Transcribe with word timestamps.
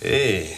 Hey, 0.00 0.56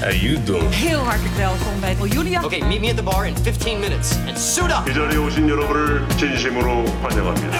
how 0.00 0.10
you 0.10 0.42
doing? 0.42 0.74
Heel 0.74 0.98
hartelijk 0.98 1.34
welkom 1.34 1.80
bij 1.80 1.96
Julia. 2.08 2.44
Okay, 2.44 2.60
meet 2.60 2.80
me 2.80 2.88
at 2.88 2.96
the 2.96 3.02
bar 3.02 3.26
in 3.26 3.36
15 3.36 3.80
minutes 3.80 4.16
and 4.26 4.38
suit 4.38 4.70
up. 4.70 4.88
이 4.88 4.94
자리에 4.94 5.16
오신 5.16 5.48
여러분을 5.48 6.06
진심으로 6.16 6.84
환영합니다. 6.86 7.58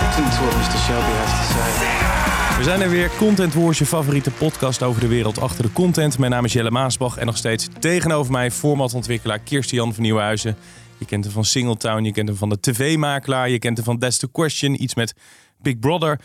Listen 0.00 0.24
to 0.24 0.44
what 0.44 0.54
Mr. 0.56 0.78
Shelby 0.86 1.12
has 1.12 1.30
to 1.30 1.54
say. 1.54 2.56
We 2.58 2.62
zijn 2.64 2.80
er 2.80 2.90
weer. 2.90 3.10
Content 3.18 3.54
Wars, 3.54 3.78
je 3.78 3.86
favoriete 3.86 4.30
podcast 4.30 4.82
over 4.82 5.00
de 5.00 5.06
wereld 5.08 5.40
achter 5.40 5.62
de 5.64 5.72
content. 5.72 6.18
Mijn 6.18 6.30
naam 6.30 6.44
is 6.44 6.52
Jelle 6.52 6.70
Maasbach 6.70 7.16
en 7.16 7.26
nog 7.26 7.36
steeds 7.36 7.68
tegenover 7.78 8.32
mij 8.32 8.50
formatontwikkelaar 8.50 9.38
Kirsten-Jan 9.38 9.94
van 9.94 10.02
Nieuwenhuizen. 10.02 10.56
Je 10.98 11.04
kent 11.04 11.24
hem 11.24 11.32
van 11.32 11.44
Singletown, 11.44 12.02
je 12.04 12.12
kent 12.12 12.28
hem 12.28 12.36
van 12.36 12.48
de 12.48 12.60
tv-makelaar, 12.60 13.48
je 13.48 13.58
kent 13.58 13.76
hem 13.76 13.86
van 13.86 13.98
That's 13.98 14.18
the 14.18 14.28
Question, 14.32 14.82
iets 14.82 14.94
met 14.94 15.14
Big 15.62 15.78
Brother. 15.78 16.20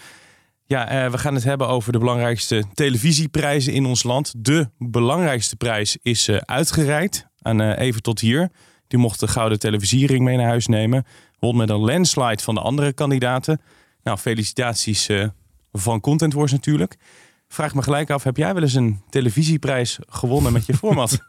Ja, 0.72 0.88
eh, 0.88 1.12
we 1.12 1.18
gaan 1.18 1.34
het 1.34 1.44
hebben 1.44 1.68
over 1.68 1.92
de 1.92 1.98
belangrijkste 1.98 2.64
televisieprijzen 2.74 3.74
in 3.74 3.86
ons 3.86 4.04
land. 4.04 4.34
De 4.38 4.70
belangrijkste 4.78 5.56
prijs 5.56 5.98
is 6.02 6.28
eh, 6.28 6.38
uitgereikt 6.38 7.28
aan 7.42 7.62
eh, 7.62 7.86
Even 7.86 8.02
tot 8.02 8.20
hier. 8.20 8.50
Die 8.88 9.00
mocht 9.00 9.20
de 9.20 9.28
gouden 9.28 9.60
televisiering 9.60 10.24
mee 10.24 10.38
naar 10.38 10.48
huis 10.48 10.68
nemen. 10.68 11.06
Won 11.40 11.58
met 11.58 11.70
een 11.70 11.80
landslide 11.80 12.44
van 12.44 12.56
de 12.56 12.62
andere 12.62 12.94
kandidaten. 12.94 13.62
Nou, 14.04 14.18
felicitaties 14.18 15.10
van 15.72 16.00
Content 16.00 16.34
Wars 16.34 16.52
natuurlijk. 16.52 16.98
Vraag 17.48 17.74
me 17.76 17.82
gelijk 17.82 18.10
af, 18.10 18.24
heb 18.24 18.38
jij 18.38 18.54
wel 18.54 18.64
eens 18.64 18.74
een 18.74 19.02
televisieprijs 19.10 20.00
gewonnen 20.08 20.54
met 20.54 20.66
je 20.66 20.74
format? 20.74 21.20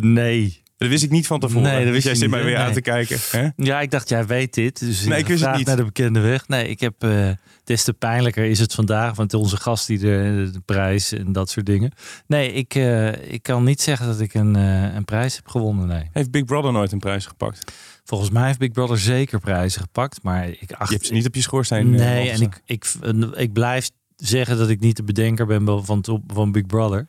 Nee. 0.00 0.64
Dat 0.76 0.88
wist 0.88 1.02
ik 1.02 1.10
niet 1.10 1.26
van 1.26 1.40
tevoren. 1.40 1.62
Nee, 1.62 1.84
dat 1.84 1.92
wist 1.92 2.06
jij 2.06 2.14
zit 2.14 2.30
mij 2.30 2.44
weer 2.44 2.56
aan 2.56 2.72
te 2.72 2.80
kijken. 2.80 3.18
Hè? 3.30 3.48
Ja, 3.56 3.80
ik 3.80 3.90
dacht, 3.90 4.08
jij 4.08 4.26
weet 4.26 4.54
dit. 4.54 4.78
Dus 4.78 5.04
Nee, 5.04 5.18
ik 5.18 5.26
wist 5.26 5.44
het 5.44 5.56
niet. 5.56 5.66
naar 5.66 5.76
de 5.76 5.84
bekende 5.84 6.20
weg. 6.20 6.48
Nee, 6.48 6.68
ik 6.68 6.80
heb... 6.80 6.94
eh 6.98 7.30
des 7.66 7.84
te 7.84 7.92
pijnlijker 7.92 8.44
is 8.44 8.58
het 8.58 8.74
vandaag, 8.74 9.16
want 9.16 9.34
onze 9.34 9.56
gast 9.56 9.86
die 9.86 9.98
de, 9.98 10.48
de 10.52 10.60
prijs 10.64 11.12
en 11.12 11.32
dat 11.32 11.50
soort 11.50 11.66
dingen. 11.66 11.92
Nee, 12.26 12.52
ik, 12.52 12.74
eh, 12.74 13.32
ik 13.32 13.42
kan 13.42 13.64
niet 13.64 13.80
zeggen 13.80 14.06
dat 14.06 14.20
ik 14.20 14.34
een, 14.34 14.56
eh, 14.56 14.94
een 14.94 15.04
prijs 15.04 15.36
heb 15.36 15.48
gewonnen, 15.48 15.86
nee. 15.86 16.08
Heeft 16.12 16.30
Big 16.30 16.44
Brother 16.44 16.72
nooit 16.72 16.92
een 16.92 16.98
prijs 16.98 17.26
gepakt? 17.26 17.72
Volgens 18.04 18.30
mij 18.30 18.46
heeft 18.46 18.58
Big 18.58 18.70
Brother 18.70 18.98
zeker 18.98 19.40
prijzen 19.40 19.80
gepakt, 19.80 20.22
maar 20.22 20.48
ik 20.48 20.72
acht... 20.72 20.88
Je 20.88 20.94
hebt 20.94 21.06
ze 21.06 21.12
niet 21.12 21.26
op 21.26 21.34
je 21.34 21.40
schoorsteen. 21.40 21.90
Nee, 21.90 22.30
en 22.30 22.40
ik, 22.40 22.60
ik, 22.64 22.86
ik 23.34 23.52
blijf 23.52 23.90
zeggen 24.16 24.56
dat 24.58 24.68
ik 24.68 24.80
niet 24.80 24.96
de 24.96 25.04
bedenker 25.04 25.46
ben 25.46 25.84
van, 25.84 26.22
van 26.26 26.52
Big 26.52 26.66
Brother. 26.66 27.08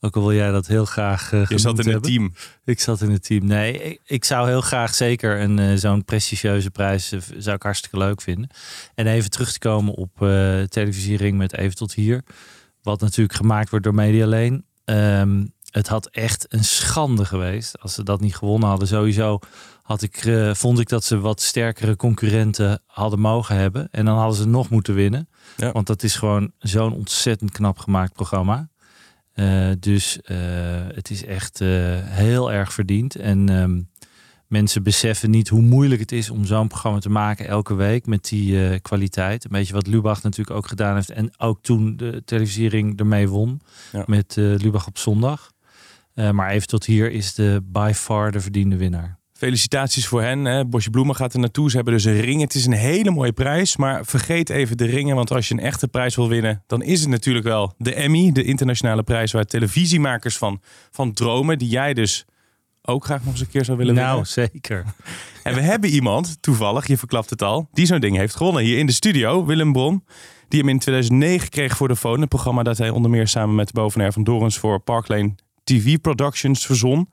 Ook 0.00 0.16
al 0.16 0.22
wil 0.22 0.32
jij 0.32 0.50
dat 0.50 0.66
heel 0.66 0.84
graag 0.84 1.32
eh 1.32 1.46
Je 1.48 1.58
zat 1.58 1.78
in 1.78 1.92
het 1.92 2.02
team. 2.02 2.34
Ik 2.64 2.80
zat 2.80 3.00
in 3.00 3.10
het 3.10 3.22
team. 3.22 3.46
Nee, 3.46 3.82
ik, 3.82 4.00
ik 4.04 4.24
zou 4.24 4.48
heel 4.48 4.60
graag 4.60 4.94
zeker 4.94 5.40
een 5.40 5.58
eh, 5.58 5.74
zo'n 5.74 6.04
prestigieuze 6.04 6.70
prijs 6.70 7.12
eh, 7.12 7.20
zou 7.36 7.56
ik 7.56 7.62
hartstikke 7.62 7.98
leuk 7.98 8.20
vinden. 8.20 8.50
En 8.94 9.06
even 9.06 9.30
terug 9.30 9.52
te 9.52 9.58
komen 9.58 9.94
op 9.94 10.16
televisiering 10.68 11.38
met 11.38 11.56
even 11.56 11.76
tot 11.76 11.94
hier. 11.94 12.22
Wat 12.82 13.00
natuurlijk 13.00 13.36
gemaakt 13.36 13.70
wordt 13.70 13.84
door 13.84 13.94
Media 13.94 14.26
Lane. 14.26 14.62
Ehm, 14.84 15.46
het 15.70 15.88
had 15.88 16.06
echt 16.06 16.46
een 16.48 16.64
schande 16.64 17.24
geweest 17.24 17.80
als 17.80 17.94
ze 17.94 18.02
dat 18.02 18.20
niet 18.20 18.36
gewonnen 18.36 18.68
hadden. 18.68 18.88
Sowieso 18.88 19.38
had 19.82 20.02
ik, 20.02 20.30
vond 20.52 20.78
ik 20.78 20.88
dat 20.88 21.04
ze 21.04 21.18
wat 21.18 21.40
sterkere 21.40 21.96
concurrenten 21.96 22.82
hadden 22.86 23.20
mogen 23.20 23.56
hebben. 23.56 23.88
En 23.90 24.04
dan 24.04 24.16
hadden 24.16 24.36
ze 24.36 24.46
nog 24.46 24.70
moeten 24.70 24.94
winnen. 24.94 25.28
Ja. 25.56 25.72
Want 25.72 25.86
dat 25.86 26.02
is 26.02 26.16
gewoon 26.16 26.52
zo'n 26.58 26.94
ontzettend 26.94 27.50
knap 27.50 27.78
gemaakt 27.78 28.12
programma. 28.12 28.68
Eh, 29.38 29.70
dus 29.80 30.20
eh, 30.22 30.36
het 30.94 31.10
is 31.10 31.24
echt 31.24 31.60
eh, 31.60 31.68
heel 32.02 32.52
erg 32.52 32.72
verdiend. 32.72 33.14
En 33.16 33.48
ehm, 33.48 33.80
mensen 34.46 34.82
beseffen 34.82 35.30
niet 35.30 35.48
hoe 35.48 35.62
moeilijk 35.62 36.00
het 36.00 36.12
is 36.12 36.30
om 36.30 36.44
zo'n 36.44 36.68
programma 36.68 36.98
te 36.98 37.10
maken 37.10 37.46
elke 37.46 37.74
week 37.74 38.06
met 38.06 38.28
die 38.28 38.80
kwaliteit. 38.80 39.44
Een 39.44 39.50
beetje 39.50 39.72
wat 39.72 39.86
Lubach 39.86 40.22
natuurlijk 40.22 40.56
ook 40.56 40.66
gedaan 40.66 40.94
heeft. 40.94 41.10
En 41.10 41.30
ook 41.36 41.62
toen 41.62 41.96
de 41.96 42.22
televisiering 42.24 42.98
ermee 42.98 43.28
won 43.28 43.60
Ja. 43.92 44.04
met 44.06 44.34
Lubach 44.36 44.86
op 44.86 44.98
zondag. 44.98 45.52
Maar 46.14 46.50
even 46.50 46.68
tot 46.68 46.84
hier 46.84 47.10
is 47.10 47.34
de 47.34 47.62
by 47.64 47.92
far 47.94 48.32
de 48.32 48.40
verdiende 48.40 48.76
winnaar. 48.76 49.17
Felicitaties 49.38 50.06
voor 50.06 50.22
hen. 50.22 50.44
Hè. 50.44 50.64
Bosje 50.66 50.90
Bloemen 50.90 51.16
gaat 51.16 51.32
er 51.32 51.38
naartoe. 51.38 51.70
Ze 51.70 51.76
hebben 51.76 51.94
dus 51.94 52.04
een 52.04 52.20
ring. 52.20 52.40
Het 52.40 52.54
is 52.54 52.66
een 52.66 52.72
hele 52.72 53.10
mooie 53.10 53.32
prijs. 53.32 53.76
Maar 53.76 54.04
vergeet 54.06 54.50
even 54.50 54.76
de 54.76 54.84
ringen. 54.84 55.16
Want 55.16 55.30
als 55.30 55.48
je 55.48 55.54
een 55.54 55.60
echte 55.60 55.88
prijs 55.88 56.16
wil 56.16 56.28
winnen, 56.28 56.62
dan 56.66 56.82
is 56.82 57.00
het 57.00 57.08
natuurlijk 57.08 57.44
wel 57.44 57.74
de 57.76 57.94
Emmy. 57.94 58.32
De 58.32 58.42
internationale 58.42 59.02
prijs 59.02 59.32
waar 59.32 59.44
televisiemakers 59.44 60.36
van, 60.36 60.60
van 60.90 61.12
dromen. 61.12 61.58
Die 61.58 61.68
jij 61.68 61.94
dus 61.94 62.24
ook 62.82 63.04
graag 63.04 63.24
nog 63.24 63.32
eens 63.32 63.40
een 63.40 63.48
keer 63.48 63.64
zou 63.64 63.78
willen 63.78 63.94
nou, 63.94 64.08
winnen. 64.08 64.26
zeker. 64.26 64.84
En 65.42 65.54
we 65.54 65.60
hebben 65.60 65.90
iemand, 65.90 66.36
toevallig, 66.40 66.86
je 66.86 66.98
verklapt 66.98 67.30
het 67.30 67.42
al, 67.42 67.68
die 67.72 67.86
zo'n 67.86 68.00
ding 68.00 68.16
heeft 68.16 68.36
gewonnen. 68.36 68.62
Hier 68.62 68.78
in 68.78 68.86
de 68.86 68.92
studio, 68.92 69.46
Willem 69.46 69.72
Bron. 69.72 70.04
Die 70.48 70.60
hem 70.60 70.68
in 70.68 70.78
2009 70.78 71.48
kreeg 71.48 71.76
voor 71.76 71.88
de 71.88 71.96
phone. 71.96 72.20
Het 72.20 72.28
programma 72.28 72.62
dat 72.62 72.78
hij 72.78 72.90
onder 72.90 73.10
meer 73.10 73.28
samen 73.28 73.54
met 73.54 73.72
Bovenair 73.72 74.12
van 74.12 74.24
Dorens 74.24 74.58
voor 74.58 74.80
Parklane 74.80 75.34
TV 75.64 76.00
Productions 76.00 76.66
verzon. 76.66 77.08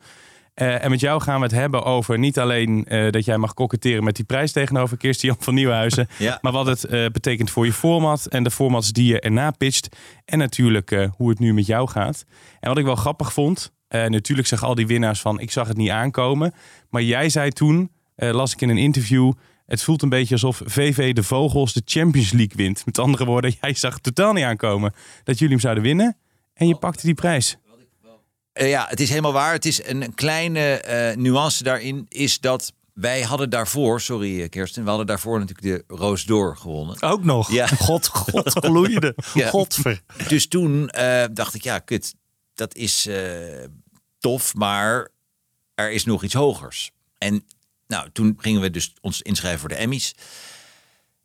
Eh, 0.56 0.84
en 0.84 0.90
met 0.90 1.00
jou 1.00 1.22
gaan 1.22 1.38
we 1.38 1.44
het 1.44 1.56
hebben 1.56 1.84
over 1.84 2.20
niet 2.20 2.40
alleen 2.40 2.86
eh, 2.86 3.12
dat 3.12 3.26
jij 3.26 3.38
mag 3.38 3.54
koketteren 3.54 4.04
met 4.04 4.16
die 4.16 4.26
prijs 4.26 4.52
tegenover 4.52 4.98
Kirsten 4.98 5.36
van 5.40 5.54
Nieuwenhuizen. 5.54 6.08
Ja. 6.18 6.38
Maar 6.42 6.52
wat 6.52 6.66
het 6.66 6.84
eh, 6.84 7.06
betekent 7.06 7.50
voor 7.50 7.66
je 7.66 7.74
format 7.74 8.26
en 8.26 8.44
de 8.44 8.52
formats 8.52 8.92
die 8.92 9.06
je 9.06 9.20
erna 9.20 9.52
pitcht. 9.52 9.96
En 10.26 10.38
natuurlijk 10.38 11.10
hoe 11.18 11.30
het 11.30 11.40
nu 11.40 11.54
met 11.54 11.66
jou 11.66 11.90
gaat. 11.90 12.26
En 12.60 12.70
wat 12.70 12.78
ik 12.78 12.86
wel 12.86 12.96
grappig 12.96 13.34
vond. 13.34 13.74
natuurlijk 13.90 14.48
zeggen 14.48 14.68
al 14.68 14.76
die 14.76 14.88
winnaars 14.88 15.22
van 15.22 15.40
ik 15.40 15.52
zag 15.52 15.68
het 15.68 15.78
niet 15.78 15.90
aankomen. 15.90 16.54
Maar 16.90 17.02
jij 17.02 17.30
zei 17.30 17.52
toen, 17.52 17.92
las 18.16 18.54
ik 18.54 18.62
in 18.62 18.70
een 18.70 18.78
interview. 18.78 19.34
Het 19.66 19.84
voelt 19.84 20.02
een 20.02 20.10
beetje 20.10 20.34
alsof 20.34 20.62
VV 20.66 21.14
de 21.14 21.24
Vogels 21.24 21.74
de 21.74 21.82
Champions 21.86 22.32
League 22.32 22.56
wint. 22.56 22.86
Met 22.86 23.00
andere 23.00 23.26
woorden, 23.26 23.54
jij 23.62 23.74
zag 23.74 23.94
het 23.94 24.04
totaal 24.04 24.34
niet 24.34 24.44
aankomen 24.44 24.94
dat 25.24 25.38
jullie 25.38 25.54
hem 25.54 25.62
zouden 25.64 25.84
winnen. 25.84 26.18
En 26.54 26.68
je 26.68 26.76
pakte 26.76 27.06
die 27.06 27.16
prijs. 27.16 27.58
Eh, 28.56 28.70
ja, 28.70 28.86
het 28.90 29.00
is 29.00 29.10
helemaal 29.10 29.34
waar. 29.34 29.54
Het 29.54 29.66
is 29.66 29.86
een, 29.86 30.02
een 30.02 30.14
kleine 30.14 30.60
eh, 30.60 31.18
nuance 31.18 31.64
daarin 31.64 32.06
is 32.10 32.40
dat 32.40 32.74
wij 32.94 33.22
hadden 33.22 33.50
daarvoor, 33.50 34.02
sorry 34.02 34.42
eh, 34.42 34.50
Kirsten, 34.50 34.84
we 34.84 34.90
hadden 34.90 35.08
daarvoor 35.08 35.40
natuurlijk 35.40 35.88
de 35.88 35.96
Roos 35.96 36.24
Door 36.24 36.58
gewonnen. 36.58 37.02
Ook 37.02 37.24
nog. 37.24 37.52
Ja. 37.52 37.68
God, 37.88 38.08
God 38.08 38.50
gloeide. 38.50 39.16
Ja. 39.34 39.50
Godver. 39.50 40.02
Dus 40.28 40.48
toen 40.48 40.92
dacht 41.34 41.54
ik, 41.54 41.64
ja, 41.64 41.80
kut, 41.80 42.16
dat 42.54 42.76
is 42.76 43.10
tof, 44.20 44.54
maar 44.54 45.10
er 45.74 45.92
is 45.92 46.06
nog 46.06 46.24
iets 46.24 46.34
hogers. 46.34 46.92
En 47.18 47.46
nou, 47.88 48.10
toen 48.12 48.38
gingen 48.38 48.62
we 48.62 48.70
dus 48.70 48.94
ons 49.02 49.22
inschrijven 49.22 49.60
voor 49.60 49.70
de 49.70 49.76
Emmys. 49.76 50.16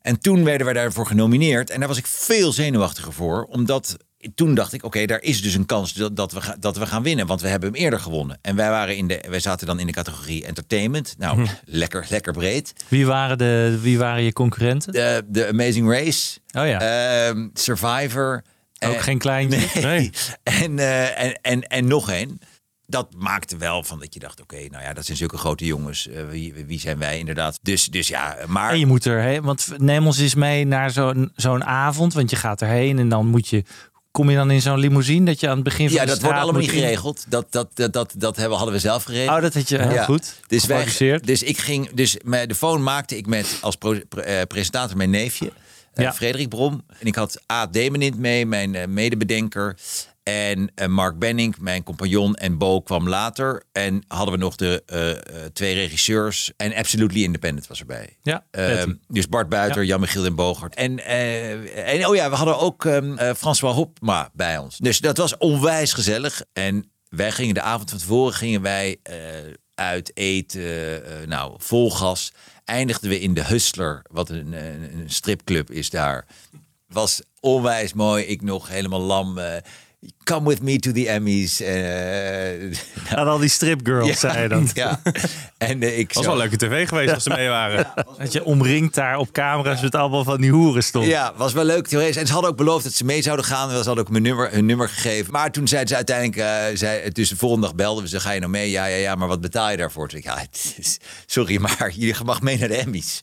En 0.01 0.21
toen 0.21 0.45
werden 0.45 0.65
wij 0.65 0.75
daarvoor 0.75 1.07
genomineerd. 1.07 1.71
En 1.71 1.79
daar 1.79 1.89
was 1.89 1.99
ik 1.99 2.07
veel 2.07 2.53
zenuwachtiger 2.53 3.13
voor. 3.13 3.45
Omdat 3.45 3.97
toen 4.35 4.55
dacht 4.55 4.73
ik, 4.73 4.85
oké, 4.85 5.07
daar 5.07 5.23
is 5.23 5.43
dus 5.43 5.55
een 5.55 5.67
kans 5.67 5.93
dat, 5.93 6.17
dat, 6.17 6.33
we, 6.33 6.57
dat 6.59 6.77
we 6.77 6.87
gaan 6.87 7.03
winnen. 7.03 7.27
Want 7.27 7.41
we 7.41 7.49
hebben 7.49 7.73
hem 7.73 7.83
eerder 7.83 8.01
gewonnen. 8.01 8.39
En 8.43 8.57
wij, 8.57 8.71
waren 8.71 8.97
in 8.97 9.07
de, 9.07 9.25
wij 9.29 9.41
zaten 9.41 9.67
dan 9.67 9.79
in 9.79 9.87
de 9.87 9.93
categorie 9.93 10.45
entertainment. 10.45 11.15
Nou, 11.19 11.47
lekker, 11.65 12.07
lekker 12.09 12.33
breed. 12.33 12.73
Wie 12.89 13.07
waren, 13.07 13.39
de, 13.39 13.79
wie 13.81 13.99
waren 13.99 14.23
je 14.23 14.33
concurrenten? 14.33 14.93
De, 14.93 15.25
de 15.27 15.49
Amazing 15.49 15.91
Race. 15.91 16.39
Oh 16.53 16.67
ja. 16.67 16.81
ehm, 16.81 17.49
Survivor. 17.55 18.43
Ook 18.79 18.95
eh, 18.95 19.03
geen 19.03 19.19
kleintje. 19.19 19.81
Nee. 19.81 20.11
En, 20.43 20.79
eh, 20.79 21.23
en, 21.23 21.39
en, 21.43 21.63
en 21.63 21.87
nog 21.87 22.11
één. 22.11 22.39
Dat 22.87 23.15
maakte 23.17 23.57
wel 23.57 23.83
van 23.83 23.99
dat 23.99 24.15
je 24.15 24.21
dacht, 24.21 24.41
oké, 24.41 24.57
nou 24.69 24.83
ja, 24.83 24.93
dat 24.93 25.05
zijn 25.05 25.17
zulke 25.17 25.37
grote 25.37 25.65
jongens. 25.65 26.09
Eh, 26.09 26.29
wie, 26.29 26.55
wie 26.67 26.81
zijn 26.81 26.99
wij 26.99 27.19
inderdaad? 27.19 27.59
Dus, 27.63 27.87
dus 27.87 28.09
ja, 28.09 28.37
maar... 28.47 28.71
En 28.73 28.79
je 28.79 28.87
moet 28.87 29.07
erheen, 29.07 29.43
want 29.43 29.69
neem 29.77 30.07
ons 30.07 30.19
eens 30.19 30.35
mee 30.35 30.67
naar 30.67 30.91
zo'n 30.91 31.33
zo'n 31.35 31.65
avond, 31.65 32.15
want 32.15 32.31
je 32.31 32.37
gaat 32.37 32.63
erheen 32.63 32.99
en 32.99 33.09
dan 33.09 33.27
moet 33.27 33.49
je, 33.49 33.65
kom 34.11 34.31
je 34.31 34.37
dan 34.37 34.51
in 34.51 34.61
zo'n 34.63 34.79
limousine 34.79 35.25
dat 35.25 35.41
je 35.41 35.49
aan 35.49 35.55
het 35.55 35.65
begin 35.65 35.87
van 35.87 35.95
ja, 35.95 36.01
de 36.01 36.07
dat 36.07 36.17
straat 36.17 36.31
wordt 36.33 36.43
allemaal 36.45 36.61
niet 36.63 36.71
geregeld. 36.81 37.25
Dat, 37.29 37.47
dat, 37.51 37.71
dat, 37.75 37.93
dat, 37.93 38.13
dat 38.17 38.37
hebben, 38.37 38.57
hadden 38.57 38.75
we 38.75 38.81
zelf 38.81 39.03
geregeld. 39.03 39.37
Oh, 39.37 39.43
dat 39.43 39.55
had 39.55 39.69
je 39.69 39.79
heel 39.83 39.93
Ja. 39.93 40.05
goed. 40.05 40.35
Dus, 40.47 40.67
wij, 40.67 41.21
dus 41.25 41.43
ik 41.43 41.59
ging, 41.59 41.91
dus 41.91 42.17
de 42.47 42.55
phone 42.55 42.83
maakte 42.83 43.17
ik 43.17 43.27
met 43.27 43.59
als 43.61 43.77
pro- 43.77 44.01
pre- 44.09 44.21
eh, 44.21 44.47
presentator 44.47 44.97
mijn 44.97 45.11
neefje, 45.11 45.53
eh, 45.95 46.05
Ja. 46.05 46.13
Frederik 46.13 46.49
Brom. 46.49 46.83
En 46.99 47.07
ik 47.07 47.15
had 47.15 47.41
A. 47.53 47.67
Demenint 47.67 48.19
mee, 48.19 48.47
mijn 48.47 48.75
eh, 48.75 48.87
medebedenker. 48.87 49.77
En 50.31 50.73
eh, 50.75 50.87
Mark 50.87 51.19
Benning, 51.19 51.59
mijn 51.59 51.83
compagnon. 51.83 52.35
En 52.35 52.59
Bo 52.59 52.81
kwam 52.81 53.09
later. 53.09 53.63
En 53.73 54.05
hadden 54.09 54.35
we 54.35 54.41
nog 54.41 54.57
de 54.57 54.83
eh, 54.87 55.11
eh, 55.11 55.17
twee 55.53 55.75
regisseurs. 55.75 56.53
En 56.57 56.75
Absolutely 56.75 57.23
Independent 57.23 57.67
was 57.67 57.81
erbij. 57.81 58.17
Ja, 58.23 58.45
Ehm, 58.51 58.95
dus 59.09 59.29
Bart 59.29 59.49
Buiter, 59.49 59.85
Jan 59.85 60.01
Michiel 60.01 60.25
en 60.25 60.35
Bogart. 60.35 60.75
En, 60.75 61.07
en 61.07 62.07
oh 62.07 62.15
ja, 62.15 62.31
we 62.31 62.37
hadden 62.37 62.59
ook 62.59 62.85
eh, 62.85 63.31
François 63.37 63.75
Hopma 63.75 64.31
bij 64.33 64.59
ons. 64.59 64.79
Dus 64.79 64.99
dat 64.99 65.17
was 65.17 65.37
onwijs 65.37 65.93
gezellig. 65.93 66.43
En 66.53 66.91
wij 67.09 67.33
gingen 67.33 67.55
de 67.55 67.61
avond 67.63 67.91
van 67.91 67.99
tevoren 67.99 68.35
gingen 68.35 68.63
wij 68.63 69.01
uit 69.75 70.11
eten, 70.15 71.03
nou, 71.29 71.55
vol 71.59 71.91
gas. 71.91 72.33
Eindigden 72.65 73.11
we 73.11 73.21
in 73.21 73.35
de 73.35 73.45
Hustler, 73.45 74.03
wat 74.11 74.29
een, 74.29 74.53
een, 74.53 74.99
een 74.99 75.11
stripclub 75.11 75.71
is 75.71 75.91
daar. 75.91 76.27
Was 76.89 77.23
onwijs 77.41 77.93
mooi. 77.93 78.25
Ik 78.25 78.43
nog 78.43 78.69
helemaal 78.69 79.01
lam. 79.01 79.39
Eh, 80.01 80.09
come 80.25 80.49
with 80.49 80.63
me 80.63 80.79
to 80.79 80.93
the 80.93 81.09
Emmys. 81.09 81.61
Uh, 81.61 82.77
Aan 83.19 83.29
al 83.29 83.39
die 83.39 83.49
stripgirls, 83.49 84.21
zei 84.21 84.43
je 84.43 84.49
dat. 84.49 84.71
Ja. 84.75 85.01
En 85.59 85.83
uh, 85.83 85.99
ik 85.99 86.13
was 86.13 86.27
wel 86.27 86.37
leuke 86.37 86.57
tv 86.57 86.89
geweest 86.89 87.15
als 87.15 87.23
ze 87.23 87.31
mee 87.31 87.49
waren. 87.49 87.93
Dat 88.19 88.33
je 88.33 88.45
omringd 88.45 88.95
daar 88.95 89.17
op 89.17 89.33
camera's 89.33 89.81
met 89.81 89.95
allemaal 89.95 90.25
van 90.25 90.41
die 90.41 90.51
hoeren 90.51 90.83
stond. 90.83 91.07
Ja, 91.07 91.33
was 91.37 91.53
wel 91.53 91.65
leuk 91.65 91.89
geweest. 91.89 92.17
En 92.17 92.27
ze 92.27 92.33
hadden 92.33 92.51
ook 92.51 92.57
beloofd 92.57 92.85
dat 92.85 92.93
ze 92.93 93.05
mee 93.05 93.23
zouden 93.23 93.45
gaan. 93.45 93.69
Ze 93.69 93.75
hadden 93.75 93.99
ook 93.99 94.11
mijn 94.11 94.23
nummer, 94.23 94.53
hun 94.53 94.67
nummer 94.67 94.89
gegeven. 94.89 95.33
Maar 95.33 95.53
toen 95.53 95.69
zeiden 95.69 95.89
ze 95.89 95.97
uiteindelijk, 95.97 96.37
uh, 96.37 96.77
zei, 96.77 97.11
dus 97.11 97.29
de 97.29 97.37
volgende 97.37 97.67
dag 97.67 97.75
belden 97.75 98.03
we 98.03 98.09
ze, 98.09 98.21
ga 98.21 98.31
je 98.31 98.41
nou 98.41 98.53
mee? 98.53 98.71
Ja, 98.71 98.85
ja, 98.85 98.97
ja, 98.97 99.15
maar 99.15 99.29
wat 99.29 99.41
betaal 99.41 99.71
je 99.71 99.77
daarvoor? 99.77 100.09
Toen 100.09 100.19
ik, 100.19 100.25
ja, 100.25 100.47
is, 100.77 100.99
sorry, 101.27 101.61
maar 101.61 101.91
jullie 101.97 102.25
mag 102.25 102.41
mee 102.41 102.59
naar 102.59 102.69
de 102.69 102.77
Emmys. 102.77 103.21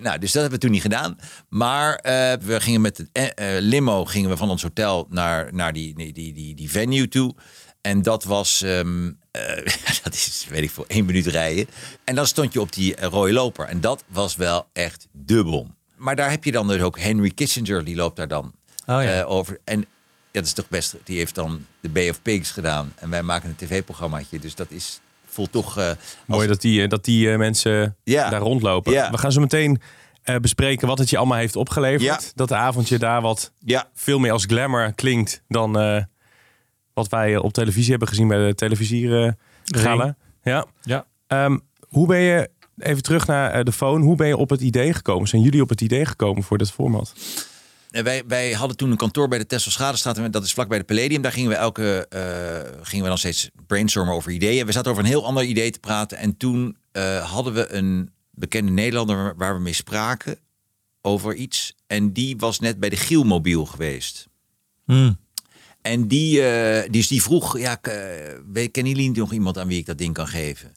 nou, 0.00 0.18
dus 0.18 0.32
dat 0.32 0.42
hebben 0.42 0.50
we 0.50 0.58
toen 0.58 0.70
niet 0.70 0.82
gedaan. 0.82 1.18
Maar 1.48 1.98
we 2.42 2.60
gingen 2.60 2.80
met 2.80 2.96
de 2.96 3.56
limo 3.60 4.04
gingen 4.04 4.30
we 4.30 4.36
van 4.36 4.50
ons 4.50 4.62
hotel 4.62 5.06
naar, 5.10 5.48
naar 5.52 5.72
die, 5.72 5.91
die, 5.94 6.12
die, 6.12 6.32
die, 6.32 6.54
die 6.54 6.70
venue 6.70 7.08
toe. 7.08 7.34
En 7.80 8.02
dat 8.02 8.24
was, 8.24 8.62
um, 8.64 9.06
uh, 9.06 9.42
dat 10.02 10.12
is, 10.14 10.46
weet 10.50 10.62
ik 10.62 10.70
veel, 10.70 10.86
één 10.86 11.04
minuut 11.04 11.26
rijden. 11.26 11.66
En 12.04 12.14
dan 12.14 12.26
stond 12.26 12.52
je 12.52 12.60
op 12.60 12.72
die 12.72 13.06
rode 13.06 13.32
loper. 13.32 13.66
En 13.66 13.80
dat 13.80 14.04
was 14.06 14.36
wel 14.36 14.66
echt 14.72 15.06
dubbel. 15.12 15.70
Maar 15.96 16.16
daar 16.16 16.30
heb 16.30 16.44
je 16.44 16.52
dan 16.52 16.68
dus 16.68 16.80
ook 16.80 16.98
Henry 16.98 17.30
Kissinger, 17.30 17.84
die 17.84 17.96
loopt 17.96 18.16
daar 18.16 18.28
dan 18.28 18.52
oh, 18.86 19.02
ja. 19.02 19.20
uh, 19.20 19.30
over. 19.30 19.60
En 19.64 19.86
dat 20.30 20.44
is 20.44 20.52
toch 20.52 20.68
best, 20.68 20.96
die 21.04 21.18
heeft 21.18 21.34
dan 21.34 21.66
de 21.80 21.88
Bay 21.88 22.08
of 22.08 22.22
Pigs 22.22 22.50
gedaan. 22.50 22.92
En 22.96 23.10
wij 23.10 23.22
maken 23.22 23.48
een 23.48 23.56
tv-programmaatje. 23.56 24.38
Dus 24.38 24.54
dat 24.54 24.70
is, 24.70 25.00
voelt 25.26 25.52
toch... 25.52 25.78
Uh, 25.78 25.90
Mooi 26.26 26.40
als... 26.40 26.46
dat 26.46 26.60
die, 26.60 26.88
dat 26.88 27.04
die 27.04 27.36
mensen 27.36 27.96
Ja. 28.04 28.30
daar 28.30 28.40
rondlopen. 28.40 28.92
Ja. 28.92 29.10
We 29.10 29.18
gaan 29.18 29.32
zo 29.32 29.40
meteen 29.40 29.80
uh, 30.24 30.36
bespreken 30.36 30.88
wat 30.88 30.98
het 30.98 31.10
je 31.10 31.16
allemaal 31.16 31.38
heeft 31.38 31.56
opgeleverd. 31.56 32.02
Ja. 32.02 32.20
Dat 32.34 32.48
de 32.48 32.54
avondje 32.54 32.98
daar 32.98 33.20
wat 33.20 33.52
Ja, 33.58 33.88
veel 33.94 34.18
meer 34.18 34.32
als 34.32 34.44
glamour 34.44 34.92
klinkt 34.94 35.42
dan 35.48 35.80
uh, 35.80 36.02
wat 36.94 37.08
wij 37.08 37.36
op 37.36 37.52
televisie 37.52 37.90
hebben 37.90 38.08
gezien 38.08 38.28
bij 38.28 38.46
de 38.46 38.54
televisiegala. 38.54 40.16
Ja. 40.42 40.66
Ja. 40.82 41.06
Um, 41.44 41.60
hoe 41.88 42.06
ben 42.06 42.20
je, 42.20 42.50
even 42.78 43.02
terug 43.02 43.26
naar 43.26 43.58
uh, 43.58 43.64
de 43.64 43.72
phone, 43.72 44.04
hoe 44.04 44.16
ben 44.16 44.26
je 44.26 44.36
op 44.36 44.50
het 44.50 44.60
idee 44.60 44.92
gekomen? 44.92 45.28
Zijn 45.28 45.42
jullie 45.42 45.62
op 45.62 45.68
het 45.68 45.80
idee 45.80 46.04
gekomen 46.04 46.42
voor 46.42 46.58
dit 46.58 46.70
format? 46.70 47.14
Wij, 47.90 48.22
wij 48.26 48.52
hadden 48.52 48.76
toen 48.76 48.90
een 48.90 48.96
kantoor 48.96 49.28
bij 49.28 49.38
de 49.38 49.46
Tesla 49.46 49.70
Schadestraat. 49.70 50.18
en 50.18 50.30
Dat 50.30 50.44
is 50.44 50.52
vlakbij 50.52 50.78
de 50.78 50.84
Palladium. 50.84 51.22
Daar 51.22 51.32
gingen 51.32 51.50
we 51.50 51.56
elke 51.56 52.06
uh, 52.14 52.20
gingen 52.82 53.02
we 53.02 53.08
dan 53.08 53.18
steeds 53.18 53.50
brainstormen 53.66 54.14
over 54.14 54.30
ideeën. 54.30 54.66
We 54.66 54.72
zaten 54.72 54.90
over 54.90 55.02
een 55.02 55.08
heel 55.08 55.26
ander 55.26 55.44
idee 55.44 55.70
te 55.70 55.78
praten. 55.78 56.18
En 56.18 56.36
toen 56.36 56.76
uh, 56.92 57.30
hadden 57.30 57.52
we 57.52 57.72
een 57.72 58.10
bekende 58.34 58.72
Nederlander 58.72 59.36
waar 59.36 59.54
we 59.54 59.60
mee 59.60 59.72
spraken 59.72 60.38
over 61.00 61.34
iets. 61.34 61.74
En 61.86 62.12
die 62.12 62.36
was 62.36 62.58
net 62.58 62.80
bij 62.80 62.88
de 62.88 62.96
Gielmobiel 62.96 63.66
geweest. 63.66 64.28
Hmm. 64.84 65.18
En 65.82 66.08
die, 66.08 66.40
uh, 66.40 66.90
dus 66.90 67.08
die 67.08 67.22
vroeg, 67.22 67.58
ja, 67.58 67.74
kennen 67.74 68.70
jullie 68.72 69.10
nog 69.10 69.32
iemand 69.32 69.58
aan 69.58 69.68
wie 69.68 69.78
ik 69.78 69.86
dat 69.86 69.98
ding 69.98 70.14
kan 70.14 70.28
geven? 70.28 70.72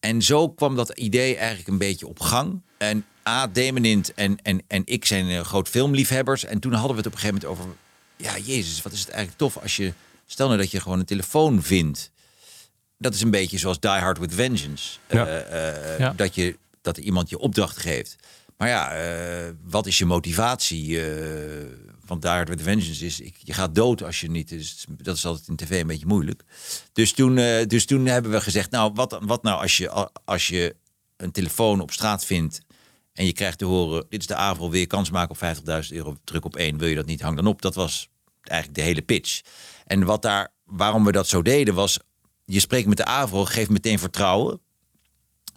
En 0.00 0.22
zo 0.22 0.48
kwam 0.48 0.76
dat 0.76 0.90
idee 0.90 1.36
eigenlijk 1.36 1.68
een 1.68 1.78
beetje 1.78 2.06
op 2.06 2.20
gang. 2.20 2.62
En 2.78 3.04
A, 3.28 3.46
Demenint 3.46 4.14
en, 4.14 4.36
en, 4.42 4.62
en 4.66 4.82
ik 4.84 5.04
zijn 5.04 5.26
uh, 5.28 5.40
groot 5.40 5.68
filmliefhebbers. 5.68 6.44
En 6.44 6.60
toen 6.60 6.72
hadden 6.72 6.90
we 6.90 6.96
het 6.96 7.06
op 7.06 7.12
een 7.12 7.18
gegeven 7.18 7.48
moment 7.48 7.60
over... 7.60 7.76
Ja, 8.16 8.38
jezus, 8.38 8.82
wat 8.82 8.92
is 8.92 9.00
het 9.00 9.08
eigenlijk 9.08 9.38
tof 9.38 9.62
als 9.62 9.76
je... 9.76 9.92
Stel 10.26 10.46
nou 10.46 10.58
dat 10.58 10.70
je 10.70 10.80
gewoon 10.80 10.98
een 10.98 11.04
telefoon 11.04 11.62
vindt. 11.62 12.10
Dat 12.98 13.14
is 13.14 13.20
een 13.20 13.30
beetje 13.30 13.58
zoals 13.58 13.80
Die 13.80 13.90
Hard 13.90 14.18
with 14.18 14.34
Vengeance. 14.34 14.98
Ja. 15.08 15.26
Uh, 15.26 15.98
Ja. 15.98 16.12
dat, 16.16 16.34
je, 16.34 16.56
dat 16.84 16.98
iemand 16.98 17.28
je 17.28 17.38
opdracht 17.38 17.76
geeft. 17.76 18.16
Maar 18.56 18.68
ja, 18.68 18.96
uh, 18.96 19.50
wat 19.62 19.86
is 19.86 19.98
je 19.98 20.04
motivatie? 20.04 21.00
van 22.06 22.20
Die 22.20 22.30
Hard 22.30 22.48
with 22.48 22.62
Vengeance 22.62 23.06
is... 23.06 23.20
Ik, 23.20 23.36
je 23.38 23.52
gaat 23.52 23.74
dood 23.74 24.02
als 24.02 24.20
je 24.20 24.30
niet... 24.30 24.48
Dus 24.48 24.84
dat 24.88 25.16
is 25.16 25.26
altijd 25.26 25.48
in 25.48 25.56
tv 25.56 25.80
een 25.80 25.86
beetje 25.86 26.06
moeilijk. 26.06 26.42
Dus 26.92 27.12
toen, 27.12 27.34
dus 27.66 27.86
toen 27.86 28.06
hebben 28.06 28.30
we 28.30 28.40
gezegd... 28.40 28.70
Nou, 28.70 28.92
wat, 28.94 29.18
wat 29.22 29.42
nou 29.42 29.60
als 29.60 29.76
je, 29.76 30.10
als 30.24 30.48
je 30.48 30.76
een 31.16 31.30
telefoon 31.30 31.80
op 31.80 31.90
straat 31.90 32.24
vindt... 32.24 32.60
En 33.14 33.26
je 33.26 33.32
krijgt 33.32 33.58
te 33.58 33.64
horen, 33.64 34.06
dit 34.08 34.20
is 34.20 34.26
de 34.26 34.34
avond, 34.34 34.70
wil 34.70 34.80
je 34.80 34.86
kans 34.86 35.10
maken 35.10 35.30
op 35.30 35.56
50.000 35.84 35.88
euro, 35.88 36.16
druk 36.24 36.44
op 36.44 36.56
één, 36.56 36.78
wil 36.78 36.88
je 36.88 36.94
dat 36.94 37.06
niet, 37.06 37.20
hang 37.20 37.36
dan 37.36 37.46
op. 37.46 37.62
Dat 37.62 37.74
was 37.74 38.08
eigenlijk 38.42 38.78
de 38.78 38.84
hele 38.84 39.02
pitch. 39.02 39.40
En 39.86 40.04
wat 40.04 40.22
daar, 40.22 40.52
waarom 40.64 41.04
we 41.04 41.12
dat 41.12 41.28
zo 41.28 41.42
deden 41.42 41.74
was, 41.74 41.98
je 42.44 42.60
spreekt 42.60 42.88
met 42.88 42.96
de 42.96 43.04
AVRO, 43.04 43.44
geeft 43.44 43.70
meteen 43.70 43.98
vertrouwen. 43.98 44.60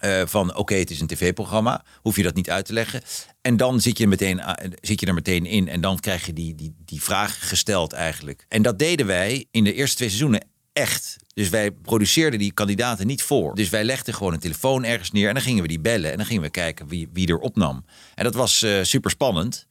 Uh, 0.02 0.22
van 0.26 0.50
oké, 0.50 0.60
okay, 0.60 0.80
het 0.80 0.90
is 0.90 1.00
een 1.00 1.08
tv-programma, 1.08 1.84
hoef 2.02 2.16
je 2.16 2.24
dat 2.24 2.36
niet 2.36 2.50
uit 2.50 2.66
te 2.66 2.74
leggen. 2.74 3.02
En 3.42 3.58
dan 3.58 3.82
zit 3.82 3.98
je, 3.98 4.08
meteen, 4.08 4.42
zit 4.82 5.00
je 5.00 5.06
er 5.06 5.14
meteen 5.14 5.46
in 5.46 5.68
en 5.68 5.82
dan 5.82 6.00
krijg 6.00 6.26
je 6.26 6.34
die, 6.34 6.56
die, 6.56 6.76
die 6.86 7.04
vraag 7.04 7.50
gesteld 7.50 7.94
eigenlijk. 7.94 8.46
En 8.48 8.62
dat 8.62 8.80
deden 8.80 9.06
wij 9.06 9.46
in 9.52 9.64
de 9.64 9.74
eerste 9.74 9.96
twee 9.96 10.10
seizoenen 10.10 10.46
echt. 10.74 11.16
Dus 11.34 11.50
wij 11.50 11.72
produceerden 11.72 12.40
die 12.40 12.52
kandidaten 12.52 13.08
niet 13.08 13.24
voor. 13.24 13.56
Dus 13.56 13.70
wij 13.70 13.84
legden 13.84 14.14
gewoon 14.14 14.34
een 14.34 14.40
telefoon 14.40 14.84
ergens 14.84 15.12
neer 15.12 15.28
en 15.28 15.34
dan 15.34 15.44
gingen 15.44 15.62
we 15.62 15.68
die 15.68 15.80
bellen 15.80 16.12
en 16.12 16.18
dan 16.18 16.26
gingen 16.26 16.42
we 16.42 16.50
kijken 16.50 16.88
wie, 16.88 17.10
wie 17.14 17.28
er 17.28 17.38
opnam. 17.38 17.86
En 18.16 18.24
dat 18.24 18.34
was 18.34 18.64
uh, 18.64 18.84
super 18.84 19.12
spannend. 19.12 19.68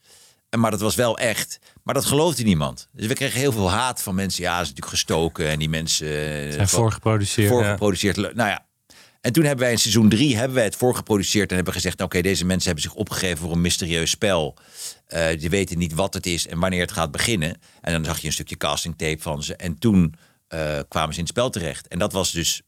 Maar 0.57 0.71
dat 0.71 0.81
was 0.81 0.95
wel 0.95 1.19
echt. 1.19 1.59
Maar 1.83 1.95
dat 1.95 2.05
geloofde 2.05 2.43
niemand. 2.43 2.89
Dus 2.93 3.07
we 3.07 3.15
kregen 3.15 3.41
heel 3.41 3.53
veel 3.53 3.71
haat 3.71 4.03
van 4.03 4.15
mensen. 4.15 4.43
Ja, 4.43 4.55
ze 4.55 4.63
is 4.63 4.69
natuurlijk 4.69 4.97
gestoken. 4.97 5.49
En 5.49 5.59
die 5.59 5.69
mensen. 5.69 6.07
Zijn 6.53 6.69
voorgeproduceerd. 6.69 7.49
Voorgeproduceerd. 7.49 8.17
Ja. 8.17 8.31
Nou 8.35 8.49
ja. 8.49 8.67
En 9.27 9.33
toen 9.33 9.45
hebben 9.45 9.65
wij 9.65 9.73
in 9.73 9.79
seizoen 9.79 10.09
drie 10.09 10.37
hebben 10.37 10.55
wij 10.55 10.65
het 10.65 10.77
voorgeproduceerd. 10.77 11.51
En 11.51 11.57
hebben 11.57 11.75
gezegd: 11.75 11.95
Oké, 11.95 12.05
okay, 12.05 12.23
deze 12.23 12.45
mensen 12.45 12.67
hebben 12.67 12.91
zich 12.91 12.95
opgegeven 12.95 13.39
voor 13.39 13.53
een 13.53 13.61
mysterieus 13.61 14.11
spel. 14.11 14.57
Uh, 15.09 15.27
die 15.39 15.51
weten 15.51 15.79
niet 15.79 15.95
wat 15.95 16.15
het 16.15 16.27
is 16.27 16.47
en 16.47 16.59
wanneer 16.59 16.81
het 16.81 16.93
gaat 16.93 17.11
beginnen. 17.11 17.57
En 17.81 17.93
dan 17.93 18.05
zag 18.05 18.19
je 18.19 18.27
een 18.27 18.33
stukje 18.33 18.57
castingtape 18.57 19.23
van 19.23 19.43
ze. 19.43 19.57
En 19.57 19.79
toen 19.79 20.15
uh, 20.55 20.79
kwamen 20.89 21.13
ze 21.13 21.19
in 21.19 21.25
het 21.25 21.33
spel 21.33 21.51
terecht. 21.51 21.89
En 21.89 21.99
dat 21.99 22.13
was 22.13 22.33
dus, 22.33 22.63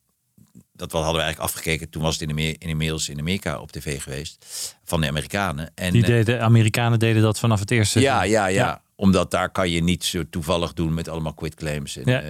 dat 0.73 0.93
hadden 0.93 1.13
we 1.13 1.21
eigenlijk 1.21 1.51
afgekeken. 1.51 1.91
Toen 1.91 2.03
was 2.03 2.19
het 2.19 2.29
in 2.29 2.37
de, 2.37 2.57
inmiddels 2.59 3.09
in 3.09 3.19
Amerika 3.19 3.61
op 3.61 3.73
tv 3.73 4.03
geweest 4.03 4.47
van 4.85 5.01
de 5.01 5.09
Amerikanen. 5.09 5.71
En, 5.75 5.93
Die 5.93 6.03
deden, 6.03 6.25
de 6.25 6.39
Amerikanen 6.39 6.99
deden 6.99 7.23
dat 7.23 7.39
vanaf 7.39 7.61
het 7.61 7.71
eerste. 7.71 8.01
Ja, 8.01 8.23
ja, 8.23 8.47
ja, 8.47 8.47
ja. 8.47 8.83
Omdat 8.95 9.31
daar 9.31 9.51
kan 9.51 9.71
je 9.71 9.83
niet 9.83 10.05
zo 10.05 10.23
toevallig 10.31 10.73
doen 10.73 10.95
met 10.95 11.09
allemaal 11.09 11.35
quitclaims. 11.35 11.97
En, 11.97 12.13
ja. 12.13 12.23
uh, 12.23 12.29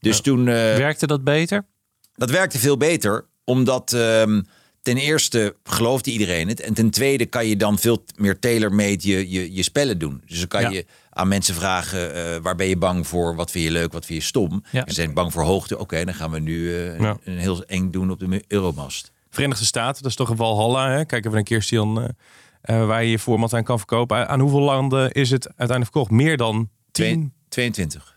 dus 0.00 0.16
ja. 0.16 0.22
toen. 0.22 0.38
Uh, 0.38 0.54
werkte 0.54 1.06
dat 1.06 1.24
beter? 1.24 1.66
Dat 2.14 2.30
werkte 2.30 2.58
veel 2.58 2.76
beter, 2.76 3.26
omdat. 3.48 3.92
Um, 3.92 4.46
ten 4.82 4.96
eerste 4.96 5.56
geloofde 5.64 6.10
iedereen 6.10 6.48
het. 6.48 6.60
En 6.60 6.74
ten 6.74 6.90
tweede 6.90 7.26
kan 7.26 7.46
je 7.46 7.56
dan 7.56 7.78
veel 7.78 8.04
meer 8.16 8.38
tailor-made 8.38 9.08
je, 9.08 9.30
je, 9.30 9.54
je 9.54 9.62
spellen 9.62 9.98
doen. 9.98 10.22
Dus 10.26 10.38
dan 10.38 10.48
kan 10.48 10.60
Ja. 10.60 10.70
je 10.70 10.86
aan 11.10 11.28
mensen 11.28 11.54
vragen: 11.54 12.16
uh, 12.16 12.36
waar 12.42 12.54
ben 12.54 12.66
je 12.66 12.76
bang 12.76 13.06
voor? 13.06 13.34
Wat 13.36 13.50
vind 13.50 13.64
je 13.64 13.70
leuk? 13.70 13.92
Wat 13.92 14.06
vind 14.06 14.20
je 14.22 14.26
stom? 14.28 14.64
Ja. 14.72 14.84
Ze 14.86 14.94
zijn 14.94 15.14
bang 15.14 15.32
voor 15.32 15.42
hoogte. 15.42 15.78
Oké, 15.78 16.04
dan 16.04 16.14
gaan 16.14 16.30
we 16.30 16.38
nu 16.38 16.58
uh, 16.58 17.00
Ja. 17.00 17.16
een 17.24 17.38
heel 17.38 17.64
eng 17.64 17.90
doen 17.90 18.10
op 18.10 18.18
de 18.18 18.44
Euromast. 18.48 19.12
Verenigde 19.30 19.64
Staten, 19.64 20.02
dat 20.02 20.10
is 20.10 20.16
toch 20.16 20.28
een 20.28 20.36
Walhalla. 20.36 20.90
Hè? 20.90 21.04
Kijken 21.04 21.30
we 21.30 21.36
een 21.36 21.44
keer, 21.44 21.62
Stian, 21.62 21.98
uh, 21.98 22.86
waar 22.86 23.04
je 23.04 23.10
je 23.10 23.18
format 23.18 23.52
aan 23.54 23.64
kan 23.64 23.78
verkopen. 23.78 24.28
Aan 24.28 24.40
hoeveel 24.40 24.60
landen 24.60 25.12
is 25.12 25.30
het 25.30 25.46
uiteindelijk 25.46 25.90
verkocht? 25.92 26.10
Meer 26.10 26.36
dan 26.36 26.68
10? 26.90 27.32
22. 27.48 28.16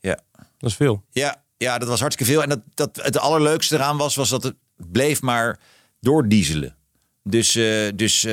Ja. 0.00 0.18
Dat 0.58 0.70
is 0.70 0.76
veel. 0.76 1.04
Ja, 1.10 1.42
ja, 1.56 1.78
dat 1.78 1.88
was 1.88 2.00
hartstikke 2.00 2.32
veel. 2.32 2.42
En 2.42 2.48
dat, 2.48 2.60
dat, 2.74 2.98
het 3.02 3.18
allerleukste 3.18 3.74
eraan 3.74 3.96
was, 3.96 4.14
was 4.14 4.28
dat 4.28 4.42
het 4.42 4.54
bleef 4.92 5.22
maar 5.22 5.58
doordieselen. 6.00 6.74
Dus, 7.22 7.56
uh, 7.56 7.88
dus 7.94 8.24
uh, 8.24 8.32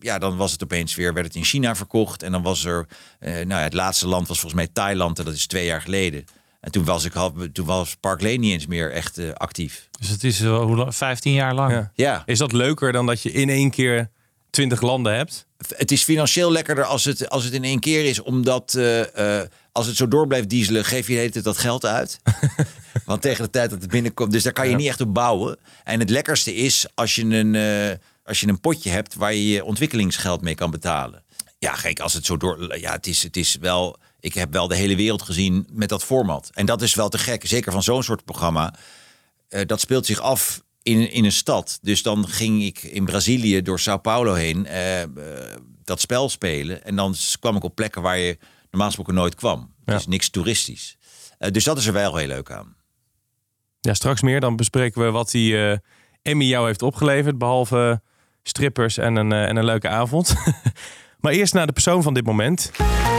ja, 0.00 0.18
dan 0.18 0.36
was 0.36 0.52
het 0.52 0.62
opeens 0.62 0.94
weer, 0.94 1.14
werd 1.14 1.26
het 1.26 1.36
in 1.36 1.44
China 1.44 1.74
verkocht. 1.74 2.22
En 2.22 2.32
dan 2.32 2.42
was 2.42 2.64
er, 2.64 2.86
uh, 3.20 3.30
nou 3.30 3.48
ja, 3.48 3.58
het 3.58 3.72
laatste 3.72 4.06
land 4.06 4.28
was 4.28 4.40
volgens 4.40 4.62
mij 4.62 4.70
Thailand. 4.72 5.18
En 5.18 5.24
dat 5.24 5.34
is 5.34 5.46
twee 5.46 5.66
jaar 5.66 5.82
geleden. 5.82 6.24
En 6.60 6.72
toen 6.72 6.84
was, 6.84 7.04
ik, 7.04 7.12
toen 7.52 7.66
was 7.66 7.96
Park 8.00 8.20
Lane 8.20 8.34
niet 8.34 8.52
eens 8.52 8.66
meer 8.66 8.92
echt 8.92 9.34
actief. 9.34 9.88
Dus 9.98 10.08
het 10.08 10.24
is 10.24 10.40
uh, 10.40 10.62
hoe 10.62 10.76
lang, 10.76 10.94
15 10.94 11.32
jaar 11.32 11.54
lang. 11.54 11.72
Ja. 11.72 11.90
Ja. 11.94 12.22
Is 12.26 12.38
dat 12.38 12.52
leuker 12.52 12.92
dan 12.92 13.06
dat 13.06 13.22
je 13.22 13.32
in 13.32 13.48
één 13.48 13.70
keer 13.70 14.10
20 14.50 14.80
landen 14.80 15.14
hebt? 15.14 15.46
Het 15.76 15.90
is 15.90 16.04
financieel 16.04 16.52
lekkerder 16.52 16.84
als 16.84 17.04
het, 17.04 17.28
als 17.28 17.44
het 17.44 17.52
in 17.52 17.64
één 17.64 17.80
keer 17.80 18.04
is. 18.04 18.22
Omdat 18.22 18.74
uh, 18.78 19.40
als 19.72 19.86
het 19.86 19.96
zo 19.96 20.08
door 20.08 20.26
blijft 20.26 20.48
dieselen, 20.48 20.84
geef 20.84 21.06
je 21.06 21.12
de 21.12 21.18
hele 21.18 21.32
tijd 21.32 21.44
dat 21.44 21.58
geld 21.58 21.84
uit. 21.86 22.20
Want 23.04 23.22
tegen 23.22 23.44
de 23.44 23.50
tijd 23.50 23.70
dat 23.70 23.80
het 23.80 23.90
binnenkomt, 23.90 24.32
dus 24.32 24.42
daar 24.42 24.52
kan 24.52 24.64
je 24.64 24.70
Ja. 24.70 24.76
niet 24.76 24.86
echt 24.88 25.00
op 25.00 25.14
bouwen. 25.14 25.58
En 25.84 26.00
het 26.00 26.10
lekkerste 26.10 26.54
is 26.54 26.86
als 26.94 27.14
je 27.14 27.22
een, 27.22 27.54
uh, 27.54 27.96
als 28.24 28.40
je 28.40 28.48
een 28.48 28.60
potje 28.60 28.90
hebt 28.90 29.14
waar 29.14 29.34
je 29.34 29.48
je 29.48 29.64
ontwikkelingsgeld 29.64 30.40
mee 30.42 30.54
kan 30.54 30.70
betalen. 30.70 31.24
Ja, 31.58 31.72
kijk, 31.72 32.00
als 32.00 32.12
het 32.12 32.26
zo 32.26 32.36
door. 32.36 32.78
Ja, 32.78 32.92
het 32.92 33.06
is, 33.06 33.22
het 33.22 33.36
is 33.36 33.56
wel. 33.60 33.96
Ik 34.20 34.34
heb 34.34 34.52
wel 34.52 34.68
de 34.68 34.76
hele 34.76 34.96
wereld 34.96 35.22
gezien 35.22 35.66
met 35.72 35.88
dat 35.88 36.04
format. 36.04 36.50
En 36.54 36.66
dat 36.66 36.82
is 36.82 36.94
wel 36.94 37.08
te 37.08 37.18
gek. 37.18 37.46
Zeker 37.46 37.72
van 37.72 37.82
zo'n 37.82 38.02
soort 38.02 38.24
programma. 38.24 38.74
Uh, 39.48 39.60
dat 39.66 39.80
speelt 39.80 40.06
zich 40.06 40.20
af 40.20 40.62
in, 40.82 41.10
in 41.10 41.24
een 41.24 41.32
stad. 41.32 41.78
Dus 41.82 42.02
dan 42.02 42.28
ging 42.28 42.62
ik 42.62 42.82
in 42.82 43.04
Brazilië 43.04 43.62
door 43.62 43.80
Sao 43.80 43.98
Paulo 43.98 44.34
heen 44.34 44.66
uh, 44.70 45.02
dat 45.84 46.00
spel 46.00 46.28
spelen. 46.28 46.84
En 46.84 46.96
dan 46.96 47.14
kwam 47.40 47.56
ik 47.56 47.64
op 47.64 47.74
plekken 47.74 48.02
waar 48.02 48.18
je 48.18 48.38
normaal 48.70 48.86
gesproken 48.86 49.14
nooit 49.14 49.34
kwam. 49.34 49.74
Ja. 49.84 49.94
Dus 49.94 50.06
niks 50.06 50.28
toeristisch. 50.30 50.96
Uh, 51.38 51.50
dus 51.50 51.64
dat 51.64 51.78
is 51.78 51.86
er 51.86 51.92
wel 51.92 52.16
heel 52.16 52.26
leuk 52.26 52.50
aan. 52.50 52.75
Ja, 53.86 53.94
straks 53.94 54.22
meer. 54.22 54.40
Dan 54.40 54.56
bespreken 54.56 55.04
we 55.04 55.10
wat 55.10 55.30
die 55.30 55.52
uh, 55.52 55.76
Emmy 56.22 56.44
jou 56.44 56.66
heeft 56.66 56.82
opgeleverd. 56.82 57.38
Behalve 57.38 58.00
strippers 58.42 58.98
en 58.98 59.16
een, 59.16 59.32
uh, 59.32 59.48
en 59.48 59.56
een 59.56 59.64
leuke 59.64 59.88
avond. 59.88 60.34
maar 61.20 61.32
eerst 61.32 61.54
naar 61.54 61.66
de 61.66 61.72
persoon 61.72 62.02
van 62.02 62.14
dit 62.14 62.24
moment. 62.24 62.70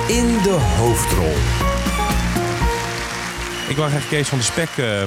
In 0.07 0.37
de 0.43 0.75
hoofdrol. 0.77 1.33
Ik 3.69 3.75
wou 3.75 3.89
graag 3.89 4.09
Kees 4.09 4.27
van 4.27 4.37
de 4.37 4.43
Spek 4.43 4.69
eh, 4.77 5.01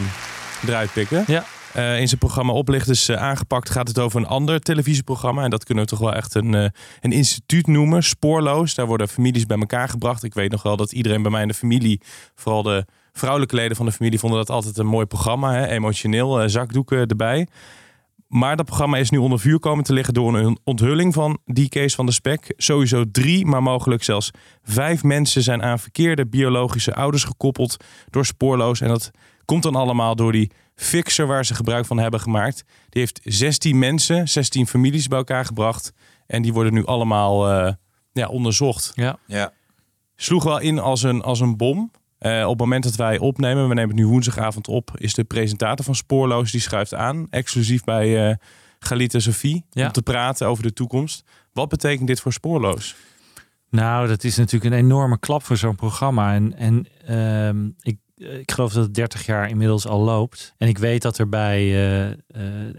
eruit 0.66 0.92
pikken. 0.92 1.24
Ja. 1.26 1.44
Eh, 1.72 2.00
in 2.00 2.08
zijn 2.08 2.20
programma 2.20 2.52
Oplichters 2.52 3.08
eh, 3.08 3.16
aangepakt 3.16 3.70
gaat 3.70 3.88
het 3.88 3.98
over 3.98 4.20
een 4.20 4.26
ander 4.26 4.60
televisieprogramma. 4.60 5.44
En 5.44 5.50
dat 5.50 5.64
kunnen 5.64 5.84
we 5.84 5.90
toch 5.90 5.98
wel 5.98 6.14
echt 6.14 6.34
een, 6.34 6.54
eh, 6.54 6.68
een 7.00 7.12
instituut 7.12 7.66
noemen. 7.66 8.02
Spoorloos. 8.02 8.74
Daar 8.74 8.86
worden 8.86 9.08
families 9.08 9.46
bij 9.46 9.58
elkaar 9.58 9.88
gebracht. 9.88 10.24
Ik 10.24 10.34
weet 10.34 10.50
nog 10.50 10.62
wel 10.62 10.76
dat 10.76 10.92
iedereen 10.92 11.22
bij 11.22 11.30
mij 11.30 11.42
in 11.42 11.48
de 11.48 11.54
familie, 11.54 12.00
vooral 12.34 12.62
de 12.62 12.86
vrouwelijke 13.12 13.54
leden 13.54 13.76
van 13.76 13.86
de 13.86 13.92
familie, 13.92 14.18
vonden 14.18 14.38
dat 14.38 14.50
altijd 14.50 14.78
een 14.78 14.86
mooi 14.86 15.06
programma. 15.06 15.52
Hè? 15.52 15.66
Emotioneel, 15.66 16.40
eh, 16.40 16.48
zakdoeken 16.48 17.06
erbij. 17.06 17.46
Maar 18.30 18.56
dat 18.56 18.66
programma 18.66 18.96
is 18.96 19.10
nu 19.10 19.18
onder 19.18 19.38
vuur 19.40 19.58
komen 19.58 19.84
te 19.84 19.92
liggen 19.92 20.14
door 20.14 20.38
een 20.38 20.58
onthulling 20.64 21.14
van 21.14 21.38
die 21.44 21.68
Kees 21.68 21.94
van 21.94 22.06
de 22.06 22.12
Spek. 22.12 22.54
Sowieso 22.56 23.04
drie, 23.10 23.46
maar 23.46 23.62
mogelijk 23.62 24.02
zelfs 24.02 24.30
vijf 24.62 25.02
mensen 25.02 25.42
zijn 25.42 25.62
aan 25.62 25.78
verkeerde 25.78 26.26
biologische 26.26 26.94
ouders 26.94 27.24
gekoppeld 27.24 27.76
door 28.10 28.26
spoorloos. 28.26 28.80
En 28.80 28.88
dat 28.88 29.10
komt 29.44 29.62
dan 29.62 29.74
allemaal 29.74 30.16
door 30.16 30.32
die 30.32 30.50
fixer 30.74 31.26
waar 31.26 31.44
ze 31.44 31.54
gebruik 31.54 31.86
van 31.86 31.98
hebben 31.98 32.20
gemaakt. 32.20 32.64
Die 32.88 33.00
heeft 33.02 33.20
16 33.24 33.78
mensen, 33.78 34.28
16 34.28 34.66
families 34.66 35.08
bij 35.08 35.18
elkaar 35.18 35.44
gebracht. 35.44 35.92
En 36.26 36.42
die 36.42 36.52
worden 36.52 36.72
nu 36.72 36.84
allemaal 36.84 37.50
eh, 37.50 37.72
ja, 38.12 38.28
onderzocht. 38.28 38.92
Ja. 38.94 39.18
Ja. 39.26 39.52
Sloeg 40.16 40.44
wel 40.44 40.58
in 40.58 40.78
als 40.78 41.02
een, 41.02 41.22
als 41.22 41.40
een 41.40 41.56
bom. 41.56 41.90
Eh, 42.20 42.42
op 42.42 42.48
het 42.50 42.58
moment 42.58 42.82
dat 42.84 42.94
wij 42.94 43.18
opnemen, 43.18 43.68
we 43.68 43.74
nemen 43.74 43.88
het 43.90 43.98
nu 43.98 44.06
woensdagavond 44.06 44.68
op, 44.68 44.90
is 44.94 45.14
de 45.14 45.24
presentator 45.24 45.84
van 45.84 45.94
Spoorloos 45.94 46.50
die 46.52 46.60
schuift 46.60 46.94
aan, 46.94 47.26
exclusief 47.30 47.84
bij 47.84 48.28
eh 48.30 48.36
Galit 48.78 49.14
en 49.14 49.22
Sophie, 49.22 49.64
Ja. 49.70 49.86
om 49.86 49.92
te 49.92 50.02
praten 50.02 50.46
over 50.46 50.62
de 50.62 50.72
toekomst. 50.72 51.24
Wat 51.52 51.68
betekent 51.68 52.06
dit 52.06 52.20
voor 52.20 52.32
Spoorloos? 52.32 52.96
Nou, 53.70 54.08
dat 54.08 54.24
is 54.24 54.36
natuurlijk 54.36 54.72
een 54.74 54.78
enorme 54.80 55.18
klap 55.18 55.42
voor 55.42 55.56
zo'n 55.56 55.74
programma. 55.74 56.34
En, 56.34 56.56
en 56.56 56.86
ehm, 57.06 57.68
ik, 57.80 57.98
ik 58.20 58.52
geloof 58.52 58.72
dat 58.72 58.84
het 58.84 58.94
30 58.94 59.26
jaar 59.26 59.48
inmiddels 59.48 59.86
al 59.86 60.00
loopt. 60.00 60.54
En 60.58 60.68
ik 60.68 60.78
weet 60.78 61.02
dat 61.02 61.18
er 61.18 61.28
bij 61.28 61.58
eh, 61.58 62.10
eh, 62.10 62.16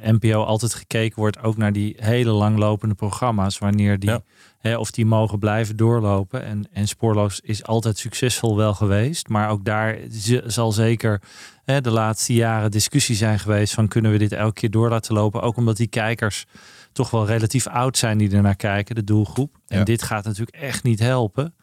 NPO 0.02 0.44
altijd 0.44 0.74
gekeken 0.74 1.20
wordt, 1.20 1.42
ook 1.44 1.58
naar 1.58 1.74
die 1.74 1.96
hele 1.98 2.32
langlopende 2.32 2.96
programma's, 2.96 3.58
wanneer 3.58 4.00
die, 4.00 4.10
Ja. 4.10 4.22
hè, 4.60 4.78
of 4.78 4.92
die 4.92 5.06
mogen 5.06 5.40
blijven 5.40 5.76
doorlopen. 5.76 6.44
En, 6.44 6.68
en 6.74 6.88
Spoorloos 6.88 7.40
is 7.40 7.64
altijd 7.66 7.98
succesvol 7.98 8.58
wel 8.58 8.74
geweest. 8.74 9.28
Maar 9.28 9.50
ook 9.50 9.66
daar 9.66 9.98
zal 10.46 10.72
zeker 10.72 11.22
hè, 11.66 11.82
de 11.82 11.92
laatste 11.92 12.34
jaren 12.34 12.72
discussie 12.72 13.16
zijn 13.16 13.40
geweest 13.40 13.74
van 13.74 13.88
kunnen 13.88 14.12
we 14.12 14.18
dit 14.18 14.32
elke 14.32 14.54
keer 14.54 14.72
door 14.72 14.90
laten 14.90 15.14
lopen. 15.14 15.42
Ook 15.42 15.58
omdat 15.58 15.78
die 15.78 15.88
kijkers 15.88 16.46
toch 16.94 17.10
wel 17.10 17.26
relatief 17.26 17.68
oud 17.68 17.98
zijn 17.98 18.18
die 18.18 18.32
er 18.36 18.42
naar 18.42 18.56
kijken, 18.56 18.96
de 18.96 19.04
doelgroep. 19.04 19.58
En 19.68 19.78
Ja. 19.78 19.84
dit 19.84 20.02
gaat 20.02 20.24
natuurlijk 20.24 20.58
echt 20.58 20.84
niet 20.84 21.00
helpen. 21.00 21.54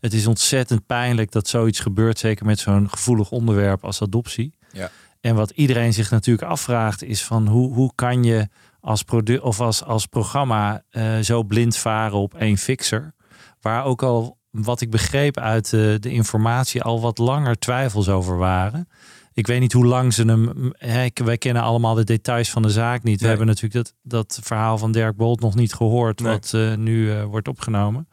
Het 0.00 0.12
is 0.12 0.26
ontzettend 0.26 0.86
pijnlijk 0.86 1.32
dat 1.32 1.48
zoiets 1.48 1.80
gebeurt, 1.80 2.18
zeker 2.18 2.46
met 2.46 2.58
zo'n 2.58 2.90
gevoelig 2.90 3.30
onderwerp 3.30 3.84
als 3.84 4.02
adoptie. 4.02 4.54
Ja. 4.72 4.90
En 5.20 5.34
wat 5.34 5.50
iedereen 5.50 5.92
zich 5.92 6.10
natuurlijk 6.10 6.48
afvraagt 6.48 7.02
is 7.02 7.22
van 7.24 7.46
hoe, 7.48 7.74
hoe 7.74 7.92
kan 7.94 8.24
je 8.24 8.48
als, 8.80 9.02
produ 9.02 9.36
of 9.36 9.60
als, 9.60 9.84
als 9.84 10.06
programma 10.06 10.82
eh, 10.90 11.18
zo 11.18 11.42
blind 11.42 11.76
varen 11.76 12.18
op 12.18 12.34
één 12.34 12.56
fixer. 12.58 13.14
Waar 13.60 13.84
ook 13.84 14.02
al, 14.02 14.38
wat 14.50 14.80
ik 14.80 14.90
begreep 14.90 15.38
uit 15.38 15.70
de, 15.70 15.96
de 16.00 16.10
informatie, 16.10 16.82
al 16.82 17.00
wat 17.00 17.18
langer 17.18 17.58
twijfels 17.58 18.08
over 18.08 18.36
waren. 18.36 18.88
Ik 19.34 19.46
weet 19.46 19.60
niet 19.60 19.72
hoe 19.72 19.86
lang 19.86 20.12
ze 20.14 20.24
hem. 20.24 20.72
Hè, 20.76 21.06
wij 21.24 21.38
kennen 21.38 21.62
allemaal 21.62 21.94
de 21.94 22.04
details 22.04 22.50
van 22.50 22.62
de 22.62 22.70
zaak 22.70 23.02
niet. 23.02 23.14
We 23.20 23.26
Nee. 23.26 23.28
hebben 23.36 23.46
natuurlijk 23.54 23.84
dat, 23.84 23.94
dat 24.02 24.38
verhaal 24.42 24.78
van 24.78 24.92
Dirk 24.92 25.16
Bolt 25.16 25.40
nog 25.40 25.54
niet 25.54 25.74
gehoord, 25.74 26.20
Nee. 26.20 26.32
wat 26.32 26.52
eh, 26.54 26.74
nu 26.74 27.12
eh, 27.12 27.24
wordt 27.24 27.48
opgenomen. 27.48 28.08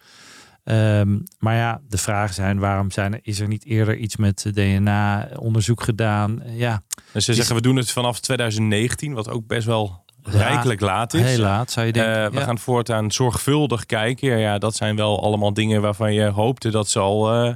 Ehm, 0.63 1.17
maar 1.39 1.55
ja, 1.55 1.81
de 1.87 1.97
vragen 1.97 2.33
zijn: 2.35 2.59
waarom 2.59 2.91
zijn 2.91 3.13
er, 3.13 3.19
is 3.21 3.39
er 3.39 3.47
niet 3.47 3.65
eerder 3.65 3.95
iets 3.97 4.15
met 4.15 4.45
DNA-onderzoek 4.53 5.83
gedaan? 5.83 6.41
Eh, 6.41 6.57
ja, 6.57 6.81
Dus 7.11 7.25
ze 7.25 7.33
zeggen 7.33 7.55
we 7.55 7.61
doen 7.61 7.75
het 7.75 7.91
vanaf 7.91 8.19
2019, 8.19 9.13
wat 9.13 9.29
ook 9.29 9.47
best 9.47 9.65
wel 9.67 10.03
rijkelijk 10.23 10.79
laat 10.81 11.13
is. 11.13 11.21
heel 11.21 11.39
laat 11.39 11.71
zou 11.71 11.85
je 11.85 11.91
denken. 11.91 12.23
Eh, 12.25 12.31
we 12.31 12.37
ja. 12.39 12.43
gaan 12.45 12.57
voortaan 12.59 13.11
zorgvuldig 13.11 13.85
kijken. 13.85 14.37
Ja, 14.39 14.57
dat 14.57 14.75
zijn 14.75 14.95
wel 14.95 15.23
allemaal 15.23 15.53
dingen 15.53 15.81
waarvan 15.81 16.13
je 16.13 16.25
hoopte 16.25 16.69
dat 16.69 16.89
ze 16.89 16.99
al 16.99 17.33
eh, 17.33 17.53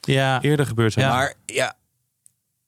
ja, 0.00 0.42
eerder 0.42 0.66
gebeurd 0.66 0.92
zijn. 0.92 1.06
Ja. 1.06 1.14
Maar 1.14 1.34
ja, 1.46 1.74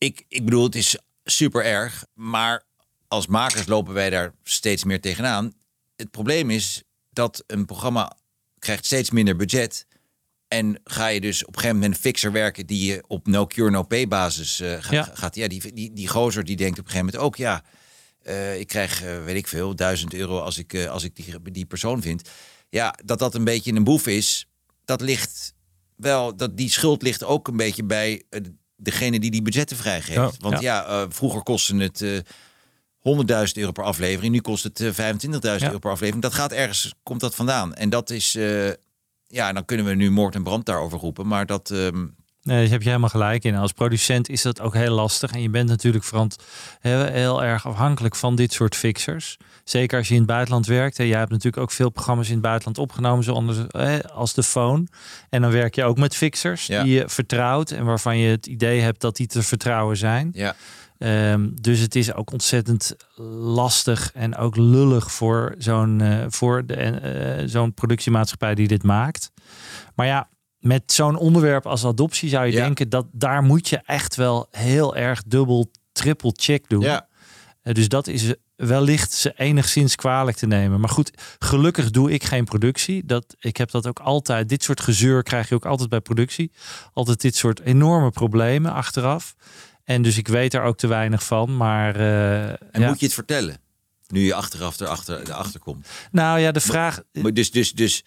ik, 0.03 0.25
ik 0.29 0.45
bedoel, 0.45 0.65
het 0.65 0.75
is 0.75 0.97
super 1.25 1.65
erg. 1.65 2.05
Maar 2.15 2.63
als 3.09 3.27
makers 3.27 3.67
lopen 3.67 3.95
wij 3.95 4.11
daar 4.11 4.35
steeds 4.43 4.85
meer 4.85 5.01
tegenaan. 5.01 5.53
Het 5.97 6.11
probleem 6.11 6.51
is 6.51 6.83
dat 7.11 7.45
een 7.47 7.65
programma 7.65 8.17
krijgt 8.59 8.85
steeds 8.87 9.11
minder 9.11 9.37
budget. 9.37 9.87
En 10.49 10.81
ga 10.85 11.07
je 11.07 11.21
dus 11.21 11.43
op 11.43 11.49
een 11.49 11.55
gegeven 11.61 11.77
moment 11.77 11.95
een 11.95 12.01
fixer 12.01 12.33
werken 12.33 12.67
die 12.67 12.87
je 12.93 13.05
op 13.07 13.27
no 13.27 13.47
cure 13.47 13.71
no 13.71 13.83
pay 13.83 14.09
basis 14.09 14.61
eh, 14.61 14.77
ga- 14.83 14.93
Ja. 14.95 15.11
gaat. 15.15 15.35
Ja, 15.35 15.49
die, 15.49 15.73
die, 15.73 15.93
die 15.93 16.09
gozer 16.09 16.45
die 16.45 16.57
denkt 16.57 16.79
op 16.79 16.85
een 16.85 16.91
gegeven 16.91 17.07
moment 17.15 17.25
ook, 17.27 17.37
ja, 17.37 17.65
eh, 18.23 18.59
ik 18.61 18.67
krijg, 18.67 19.03
eh, 19.03 19.25
weet 19.25 19.37
ik 19.37 19.47
veel, 19.49 19.75
duizend 19.77 20.15
euro 20.15 20.39
als 20.41 20.59
ik, 20.59 20.87
als 20.87 21.05
ik 21.05 21.17
die, 21.17 21.51
die 21.53 21.67
persoon 21.67 22.03
vind. 22.03 22.29
Ja, 22.69 22.95
dat 23.05 23.19
dat 23.19 23.35
een 23.35 23.45
beetje 23.45 23.73
een 23.73 23.85
boef 23.85 24.07
is, 24.07 24.47
dat 24.85 25.01
ligt 25.01 25.55
wel, 25.97 26.37
dat 26.37 26.57
die 26.57 26.71
schuld 26.71 27.03
ligt 27.03 27.25
ook 27.25 27.49
een 27.49 27.57
beetje 27.57 27.85
bij 27.85 28.23
degene 28.83 29.21
die 29.21 29.31
die 29.31 29.43
budgetten 29.43 29.77
vrijgeeft. 29.77 30.17
Ja, 30.17 30.31
Want 30.39 30.61
ja, 30.61 30.87
eh, 30.87 31.05
vroeger 31.09 31.43
kostte 31.43 31.77
het 31.77 32.03
eh 32.03 32.19
100.000 33.03 33.57
euro 33.57 33.73
per 33.73 33.85
aflevering, 33.85 34.33
nu 34.33 34.41
kost 34.41 34.65
het 34.65 34.81
eh 34.81 34.91
25.000 34.91 35.63
euro 35.63 35.79
per 35.79 35.91
aflevering. 35.91 36.23
Dat 36.23 36.35
gaat 36.35 36.53
ergens, 36.53 36.95
komt 37.03 37.21
dat 37.21 37.35
vandaan. 37.35 37.75
En 37.75 37.91
dat 37.91 38.11
is, 38.11 38.35
eh, 38.35 38.69
ja, 39.27 39.53
dan 39.53 39.65
kunnen 39.65 39.87
we 39.87 39.95
nu 39.95 40.11
moord 40.11 40.35
en 40.35 40.43
brand 40.43 40.67
daarover 40.67 40.99
roepen, 40.99 41.27
maar 41.27 41.47
dat, 41.47 41.71
ehm, 41.71 42.07
Nee, 42.43 42.61
daar 42.63 42.71
heb 42.71 42.83
je 42.83 42.89
helemaal 42.89 43.09
gelijk 43.09 43.45
in. 43.45 43.57
Als 43.57 43.73
producent 43.73 44.29
is 44.29 44.43
dat 44.43 44.61
ook 44.61 44.75
heel 44.75 44.95
lastig. 44.95 45.33
En 45.33 45.43
je 45.43 45.51
bent 45.51 45.69
natuurlijk 45.69 46.05
heel, 46.81 47.45
erg 47.45 47.67
afhankelijk 47.67 48.17
van 48.17 48.35
dit 48.37 48.53
soort 48.53 48.77
fixers. 48.77 49.37
Zeker 49.65 49.99
als 49.99 50.09
je 50.09 50.15
in 50.15 50.21
het 50.21 50.29
buitenland 50.29 50.67
werkt. 50.67 50.99
En 50.99 51.07
jij 51.07 51.19
hebt 51.19 51.31
natuurlijk 51.31 51.63
ook 51.63 51.71
veel 51.71 51.91
programma's 51.91 52.27
in 52.27 52.33
het 52.33 52.43
buitenland 52.43 52.79
opgenomen, 52.79 53.25
zoals 53.25 53.73
als 54.13 54.35
de 54.35 54.43
phone. 54.43 54.87
En 55.29 55.43
dan 55.43 55.51
werk 55.51 55.75
je 55.75 55.85
ook 55.85 55.99
met 55.99 56.17
fixers 56.17 56.67
Ja. 56.67 56.83
die 56.83 56.93
je 56.93 57.09
vertrouwt 57.09 57.71
en 57.71 57.85
waarvan 57.85 58.19
je 58.19 58.31
het 58.31 58.47
idee 58.47 58.81
hebt 58.81 59.01
dat 59.01 59.17
die 59.17 59.27
te 59.27 59.43
vertrouwen 59.43 59.97
zijn. 59.97 60.31
ja. 60.35 60.55
Ehm, 60.99 61.49
dus 61.61 61.79
het 61.79 61.95
is 61.95 62.15
ook 62.15 62.33
ontzettend 62.33 62.97
lastig 63.41 64.11
en 64.15 64.37
ook 64.37 64.57
lullig 64.57 65.13
voor 65.13 65.55
zo'n 65.59 66.01
eh, 66.01 66.25
voor 66.29 66.67
de, 66.67 66.75
eh, 66.75 67.43
zo'n 67.47 67.75
productiemaatschappij 67.75 68.55
die 68.55 68.69
dit 68.69 68.83
maakt. 68.83 69.33
Maar 69.95 70.07
ja, 70.07 70.29
met 70.63 70.93
zo'n 70.93 71.17
onderwerp 71.17 71.67
als 71.67 71.85
adoptie 71.85 72.29
zou 72.29 72.47
je 72.47 72.53
Ja. 72.53 72.65
denken 72.65 72.89
dat 72.89 73.07
daar 73.13 73.43
moet 73.43 73.69
je 73.69 73.81
echt 73.85 74.15
wel 74.17 74.47
heel 74.51 74.97
erg 74.97 75.23
dubbel, 75.27 75.71
triple 75.93 76.33
check 76.37 76.69
doen. 76.69 76.81
ja. 76.81 77.09
Eh, 77.63 77.75
dus 77.75 77.89
dat 77.89 78.07
is 78.07 78.35
wellicht 78.57 79.13
ze 79.13 79.33
enigszins 79.37 79.95
kwalijk 79.95 80.37
te 80.37 80.47
nemen. 80.47 80.81
Maar 80.81 80.89
goed, 80.89 81.11
gelukkig 81.39 81.91
doe 81.91 82.11
ik 82.13 82.25
geen 82.25 82.45
productie. 82.45 83.05
Dat, 83.07 83.35
ik 83.39 83.57
heb 83.57 83.71
dat 83.71 83.87
ook 83.87 83.99
altijd. 83.99 84.49
Dit 84.49 84.63
soort 84.63 84.81
gezeur 84.81 85.23
krijg 85.23 85.49
je 85.49 85.55
ook 85.55 85.67
altijd 85.67 85.89
bij 85.89 86.01
productie. 86.01 86.53
Altijd 86.93 87.21
dit 87.21 87.37
soort 87.37 87.61
enorme 87.61 88.11
problemen 88.11 88.73
achteraf. 88.73 89.35
En 89.85 90.03
dus 90.03 90.17
ik 90.19 90.29
weet 90.29 90.55
er 90.55 90.63
ook 90.63 90.77
te 90.77 90.87
weinig 90.87 91.25
van. 91.25 91.57
Maar 91.57 91.97
eh, 91.97 92.49
En 92.49 92.81
ja. 92.81 92.89
moet 92.89 93.01
je 93.01 93.05
het 93.07 93.15
vertellen? 93.15 93.57
Nu 94.07 94.21
je 94.25 94.35
achteraf 94.35 94.81
erachter, 94.81 95.21
erachter 95.21 95.61
komt. 95.61 95.87
nou 96.11 96.39
ja, 96.41 96.53
de 96.53 96.61
vraag. 96.61 97.01
Maar 97.13 97.33
Dus, 97.35 97.51
dus, 97.51 97.73
dus 97.73 98.05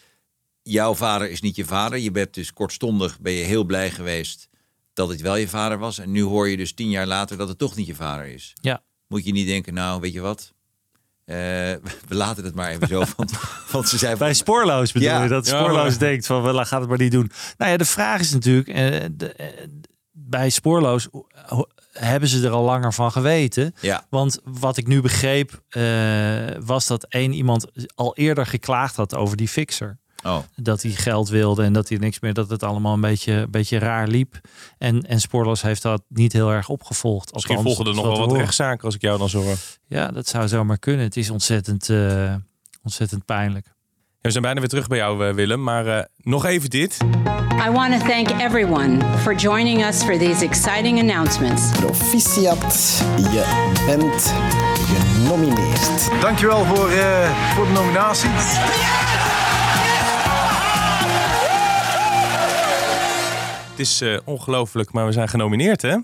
jouw 0.68 0.96
vader 0.96 1.30
is 1.30 1.42
niet 1.42 1.56
je 1.56 1.66
vader. 1.66 2.00
Je 2.00 2.12
bent 2.12 2.34
dus 2.34 2.54
kortstondig 2.54 3.20
ben 3.20 3.34
je 3.34 3.44
heel 3.44 3.64
blij 3.64 3.92
geweest 3.92 4.50
dat 4.94 5.10
het 5.10 5.22
wel 5.22 5.36
je 5.36 5.48
vader 5.48 5.78
was. 5.78 6.00
En 6.00 6.12
nu 6.12 6.22
hoor 6.22 6.50
je 6.50 6.58
dus 6.58 6.74
tien 6.74 6.90
jaar 6.90 7.08
later 7.08 7.38
dat 7.38 7.48
het 7.48 7.58
toch 7.58 7.76
niet 7.76 7.88
je 7.88 7.96
vader 7.96 8.26
is. 8.26 8.54
Ja. 8.62 8.84
Moet 9.08 9.26
je 9.26 9.32
niet 9.32 9.48
denken, 9.48 9.74
nou 9.74 10.02
weet 10.02 10.14
je 10.14 10.22
wat? 10.22 10.54
Eh, 11.26 11.36
we 12.10 12.16
laten 12.16 12.44
het 12.44 12.56
maar 12.56 12.70
even 12.70 12.88
zo. 12.88 13.04
Want, 13.18 13.32
want 13.72 13.90
ze 13.90 13.98
zijn 13.98 14.18
Bij 14.18 14.34
spoorloos 14.34 14.92
bedoel 14.92 15.08
Ja. 15.10 15.24
je 15.24 15.30
dat 15.30 15.48
spoorloos 15.48 15.98
denkt 15.98 16.26
van 16.26 16.44
we 16.44 16.66
gaan 16.66 16.80
het 16.80 16.90
maar 16.90 16.98
niet 17.00 17.12
doen. 17.12 17.32
Nou 17.58 17.72
ja, 17.72 17.78
de 17.78 17.86
vraag 17.86 18.20
is 18.20 18.32
natuurlijk 18.32 18.68
eh, 18.68 19.06
de, 19.12 19.34
eh, 19.34 19.48
bij 20.12 20.50
spoorloos 20.50 21.08
hebben 21.92 22.30
ze 22.30 22.46
er 22.46 22.52
al 22.52 22.64
langer 22.64 22.94
van 22.94 23.12
geweten. 23.12 23.76
Ja. 23.82 24.06
Want 24.10 24.40
wat 24.44 24.78
ik 24.78 24.88
nu 24.88 25.02
begreep 25.02 25.62
eh, 25.70 25.84
was 26.60 26.88
dat 26.88 27.04
één 27.04 27.34
iemand 27.34 27.66
al 27.96 28.16
eerder 28.16 28.46
geklaagd 28.46 28.96
had 28.96 29.16
over 29.16 29.38
die 29.38 29.48
fixer. 29.48 30.00
Oh, 30.25 30.38
Dat 30.55 30.82
hij 30.82 30.91
geld 30.91 31.29
wilde 31.29 31.63
en 31.63 31.74
dat 31.74 31.89
hij 31.89 31.98
niks 31.98 32.20
meer, 32.20 32.34
dat 32.34 32.50
het 32.50 32.63
allemaal 32.63 32.94
een 32.94 33.01
beetje, 33.01 33.32
een 33.34 33.51
beetje 33.51 33.77
raar 33.77 34.08
liep. 34.08 34.39
En, 34.77 35.01
en 35.01 35.20
Spoorloos 35.20 35.62
heeft 35.62 35.82
dat 35.82 36.03
niet 36.08 36.34
heel 36.34 36.51
erg 36.51 36.70
opgevolgd. 36.70 37.34
Misschien 37.34 37.55
Althans, 37.55 37.75
volgen 37.75 37.94
er 37.94 38.01
nog 38.01 38.17
wel 38.17 38.27
wat 38.27 38.38
rechtszaken 38.38 38.86
als 38.86 38.96
ik 38.96 39.01
jou 39.01 39.17
dan 39.17 39.29
zo 39.29 39.41
hoor. 39.41 39.58
Ja, 39.88 40.08
dat 40.08 40.27
zou 40.27 40.48
zomaar 40.48 40.77
kunnen. 40.77 41.05
Het 41.05 41.17
is 41.17 41.29
ontzettend, 41.29 41.89
eh, 41.89 42.34
ontzettend 42.84 43.25
pijnlijk. 43.25 43.65
Ja, 43.65 44.22
we 44.22 44.32
zijn 44.32 44.44
bijna 44.44 44.60
weer 44.60 44.70
terug 44.70 44.88
bij 44.88 44.98
jou, 44.98 45.27
eh, 45.27 45.34
Willem. 45.34 45.63
Maar 45.63 45.88
eh, 45.88 46.03
nog 46.17 46.46
even 46.46 46.70
dit. 46.70 46.98
I 47.67 47.70
want 47.72 48.00
to 48.00 48.08
thank 48.08 48.29
everyone 48.41 49.17
for 49.17 49.36
joining 49.36 49.86
us 49.86 50.03
for 50.03 50.17
these 50.17 50.46
exciting 50.46 51.00
announcements. 51.00 51.72
Proficiat, 51.79 53.03
je 53.17 53.74
bent 53.86 54.34
genomineerd. 55.25 56.22
Dankjewel 56.22 56.65
voor, 56.65 56.89
eh, 56.89 57.53
voor 57.55 57.65
de 57.65 57.72
nominatie. 57.72 58.29
Het 63.75 63.79
is 63.86 64.01
eh, 64.01 64.17
ongelooflijk, 64.25 64.91
maar 64.94 65.05
we 65.05 65.12
zijn 65.12 65.27
genomineerd, 65.29 65.82
hè? 65.82 65.98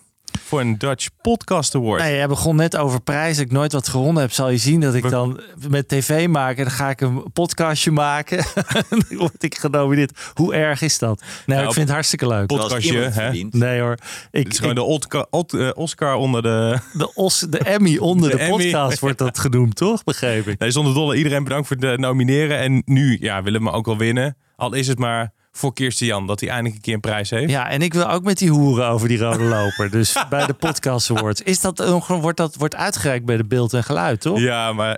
voor 0.43 0.59
een 0.61 0.77
Dutch 0.77 1.07
Podcast 1.21 1.75
Award. 1.75 2.01
Nee, 2.01 2.15
jij 2.15 2.27
begon 2.27 2.55
net 2.55 2.77
over 2.77 3.01
prijzen. 3.01 3.43
Ik 3.43 3.51
nooit 3.51 3.71
wat 3.71 3.87
gewonnen 3.87 4.21
heb. 4.21 4.31
Zal 4.31 4.49
je 4.49 4.57
zien 4.57 4.79
dat 4.79 4.93
ik 4.93 5.09
dan 5.09 5.41
met 5.69 5.87
tv 5.87 6.27
maken. 6.27 6.63
Dan 6.63 6.73
ga 6.73 6.89
ik 6.89 7.01
een 7.01 7.31
podcastje 7.33 7.91
maken. 7.91 8.37
dan 8.89 9.03
word 9.09 9.43
ik 9.43 9.57
genomineerd. 9.57 10.31
Hoe 10.33 10.53
erg 10.53 10.81
is 10.81 10.97
dat? 10.99 11.19
Nee, 11.19 11.57
Nou, 11.57 11.59
ik 11.67 11.73
vind 11.73 11.85
het 11.85 11.93
hartstikke 11.93 12.27
leuk. 12.27 12.47
podcastje, 12.47 12.97
hè? 12.99 13.31
Nee 13.51 13.79
hoor. 13.81 13.97
Ik, 14.31 14.43
Het 14.43 14.53
is 14.53 14.59
gewoon 14.59 14.93
ik- 14.93 15.09
de 15.09 15.27
Ot- 15.29 15.53
eh, 15.53 15.69
Oscar 15.73 16.15
onder 16.15 16.41
de... 16.41 16.79
de, 16.93 17.13
Os, 17.13 17.39
de 17.49 17.57
Emmy 17.59 17.97
onder 17.97 18.29
De 18.29 18.35
de, 18.35 18.41
Emmy. 18.43 18.57
podcast 18.71 18.99
wordt 18.99 19.17
dat 19.17 19.39
genoemd, 19.39 19.75
toch? 19.75 20.03
Begreep 20.03 20.47
ik. 20.47 20.59
Nee, 20.59 20.71
zonder 20.71 20.93
dolle. 20.93 21.15
Iedereen 21.17 21.43
bedankt 21.43 21.67
voor 21.67 21.77
het 21.77 21.99
nomineren. 21.99 22.57
En 22.57 22.81
nu 22.85 23.17
ja, 23.19 23.43
willen 23.43 23.63
we 23.63 23.71
ook 23.71 23.85
wel 23.85 23.97
winnen. 23.97 24.37
Al 24.55 24.73
is 24.73 24.87
het 24.87 24.97
maar 24.99 25.31
voor 25.51 25.73
Kirsten 25.73 26.05
Jan 26.05 26.27
dat 26.27 26.39
hij 26.39 26.49
eindelijk 26.49 26.75
een 26.75 26.81
keer 26.81 26.93
een 26.93 26.99
prijs 26.99 27.29
heeft. 27.29 27.49
Ja, 27.51 27.69
en 27.69 27.81
ik 27.81 27.93
wil 27.93 28.09
ook 28.09 28.23
met 28.23 28.37
die 28.37 28.49
hoeren 28.49 28.87
over 28.87 29.07
die 29.07 29.17
rode 29.17 29.43
loper. 29.43 29.89
Dus 29.91 30.15
bij 30.29 30.45
de 30.45 30.53
podcast 30.53 31.09
awards. 31.11 31.41
Is 31.41 31.61
dat, 31.61 32.03
wordt 32.07 32.37
dat 32.37 32.55
wordt 32.55 32.75
uitgereikt 32.75 33.25
bij 33.25 33.37
de 33.37 33.45
beeld 33.45 33.73
en 33.73 33.83
geluid, 33.83 34.21
toch? 34.21 34.39
Ja, 34.39 34.73
maar 34.73 34.97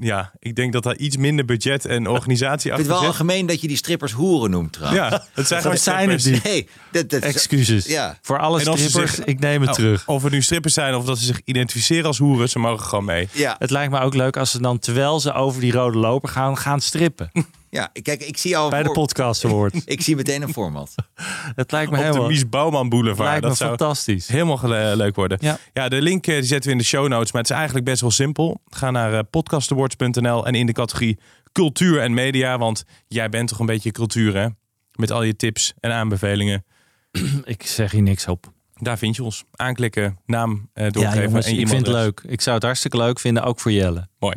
ja, 0.00 0.32
ik 0.38 0.54
denk 0.56 0.72
dat 0.72 0.82
daar 0.82 0.96
iets 0.96 1.16
minder 1.16 1.44
budget 1.44 1.84
en 1.84 2.06
organisatie 2.08 2.70
achter 2.72 2.84
vind 2.86 2.86
het 2.86 2.86
wel 2.86 2.98
zit. 2.98 3.08
algemeen 3.08 3.46
dat 3.46 3.60
je 3.60 3.68
die 3.68 3.76
strippers 3.76 4.12
hoeren 4.12 4.50
noemt 4.50 4.72
trouwens. 4.72 5.00
Ja, 5.10 5.24
het 5.34 5.46
zijn 5.46 5.60
gewoon 5.60 5.74
Dat 5.76 5.84
zijn 5.84 6.10
het 6.10 6.20
strippers. 6.20 6.44
niet. 6.44 6.52
Nee, 6.52 6.68
dat, 7.02 7.10
dat 7.10 7.22
is- 7.22 7.34
Excuses. 7.34 7.86
Ja. 7.86 8.18
Voor 8.22 8.38
alle 8.38 8.60
strippers, 8.60 9.14
zich- 9.14 9.24
ik 9.24 9.38
neem 9.40 9.60
het 9.60 9.70
Oh, 9.70 9.74
terug. 9.76 10.08
Of 10.08 10.22
het 10.22 10.32
nu 10.32 10.42
strippers 10.42 10.74
zijn 10.74 10.94
of 10.94 11.04
dat 11.04 11.18
ze 11.18 11.24
zich 11.24 11.40
identificeren 11.44 12.04
als 12.06 12.18
hoeren, 12.18 12.48
ze 12.48 12.58
mogen 12.58 12.86
gewoon 12.86 13.04
mee. 13.04 13.28
Ja, 13.32 13.56
Het 13.58 13.70
lijkt 13.70 13.92
me 13.92 14.00
ook 14.00 14.14
leuk 14.14 14.36
als 14.36 14.50
ze 14.50 14.60
dan, 14.60 14.78
terwijl 14.78 15.20
ze 15.20 15.32
over 15.32 15.60
die 15.60 15.72
rode 15.72 15.98
loper 15.98 16.28
gaan, 16.28 16.58
gaan 16.58 16.80
strippen. 16.80 17.30
ja, 17.74 17.90
kijk, 18.02 18.22
ik 18.22 18.36
zie 18.36 18.56
al 18.56 18.70
bij 18.70 18.78
de 18.78 18.84
voor- 18.84 18.94
podcast 18.94 19.44
awards. 19.44 19.80
Ik 19.84 20.00
zie 20.00 20.16
meteen 20.16 20.42
een 20.42 20.52
format. 20.52 20.94
Het 21.56 21.72
lijkt 21.72 21.90
me 21.90 21.96
Op 21.96 22.02
de 22.02 22.08
helemaal, 22.08 22.28
Mies 22.28 22.48
Bouwman 22.48 22.88
Boulevard. 22.88 23.28
lijkt 23.28 23.42
me 23.42 23.48
dat 23.48 23.56
zou 23.56 23.68
fantastisch. 23.68 24.28
helemaal 24.28 24.96
leuk 24.96 25.14
worden. 25.16 25.38
Ja. 25.40 25.58
Ja, 25.72 25.88
de 25.88 26.02
link 26.02 26.26
eh, 26.26 26.34
die 26.34 26.44
zetten 26.44 26.66
we 26.66 26.72
in 26.76 26.78
de 26.82 26.86
show 26.88 27.08
notes. 27.08 27.32
Maar 27.32 27.40
het 27.42 27.50
is 27.50 27.56
eigenlijk 27.56 27.86
best 27.86 28.00
wel 28.00 28.10
simpel. 28.10 28.60
Ga 28.66 28.90
naar 28.90 29.12
eh, 29.12 29.20
podcastawards.nl 29.30 30.46
en 30.46 30.54
in 30.54 30.66
de 30.66 30.72
categorie 30.72 31.18
cultuur 31.52 32.00
en 32.00 32.14
media. 32.14 32.58
Want 32.58 32.84
jij 33.08 33.28
bent 33.28 33.48
toch 33.48 33.58
een 33.58 33.66
beetje 33.66 33.90
cultuur, 33.90 34.36
hè? 34.36 34.46
Met 34.92 35.10
al 35.10 35.22
je 35.22 35.36
tips 35.36 35.72
en 35.80 35.92
aanbevelingen. 35.92 36.64
Ik 37.44 37.66
zeg 37.66 37.90
hier 37.90 38.02
niks 38.02 38.26
op. 38.28 38.52
Daar 38.74 38.98
vind 38.98 39.16
je 39.16 39.22
ons. 39.24 39.44
Aanklikken, 39.56 40.18
naam 40.26 40.68
eh 40.72 40.84
Ja, 40.84 40.90
doorgeven 40.90 41.22
jongens, 41.22 41.46
en 41.46 41.58
ik 41.58 41.68
vind 41.68 41.86
het 41.86 41.94
leuk. 41.96 42.22
Ik 42.26 42.40
zou 42.40 42.54
het 42.54 42.64
hartstikke 42.64 42.96
leuk 42.96 43.20
vinden, 43.20 43.42
ook 43.42 43.60
voor 43.60 43.72
Jelle. 43.72 44.08
Mooi. 44.18 44.34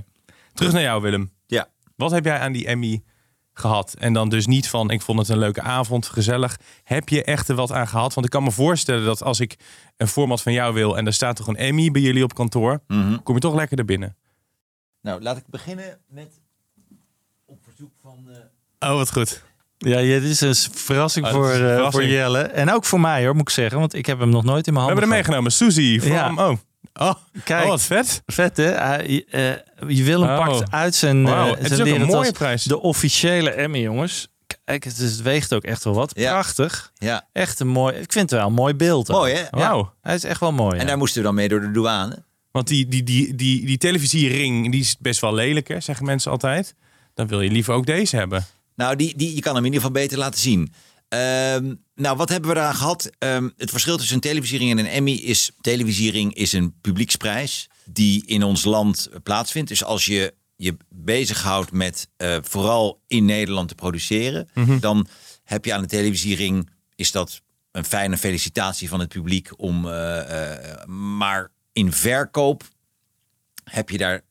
Terug 0.54 0.72
naar 0.74 0.82
jou, 0.82 1.02
Willem. 1.02 1.32
Ja. 1.48 1.68
Wat 1.96 2.12
heb 2.12 2.26
jij 2.26 2.40
aan 2.40 2.52
die 2.52 2.68
Emmy 2.68 3.02
gehad? 3.58 3.94
En 4.00 4.14
dan 4.14 4.30
dus 4.30 4.46
niet 4.46 4.70
van, 4.70 4.90
ik 4.92 5.02
vond 5.02 5.20
het 5.20 5.30
een 5.30 5.38
leuke 5.38 5.62
avond, 5.62 6.06
gezellig. 6.08 6.58
Heb 6.84 7.10
je 7.10 7.24
echt 7.24 7.50
er 7.50 7.56
wat 7.56 7.72
aan 7.72 7.88
gehad? 7.88 8.14
Want 8.14 8.26
ik 8.26 8.32
kan 8.32 8.44
me 8.44 8.52
voorstellen 8.52 9.06
dat 9.06 9.24
als 9.24 9.40
ik 9.40 9.56
een 9.98 10.08
format 10.08 10.42
van 10.42 10.54
jou 10.54 10.74
wil... 10.74 10.98
en 10.98 11.06
er 11.06 11.14
staat 11.14 11.36
toch 11.36 11.48
een 11.48 11.56
Emmy 11.56 11.92
bij 11.92 12.02
jullie 12.02 12.24
op 12.24 12.34
kantoor... 12.34 12.80
Mhm. 12.88 13.18
kom 13.24 13.36
je 13.36 13.42
toch 13.42 13.56
lekker 13.56 13.78
er 13.78 13.86
binnen. 13.86 14.16
Nou, 15.02 15.22
laat 15.22 15.38
ik 15.38 15.44
beginnen 15.50 15.98
met 16.10 16.40
op 17.46 17.58
verzoek 17.64 17.92
van... 18.02 18.28
eh, 18.80 18.90
Oh, 18.90 18.96
wat 18.98 19.12
goed. 19.12 19.44
Ja, 19.78 19.98
dit 20.02 20.24
is 20.24 20.42
een 20.42 20.56
verrassing 20.74 21.26
Ah, 21.26 21.32
dit 21.34 21.42
voor, 21.42 21.52
is 21.52 21.58
een 21.60 21.66
eh, 21.66 21.74
verrassing. 21.74 22.04
voor 22.04 22.14
Jelle. 22.14 22.42
En 22.42 22.72
ook 22.74 22.86
voor 22.86 23.00
mij 23.00 23.24
hoor, 23.26 23.34
moet 23.34 23.42
ik 23.42 23.50
zeggen. 23.50 23.80
Want 23.80 23.94
ik 23.94 24.06
heb 24.06 24.20
hem 24.20 24.30
nog 24.30 24.44
nooit 24.44 24.68
in 24.68 24.74
mijn 24.74 24.86
We 24.86 24.92
handen 24.92 25.10
hebben 25.10 25.34
hem 25.34 25.42
meegenomen. 25.44 25.52
Suzy 25.52 26.00
from... 26.00 26.36
Ja. 26.38 26.50
Oh. 26.50 26.58
Oh. 26.94 27.14
Kijk. 27.44 27.64
oh, 27.64 27.70
wat 27.70 27.82
vet. 27.82 28.22
Vet 28.26 28.58
hè? 28.58 28.64
Hij, 28.72 29.26
eh, 29.80 29.90
je 29.98 30.04
wil 30.04 30.22
hem 30.22 30.38
Oh. 30.40 30.46
pakt 30.48 30.72
uit 30.72 30.96
zijn, 30.96 31.26
eh, 31.26 31.32
Wauw, 31.32 31.56
het 31.56 31.72
is 31.72 31.78
zijn 31.78 31.94
ook 31.94 32.00
een 32.00 32.06
mooie 32.06 32.32
prijs. 32.32 32.64
De 32.64 32.82
officiële 32.82 33.50
Emmy, 33.50 33.80
jongens. 33.82 34.28
Kijk, 34.66 34.84
het, 34.84 34.98
is- 34.98 35.12
het 35.12 35.22
weegt 35.22 35.54
ook 35.54 35.64
echt 35.64 35.84
wel 35.84 35.94
wat. 35.94 36.12
Ja. 36.16 36.32
Prachtig. 36.32 36.92
ja. 36.96 37.28
Echt 37.34 37.60
een 37.60 37.68
mooi. 37.68 37.96
Ik 37.96 38.12
vind 38.12 38.30
het 38.30 38.40
wel 38.40 38.48
een 38.48 38.54
mooi 38.54 38.74
beeld. 38.74 39.08
Mooi, 39.08 39.34
hè? 39.34 39.40
Ja, 39.40 39.48
Wauw. 39.52 39.94
hij 40.02 40.16
is 40.16 40.24
echt 40.24 40.40
wel 40.40 40.52
mooi. 40.52 40.74
En 40.74 40.82
ja. 40.82 40.86
daar 40.88 40.98
moesten 40.98 41.18
we 41.22 41.26
dan 41.28 41.36
mee 41.36 41.48
door 41.48 41.62
de 41.62 41.72
douane. 41.72 42.24
Want 42.52 42.68
die, 42.68 42.88
die, 42.88 43.04
die, 43.04 43.36
die, 43.36 43.66
die 43.66 43.78
televisiering 43.78 44.72
die 44.72 44.82
is 44.82 44.98
best 45.00 45.20
wel 45.22 45.34
lelijk, 45.34 45.68
hè, 45.68 45.80
zeggen 45.80 46.06
mensen 46.06 46.32
altijd. 46.32 46.76
Dan 47.14 47.28
wil 47.28 47.42
je 47.42 47.50
liever 47.52 47.74
ook 47.74 47.86
deze 47.86 48.16
hebben. 48.16 48.46
Nou, 48.76 48.96
die, 48.96 49.14
die, 49.18 49.36
je 49.36 49.42
kan 49.42 49.56
hem 49.56 49.66
in 49.66 49.72
ieder 49.74 49.86
geval 49.88 50.02
beter 50.02 50.18
laten 50.18 50.40
zien. 50.40 50.74
Ehm, 51.08 51.74
nou, 51.96 52.18
wat 52.18 52.30
hebben 52.30 52.50
we 52.50 52.56
eraan 52.56 52.76
gehad? 52.76 53.10
Ehm, 53.20 53.50
het 53.58 53.70
verschil 53.70 53.98
tussen 53.98 54.16
een 54.16 54.22
televisiering 54.22 54.72
en 54.72 54.78
een 54.78 54.88
Emmy 54.88 55.12
is... 55.12 55.52
televisiering 55.62 56.34
is 56.34 56.54
een 56.54 56.74
publieksprijs 56.82 57.68
die 57.90 58.26
in 58.26 58.44
ons 58.44 58.64
land 58.64 59.06
eh, 59.06 59.20
plaatsvindt. 59.24 59.70
Dus 59.70 59.84
als 59.84 60.06
je 60.06 60.34
je 60.56 60.78
bezighoudt 60.90 61.72
met 61.72 62.10
eh, 62.18 62.38
vooral 62.42 63.02
in 63.08 63.26
Nederland 63.26 63.68
te 63.68 63.76
produceren... 63.76 64.50
dan 64.80 65.08
heb 65.44 65.66
je 65.66 65.74
aan 65.74 65.82
de 65.82 65.88
televisiering... 65.88 66.70
is 66.96 67.12
dat 67.12 67.42
een 67.72 67.86
fijne 67.86 68.18
felicitatie 68.18 68.90
van 68.90 69.00
het 69.00 69.10
publiek 69.10 69.50
om... 69.58 69.88
eh, 69.88 70.86
maar 70.86 71.52
in 71.74 71.92
verkoop 71.92 72.64
heb 73.64 73.90
je 73.90 73.98
daar 73.98 74.22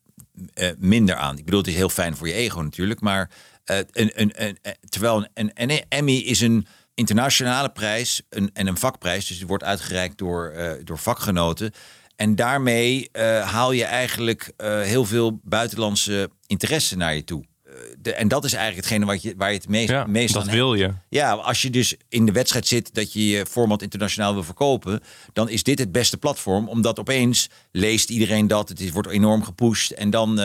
minder 0.78 1.16
aan. 1.16 1.38
Ik 1.38 1.44
bedoel, 1.44 1.60
het 1.60 1.68
is 1.68 1.74
heel 1.74 1.88
fijn 1.88 2.16
voor 2.16 2.28
je 2.28 2.34
ego 2.34 2.60
natuurlijk, 2.60 3.00
maar 3.00 3.30
een, 3.64 4.10
een, 4.14 4.32
een, 4.34 4.58
terwijl 4.88 5.26
een, 5.34 5.52
Emmy 5.88 6.16
is 6.16 6.40
een 6.40 6.66
internationale 6.94 7.70
prijs 7.70 8.22
een, 8.28 8.50
en 8.52 8.66
een 8.66 8.76
vakprijs, 8.76 9.26
dus 9.26 9.36
die 9.38 9.46
wordt 9.46 9.64
uitgereikt 9.64 10.18
door, 10.18 10.54
door 10.84 10.98
vakgenoten. 10.98 11.72
En 12.16 12.34
daarmee 12.34 13.08
eh, 13.12 13.50
haal 13.50 13.72
je 13.72 13.84
eigenlijk 13.84 14.52
eh, 14.56 14.80
heel 14.80 15.04
veel 15.04 15.40
buitenlandse 15.42 16.30
interesse 16.46 16.96
naar 16.96 17.14
je 17.14 17.24
toe. 17.24 17.44
Eh, 17.64 17.72
de, 17.98 18.12
en 18.14 18.28
dat 18.28 18.44
is 18.44 18.52
eigenlijk 18.52 18.84
hetgene 18.84 19.06
wat 19.06 19.22
je, 19.22 19.34
waar 19.36 19.50
je 19.50 19.56
het 19.56 19.68
meest, 19.68 19.88
Ja, 19.88 20.06
meest 20.06 20.34
dat 20.34 20.42
aan 20.42 20.50
wil 20.50 20.74
je. 20.74 20.92
ja, 21.08 21.32
als 21.32 21.62
je 21.62 21.70
dus 21.70 21.96
in 22.08 22.26
de 22.26 22.32
wedstrijd 22.32 22.66
zit 22.66 22.94
dat 22.94 23.12
je 23.12 23.28
je 23.28 23.46
format 23.46 23.82
internationaal 23.82 24.34
wil 24.34 24.42
verkopen, 24.42 25.00
dan 25.32 25.48
is 25.48 25.62
dit 25.62 25.78
het 25.78 25.92
beste 25.92 26.16
platform, 26.16 26.68
omdat 26.68 26.98
opeens 26.98 27.50
leest 27.72 28.10
iedereen 28.10 28.46
dat, 28.46 28.68
het 28.68 28.80
is, 28.80 28.90
wordt 28.90 29.08
enorm 29.08 29.44
gepusht 29.44 29.90
en 29.90 30.10
dan, 30.10 30.40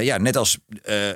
ja, 0.00 0.18
net 0.18 0.36
als, 0.36 0.58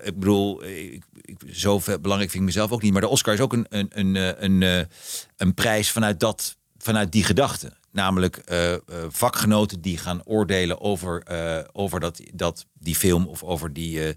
ik 0.03 0.19
bedoel, 0.19 0.65
ik, 0.65 1.05
ik, 1.23 1.37
zo 1.53 1.79
belangrijk 1.79 2.31
vind 2.31 2.35
ik 2.35 2.41
mezelf 2.41 2.71
ook 2.71 2.83
niet, 2.83 2.93
maar 2.93 3.01
de 3.01 3.09
Oscar 3.09 3.35
is 3.35 3.41
ook 3.41 3.53
een, 3.53 3.67
een, 3.69 3.89
een, 3.91 4.45
een, 4.45 4.89
een 5.37 5.55
prijs 5.55 5.91
vanuit 5.91 6.21
dat, 6.21 6.57
vanuit 6.79 7.13
die 7.13 7.25
gedachte. 7.25 7.79
Namelijk 7.93 8.37
eh, 8.37 8.73
eh, 8.73 8.81
vakgenoten 9.09 9.81
die 9.81 9.99
gaan 9.99 10.25
oordelen 10.25 10.81
over, 10.81 11.23
eh, 11.23 11.65
over 11.73 12.01
dat, 12.01 12.21
dat, 12.35 12.67
die 12.73 12.95
film 12.95 13.27
of 13.27 13.43
over 13.43 13.73
die. 13.73 14.07
eh, 14.07 14.15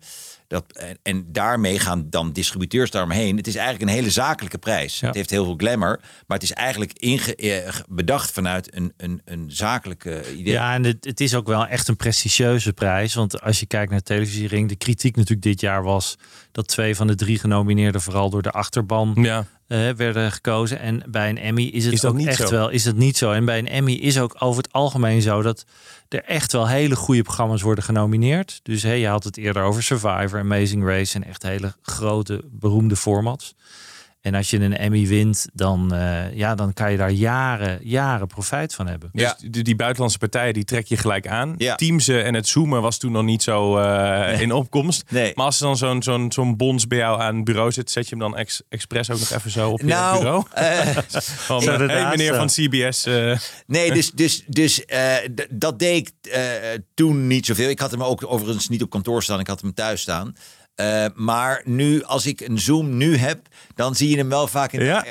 dat, 0.48 0.72
en, 0.72 0.98
en 1.04 1.26
daarmee 1.32 1.80
gaan 1.80 2.10
dan 2.10 2.32
distributeurs 2.32 2.92
daaromheen. 2.92 3.38
Het 3.38 3.48
is 3.48 3.56
eigenlijk 3.56 3.90
een 3.90 3.96
hele 3.98 4.10
zakelijke 4.12 4.58
prijs. 4.58 5.00
Ja. 5.00 5.08
Het 5.08 5.16
heeft 5.16 5.30
heel 5.30 5.44
veel 5.46 5.56
glamour, 5.58 6.00
maar 6.28 6.38
het 6.38 6.44
is 6.44 6.52
eigenlijk 6.52 6.94
inge, 6.94 7.74
bedacht 7.90 8.32
vanuit 8.32 8.76
een, 8.76 8.94
een, 8.98 9.22
een 9.26 9.46
zakelijke 9.48 10.24
idee. 10.36 10.54
Ja, 10.54 10.74
en 10.74 10.84
het, 10.84 11.06
het 11.06 11.20
is 11.20 11.36
ook 11.36 11.48
wel 11.48 11.68
echt 11.68 11.88
een 11.88 11.96
prestigieuze 11.96 12.74
prijs. 12.74 13.14
Want 13.14 13.42
als 13.42 13.60
je 13.60 13.66
kijkt 13.66 13.92
naar 13.92 14.02
televisiering, 14.02 14.70
de 14.70 14.76
kritiek 14.76 15.16
natuurlijk 15.16 15.42
dit 15.48 15.60
jaar 15.62 15.84
was 15.84 16.18
dat 16.52 16.68
twee 16.68 16.96
van 16.96 17.08
de 17.08 17.16
drie 17.16 17.40
genomineerden 17.40 18.02
vooral 18.02 18.30
door 18.30 18.42
de 18.42 18.52
achterban 18.52 19.14
Ja. 19.16 19.46
Eh, 19.74 19.90
werden 19.96 20.32
gekozen. 20.32 20.80
En 20.80 21.04
bij 21.08 21.30
een 21.30 21.38
Emmy 21.38 21.64
is 21.64 21.86
het 21.86 21.94
Is 21.94 22.06
ook 22.06 22.16
niet 22.16 22.28
echt 22.28 22.48
zo? 22.48 22.50
wel 22.50 22.70
is 22.70 22.86
het 22.86 22.96
niet 22.96 23.18
zo. 23.18 23.32
En 23.32 23.46
bij 23.46 23.58
een 23.58 23.68
Emmy 23.68 23.94
is 23.94 24.20
ook 24.20 24.36
over 24.40 24.64
het 24.64 24.72
algemeen 24.72 25.22
zo 25.22 25.42
dat 25.42 25.66
er 26.10 26.24
echt 26.24 26.52
wel 26.52 26.68
hele 26.68 26.96
goede 26.96 27.22
programma's 27.22 27.62
worden 27.62 27.84
genomineerd. 27.84 28.60
Dus 28.64 28.84
hey, 28.84 29.00
je 29.00 29.08
had 29.08 29.24
het 29.24 29.38
eerder 29.38 29.64
over 29.64 29.84
Survivor, 29.84 30.40
Amazing 30.40 30.86
Race 30.86 31.16
en 31.16 31.24
echt 31.24 31.44
hele 31.44 31.74
grote 31.82 32.42
beroemde 32.52 32.96
formats. 32.96 33.56
En 34.24 34.36
als 34.36 34.50
je 34.50 34.60
een 34.60 34.78
Emmy 34.78 35.08
wint, 35.08 35.48
dan, 35.54 35.94
eh, 35.94 36.34
ja, 36.36 36.56
dan 36.56 36.74
kan 36.74 36.92
je 36.92 36.98
daar 36.98 37.12
jaren, 37.12 37.80
jaren 37.82 38.28
profijt 38.28 38.76
van 38.76 38.88
hebben. 38.88 39.10
Dus 39.14 39.34
die, 39.48 39.64
die 39.64 39.76
buitenlandse 39.76 40.18
partijen 40.18 40.54
die 40.54 40.64
trek 40.64 40.88
je 40.88 40.98
gelijk 40.98 41.28
aan. 41.28 41.56
Ja. 41.58 41.76
Teamsen 41.76 42.24
en 42.24 42.34
het 42.34 42.48
zoomen 42.48 42.82
was 42.82 42.98
toen 42.98 43.12
nog 43.12 43.24
niet 43.24 43.44
zo 43.44 43.78
eh, 43.78 44.42
in 44.42 44.52
opkomst. 44.52 45.04
Nee. 45.12 45.32
Maar 45.36 45.46
als 45.46 45.60
er 45.60 45.66
dan 45.66 45.78
zo'n 45.78 46.04
zo'n 46.04 46.32
zo'n 46.32 46.58
bons 46.58 46.88
bij 46.88 46.98
jou 46.98 47.22
aan 47.22 47.36
het 47.36 47.44
bureau 47.46 47.72
zit, 47.72 47.92
zet 47.92 48.04
je 48.04 48.10
hem 48.10 48.20
dan 48.20 48.38
ex, 48.38 48.62
expres 48.70 49.10
ook 49.12 49.20
nog 49.20 49.30
even 49.32 49.52
zo 49.52 49.70
op 49.70 49.80
je 49.80 49.86
Nou, 49.86 50.18
bureau? 50.18 50.46
eh, 50.54 50.88
Van, 51.50 51.64
hey, 51.64 52.10
meneer 52.10 52.36
van 52.36 52.48
CBS. 52.48 53.06
eh, 53.06 53.38
Nee, 53.68 53.92
dus, 53.94 54.12
dus, 54.12 54.44
dus 54.48 54.86
eh, 54.86 55.16
dat 55.50 55.80
deed 55.80 56.08
ik 56.08 56.32
eh, 56.32 56.42
toen 56.94 57.28
niet 57.28 57.46
zoveel. 57.46 57.70
Ik 57.70 57.80
had 57.80 57.92
hem 57.92 58.04
ook 58.04 58.32
overigens 58.32 58.70
niet 58.70 58.82
op 58.82 58.90
kantoor 58.90 59.24
staan. 59.24 59.40
Ik 59.40 59.48
had 59.48 59.62
hem 59.62 59.74
thuis 59.74 60.02
staan. 60.02 60.34
Eh, 60.76 61.06
maar 61.16 61.62
nu, 61.66 62.04
als 62.04 62.26
ik 62.26 62.42
een 62.42 62.60
Zoom 62.60 62.98
nu 62.98 63.18
heb, 63.18 63.48
dan 63.76 63.96
zie 63.96 64.10
je 64.10 64.18
hem 64.18 64.30
wel 64.30 64.48
vaak 64.48 64.72
in, 64.72 64.84
Ja. 64.86 65.06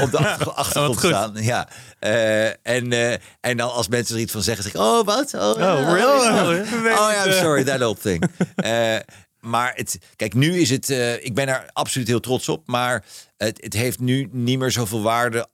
op, 0.00 0.10
de 0.10 0.18
achter- 0.28 0.52
achtergrond 0.52 0.98
staan. 0.98 1.32
Ja. 1.42 1.68
Eh, 1.98 2.46
en, 2.46 2.92
eh, 2.92 3.12
en 3.40 3.56
dan 3.56 3.72
als 3.72 3.88
mensen 3.88 4.14
er 4.14 4.20
iets 4.20 4.32
van 4.32 4.42
zeggen, 4.42 4.64
zeg 4.64 4.74
ik, 4.74 4.80
oh 4.80 5.04
wat? 5.04 5.34
Oh, 5.34 5.54
really? 5.92 6.60
Oh 6.60 7.10
ja, 7.12 7.26
I'm 7.26 7.32
sorry, 7.32 7.64
that 7.64 7.82
old 7.82 8.00
thing. 8.02 8.22
Maar 9.38 9.72
het, 9.74 9.98
kijk, 10.16 10.34
nu 10.34 10.58
is 10.60 10.70
het, 10.70 10.88
ik 11.20 11.34
ben 11.34 11.48
er 11.48 11.70
absoluut 11.72 12.08
heel 12.08 12.20
trots 12.20 12.48
op, 12.48 12.66
maar 12.66 13.04
het, 13.36 13.62
het 13.62 13.72
heeft 13.72 13.98
nu 14.00 14.28
niet 14.32 14.58
meer 14.58 14.70
zoveel 14.70 15.02
waarde 15.02 15.48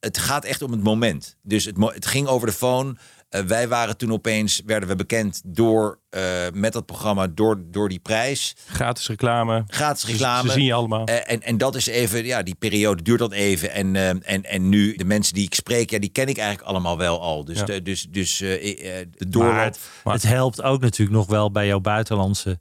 het 0.00 0.18
gaat 0.18 0.44
echt 0.44 0.62
om 0.62 0.70
het 0.72 0.82
moment. 0.82 1.36
Dus 1.42 1.64
het, 1.64 1.76
het 1.78 2.06
ging 2.06 2.26
over 2.26 2.46
de 2.46 2.52
phone. 2.52 2.96
Eh, 3.30 3.42
wij 3.42 3.68
waren 3.68 3.96
toen 3.96 4.12
opeens, 4.12 4.62
werden 4.66 4.88
we 4.88 4.96
bekend 4.96 5.40
door, 5.44 5.98
eh, 6.10 6.22
met 6.52 6.72
dat 6.72 6.86
programma, 6.86 7.26
door, 7.26 7.62
door 7.64 7.88
die 7.88 7.98
prijs. 7.98 8.56
Gratis 8.66 9.08
reclame. 9.08 9.64
Gratis 9.66 10.04
reclame. 10.04 10.48
Ze 10.48 10.54
zien 10.54 10.64
je 10.64 10.72
allemaal. 10.72 11.04
Eh, 11.06 11.32
en, 11.32 11.42
en 11.42 11.58
dat 11.58 11.74
is 11.74 11.86
even, 11.86 12.24
ja, 12.24 12.42
die 12.42 12.54
periode 12.54 13.02
duurt 13.02 13.18
dan 13.18 13.32
even. 13.32 13.72
En, 13.72 13.96
en, 14.24 14.44
en 14.44 14.68
nu, 14.68 14.96
de 14.96 15.04
mensen 15.04 15.34
die 15.34 15.44
ik 15.44 15.54
spreek, 15.54 15.90
ja, 15.90 15.98
die 15.98 16.10
ken 16.10 16.28
ik 16.28 16.38
eigenlijk 16.38 16.68
allemaal 16.68 16.98
wel 16.98 17.20
al. 17.20 17.44
Dus, 17.44 17.58
Ja. 17.58 17.64
de, 17.64 17.82
dus, 17.82 18.06
dus 18.10 18.36
de 18.38 19.38
Maar 19.38 19.64
het, 19.64 19.78
het 20.04 20.22
helpt 20.22 20.62
ook 20.62 20.80
natuurlijk 20.80 21.16
nog 21.18 21.26
wel 21.26 21.50
bij 21.50 21.66
jouw 21.66 21.80
buitenlandse 21.80 22.58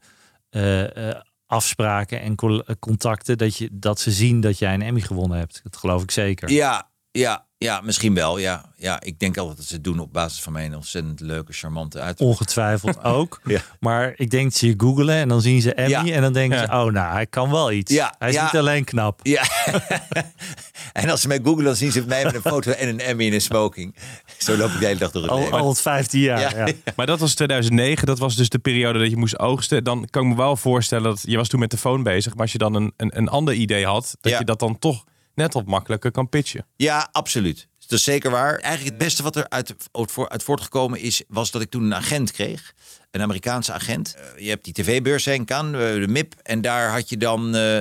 eh, 0.50 1.10
eh, 1.10 1.16
afspraken 1.46 2.22
en 2.22 2.36
contacten. 2.80 3.38
Dat, 3.38 3.58
je, 3.58 3.70
dat 3.72 4.00
ze 4.00 4.12
zien 4.12 4.42
dat 4.42 4.60
jij 4.60 4.74
een 4.74 4.82
Emmy 4.82 5.02
gewonnen 5.02 5.38
hebt. 5.38 5.60
Dat 5.64 5.78
geloof 5.78 6.04
ik 6.04 6.12
zeker. 6.12 6.52
Ja, 6.52 6.89
ja, 7.12 7.48
ja, 7.58 7.82
misschien 7.82 8.14
wel. 8.14 8.38
Ja, 8.38 8.66
ja, 8.78 9.02
ik 9.02 9.20
denk 9.20 9.38
altijd 9.38 9.58
dat 9.58 9.66
ze 9.66 9.74
het 9.74 9.84
doen 9.84 10.00
op 10.00 10.14
basis 10.14 10.42
van 10.42 10.54
mijn 10.54 10.76
ontzettend 10.76 11.20
leuke, 11.20 11.54
charmante 11.54 12.00
uit. 12.00 12.20
Ongetwijfeld 12.20 13.04
ook. 13.18 13.40
Ja. 13.44 13.60
Maar 13.80 14.14
ik 14.16 14.30
denk 14.30 14.44
dat 14.44 14.54
ze 14.60 14.68
je 14.68 14.74
googelen 14.78 15.16
en 15.16 15.28
dan 15.28 15.42
zien 15.42 15.62
ze 15.62 15.74
Emmy. 15.74 16.08
Ja. 16.08 16.14
En 16.16 16.22
dan 16.22 16.34
denken 16.34 16.58
Ja. 16.58 16.66
ze, 16.66 16.72
oh 16.72 16.92
nou, 16.94 17.14
hij 17.14 17.26
kan 17.26 17.52
wel 17.52 17.72
iets. 17.72 17.94
Ja, 17.94 18.16
hij 18.20 18.30
is 18.30 18.36
ja. 18.36 18.44
niet 18.44 18.56
alleen 18.56 18.84
knap. 18.84 19.20
Ja. 19.24 19.44
en 20.94 21.10
als 21.10 21.22
ze 21.22 21.28
mij 21.28 21.40
googlen, 21.44 21.64
dan 21.66 21.76
zien 21.76 21.92
ze 21.92 22.06
mij 22.08 22.24
met 22.24 22.36
een 22.36 22.42
foto 22.42 22.72
en 22.72 22.88
een 22.90 23.00
Emmy 23.00 23.24
in 23.26 23.34
een 23.34 23.42
smoking. 23.42 23.96
Zo 24.38 24.58
loop 24.58 24.70
ik 24.72 24.80
de 24.80 24.86
hele 24.86 25.00
dag 25.00 25.12
door 25.12 25.22
het 25.22 25.32
Al, 25.32 25.40
leven. 25.40 25.60
al 25.60 25.70
het 25.70 25.82
15 25.82 26.20
jaar. 26.20 26.40
Ja. 26.58 26.66
Ja. 26.66 26.74
Maar 26.96 27.06
dat 27.06 27.20
was 27.20 27.34
2009. 27.34 28.06
Dat 28.08 28.20
was 28.20 28.36
dus 28.36 28.50
de 28.50 28.60
periode 28.60 29.00
dat 29.00 29.10
je 29.10 29.18
moest 29.18 29.40
oogsten. 29.40 29.84
Dan 29.84 30.08
kan 30.10 30.24
ik 30.24 30.30
me 30.30 30.36
wel 30.36 30.56
voorstellen 30.56 31.04
dat 31.04 31.22
je 31.26 31.38
was 31.38 31.48
toen 31.48 31.60
met 31.60 31.72
de 31.72 31.78
phone 31.78 32.04
bezig. 32.04 32.34
Maar 32.34 32.42
als 32.42 32.52
je 32.52 32.58
dan 32.58 32.74
een, 32.74 32.94
een, 32.98 33.18
een 33.18 33.28
ander 33.28 33.54
idee 33.54 33.86
had, 33.86 34.16
dat 34.22 34.32
Ja. 34.32 34.40
je 34.40 34.46
dat 34.46 34.60
dan 34.60 34.80
toch 34.80 35.04
net 35.40 35.54
wat 35.54 35.66
makkelijker 35.66 36.12
kan 36.12 36.30
pitchen. 36.30 36.66
Ja, 36.76 37.10
absoluut. 37.12 37.68
Dat 37.90 37.98
is 37.98 38.06
zeker 38.06 38.32
waar. 38.32 38.58
Eigenlijk 38.60 38.96
het 38.96 39.06
beste 39.06 39.24
wat 39.24 39.36
er 39.36 39.50
uit, 39.50 39.76
uit, 39.92 40.18
uit 40.28 40.44
voortgekomen 40.44 41.00
is, 41.00 41.24
was 41.28 41.52
dat 41.52 41.62
ik 41.62 41.70
toen 41.70 41.84
een 41.84 41.96
agent 41.96 42.32
kreeg. 42.32 42.74
Een 43.12 43.22
Amerikaanse 43.22 43.74
agent. 43.74 44.16
Eh, 44.16 44.44
je 44.44 44.50
hebt 44.50 44.64
die 44.64 44.74
tv-beurs 44.74 45.30
Cannes, 45.46 45.82
eh, 45.82 46.02
de 46.02 46.08
MIP. 46.08 46.36
En 46.44 46.62
daar 46.62 46.92
had 46.92 47.10
je 47.10 47.18
dan, 47.18 47.56
eh, 47.56 47.80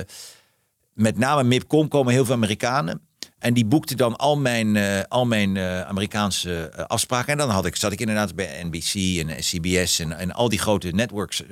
met 0.93 1.19
name 1.19 1.45
MIP.com 1.45 1.89
komen 1.89 2.13
heel 2.13 2.25
veel 2.25 2.35
Amerikanen. 2.35 3.01
En 3.39 3.55
die 3.55 3.65
boekten 3.67 3.97
dan 3.97 4.17
al 4.17 4.39
mijn, 4.39 4.77
al 5.09 5.27
mijn 5.27 5.59
Amerikaanse 5.59 6.85
afspraken. 6.87 7.33
En 7.33 7.39
dan 7.39 7.51
had 7.51 7.67
ik, 7.67 7.77
zat 7.77 7.93
ik 7.93 8.01
inderdaad 8.01 8.35
bij 8.35 8.63
NBC 8.65 9.19
en 9.29 9.37
CBS 9.41 9.99
en, 9.99 10.13
en 10.13 10.33
al 10.33 10.49
die 10.49 10.59
grote 10.59 10.89
networks. 10.89 11.43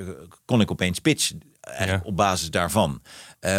kon 0.44 0.60
ik 0.60 0.70
opeens 0.70 0.98
pitchen. 0.98 1.40
Eigenlijk 1.60 2.04
Ja. 2.04 2.10
op 2.10 2.16
basis 2.16 2.50
daarvan. 2.50 3.02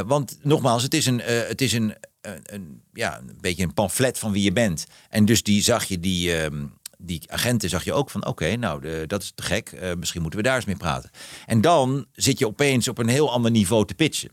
Want 0.05 0.37
nogmaals, 0.41 0.83
het 0.83 0.93
is 0.93 1.05
een, 1.05 1.19
het 1.21 1.61
is 1.61 1.73
een, 1.73 1.95
een, 2.27 2.41
een- 2.43 2.81
ja, 2.93 3.17
een 3.19 3.37
beetje 3.41 3.63
een 3.63 3.73
pamflet 3.73 4.19
van 4.19 4.31
wie 4.31 4.43
je 4.43 4.51
bent. 4.53 4.85
En 5.09 5.25
dus 5.25 5.43
die 5.43 5.61
zag 5.61 5.83
je, 5.85 5.99
die, 5.99 6.37
ehm, 6.37 6.65
die 6.97 7.21
agenten 7.31 7.69
zag 7.69 7.83
je 7.83 7.93
ook 7.93 8.09
van... 8.09 8.25
oké, 8.25 8.55
nou, 8.55 8.81
de, 8.81 9.03
dat 9.07 9.21
is 9.21 9.31
te 9.35 9.43
gek. 9.43 9.69
Eh, 9.71 9.91
misschien 9.99 10.21
moeten 10.21 10.39
we 10.39 10.45
daar 10.45 10.55
eens 10.55 10.65
mee 10.65 10.75
praten. 10.77 11.09
En 11.45 11.61
dan 11.61 12.05
zit 12.13 12.39
je 12.39 12.47
opeens 12.47 12.87
op 12.87 12.97
een 12.97 13.07
heel 13.07 13.31
ander 13.31 13.51
niveau 13.51 13.85
te 13.85 13.93
pitchen. 13.93 14.29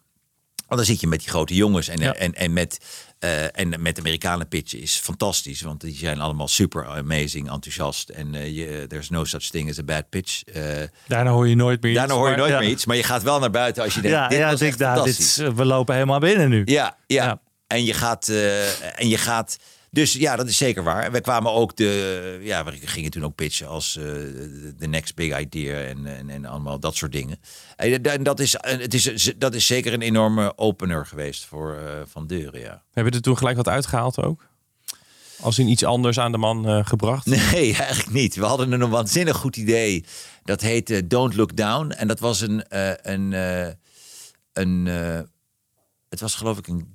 Want 0.69 0.81
dan 0.81 0.91
zit 0.95 1.01
je 1.01 1.07
met 1.07 1.19
die 1.21 1.29
grote 1.29 1.55
jongens 1.55 1.89
en, 1.89 1.99
Ja. 2.01 2.15
en, 2.15 2.35
en, 2.35 2.53
met, 2.53 2.79
eh, 3.19 3.59
en 3.59 3.83
met 3.83 3.99
Amerikanen 3.99 4.49
pitchen 4.49 4.81
is 4.81 4.95
fantastisch. 4.97 5.61
Want 5.61 5.81
die 5.81 5.95
zijn 5.97 6.21
allemaal 6.21 6.49
super 6.49 6.87
amazing, 6.87 7.51
enthousiast. 7.51 8.09
En 8.09 8.35
eh, 8.35 8.57
je, 8.57 8.87
there's 8.89 9.09
no 9.11 9.25
such 9.25 9.43
thing 9.51 9.71
as 9.71 9.79
a 9.79 9.83
bad 9.83 10.09
pitch. 10.09 10.43
Daarna 11.07 11.31
hoor 11.31 11.49
je 11.49 11.55
nooit 11.55 11.83
meer 11.83 11.91
iets. 11.91 12.01
daarna 12.01 12.15
hoor 12.15 12.25
je 12.25 12.31
maar- 12.31 12.41
nooit 12.41 12.53
ja. 12.53 12.59
meer 12.59 12.69
iets. 12.69 12.85
Maar 12.87 12.97
je 12.97 13.03
gaat 13.03 13.23
wel 13.23 13.39
naar 13.41 13.51
buiten 13.51 13.83
als 13.83 13.95
je 13.95 14.01
denkt, 14.01 14.17
Ja, 14.17 14.29
dit 14.29 14.39
ja 14.39 14.51
was 14.51 14.59
denk, 14.61 14.77
nou, 14.77 15.05
dit 15.05 15.37
we 15.55 15.65
lopen 15.65 15.95
helemaal 15.95 16.21
binnen 16.21 16.49
nu. 16.49 16.63
Ja, 16.65 16.97
ja. 17.07 17.41
En 17.67 17.85
je 17.85 17.95
gaat. 17.95 18.29
eh, 18.29 19.01
en 19.01 19.09
je 19.09 19.19
gaat 19.19 19.57
dus 19.91 20.13
ja, 20.13 20.37
dat 20.37 20.49
is 20.49 20.57
zeker 20.57 20.83
waar. 20.83 21.03
En 21.03 21.13
we 21.13 21.21
kwamen 21.21 21.53
ook 21.53 21.77
de. 21.77 22.39
Ja, 22.43 22.65
we 22.65 22.73
gingen 22.85 23.11
toen 23.11 23.25
ook 23.25 23.35
pitchen 23.35 23.69
als 23.69 23.97
eh, 23.97 24.05
de 24.77 24.87
next 24.89 25.15
big 25.15 25.39
idea 25.39 25.81
en, 25.81 26.07
en, 26.07 26.31
en 26.31 26.45
allemaal 26.45 26.81
dat 26.81 26.97
soort 26.97 27.13
dingen. 27.13 27.41
En 27.77 28.03
da- 28.03 28.17
dat 28.17 28.41
is, 28.41 28.55
en 28.55 28.81
het 28.81 28.95
is, 28.95 29.33
dat 29.39 29.55
is 29.55 29.67
zeker 29.67 29.93
een 29.93 30.03
enorme 30.03 30.59
opener 30.59 31.07
geweest 31.07 31.45
voor 31.45 31.77
eh, 31.79 32.01
Van 32.07 32.27
Deuren, 32.27 32.61
ja. 32.61 32.83
Hebben 32.93 33.13
we 33.13 33.19
er 33.19 33.25
toen 33.25 33.37
gelijk 33.39 33.57
wat 33.57 33.69
uitgehaald 33.69 34.19
ook? 34.23 34.47
Als 35.41 35.59
in 35.59 35.69
iets 35.69 35.85
anders 35.85 36.19
aan 36.19 36.33
de 36.33 36.39
man 36.39 36.69
eh, 36.69 36.87
gebracht? 36.87 37.27
Nee, 37.27 37.75
eigenlijk 37.77 38.11
niet. 38.11 38.35
We 38.35 38.45
hadden 38.45 38.73
een 38.73 38.91
waanzinnig 38.91 39.37
goed 39.37 39.57
idee. 39.57 40.05
Dat 40.45 40.61
heette 40.61 41.07
Don't 41.07 41.35
Look 41.35 41.57
Down. 41.57 41.91
En 41.91 42.09
dat 42.09 42.21
was 42.21 42.41
een. 42.41 42.69
eh, 42.69 42.91
een, 43.03 43.33
eh, 43.33 43.73
een 44.53 44.87
eh, 44.87 45.21
het 46.09 46.21
was 46.21 46.35
geloof 46.35 46.59
ik 46.59 46.67
een. 46.67 46.93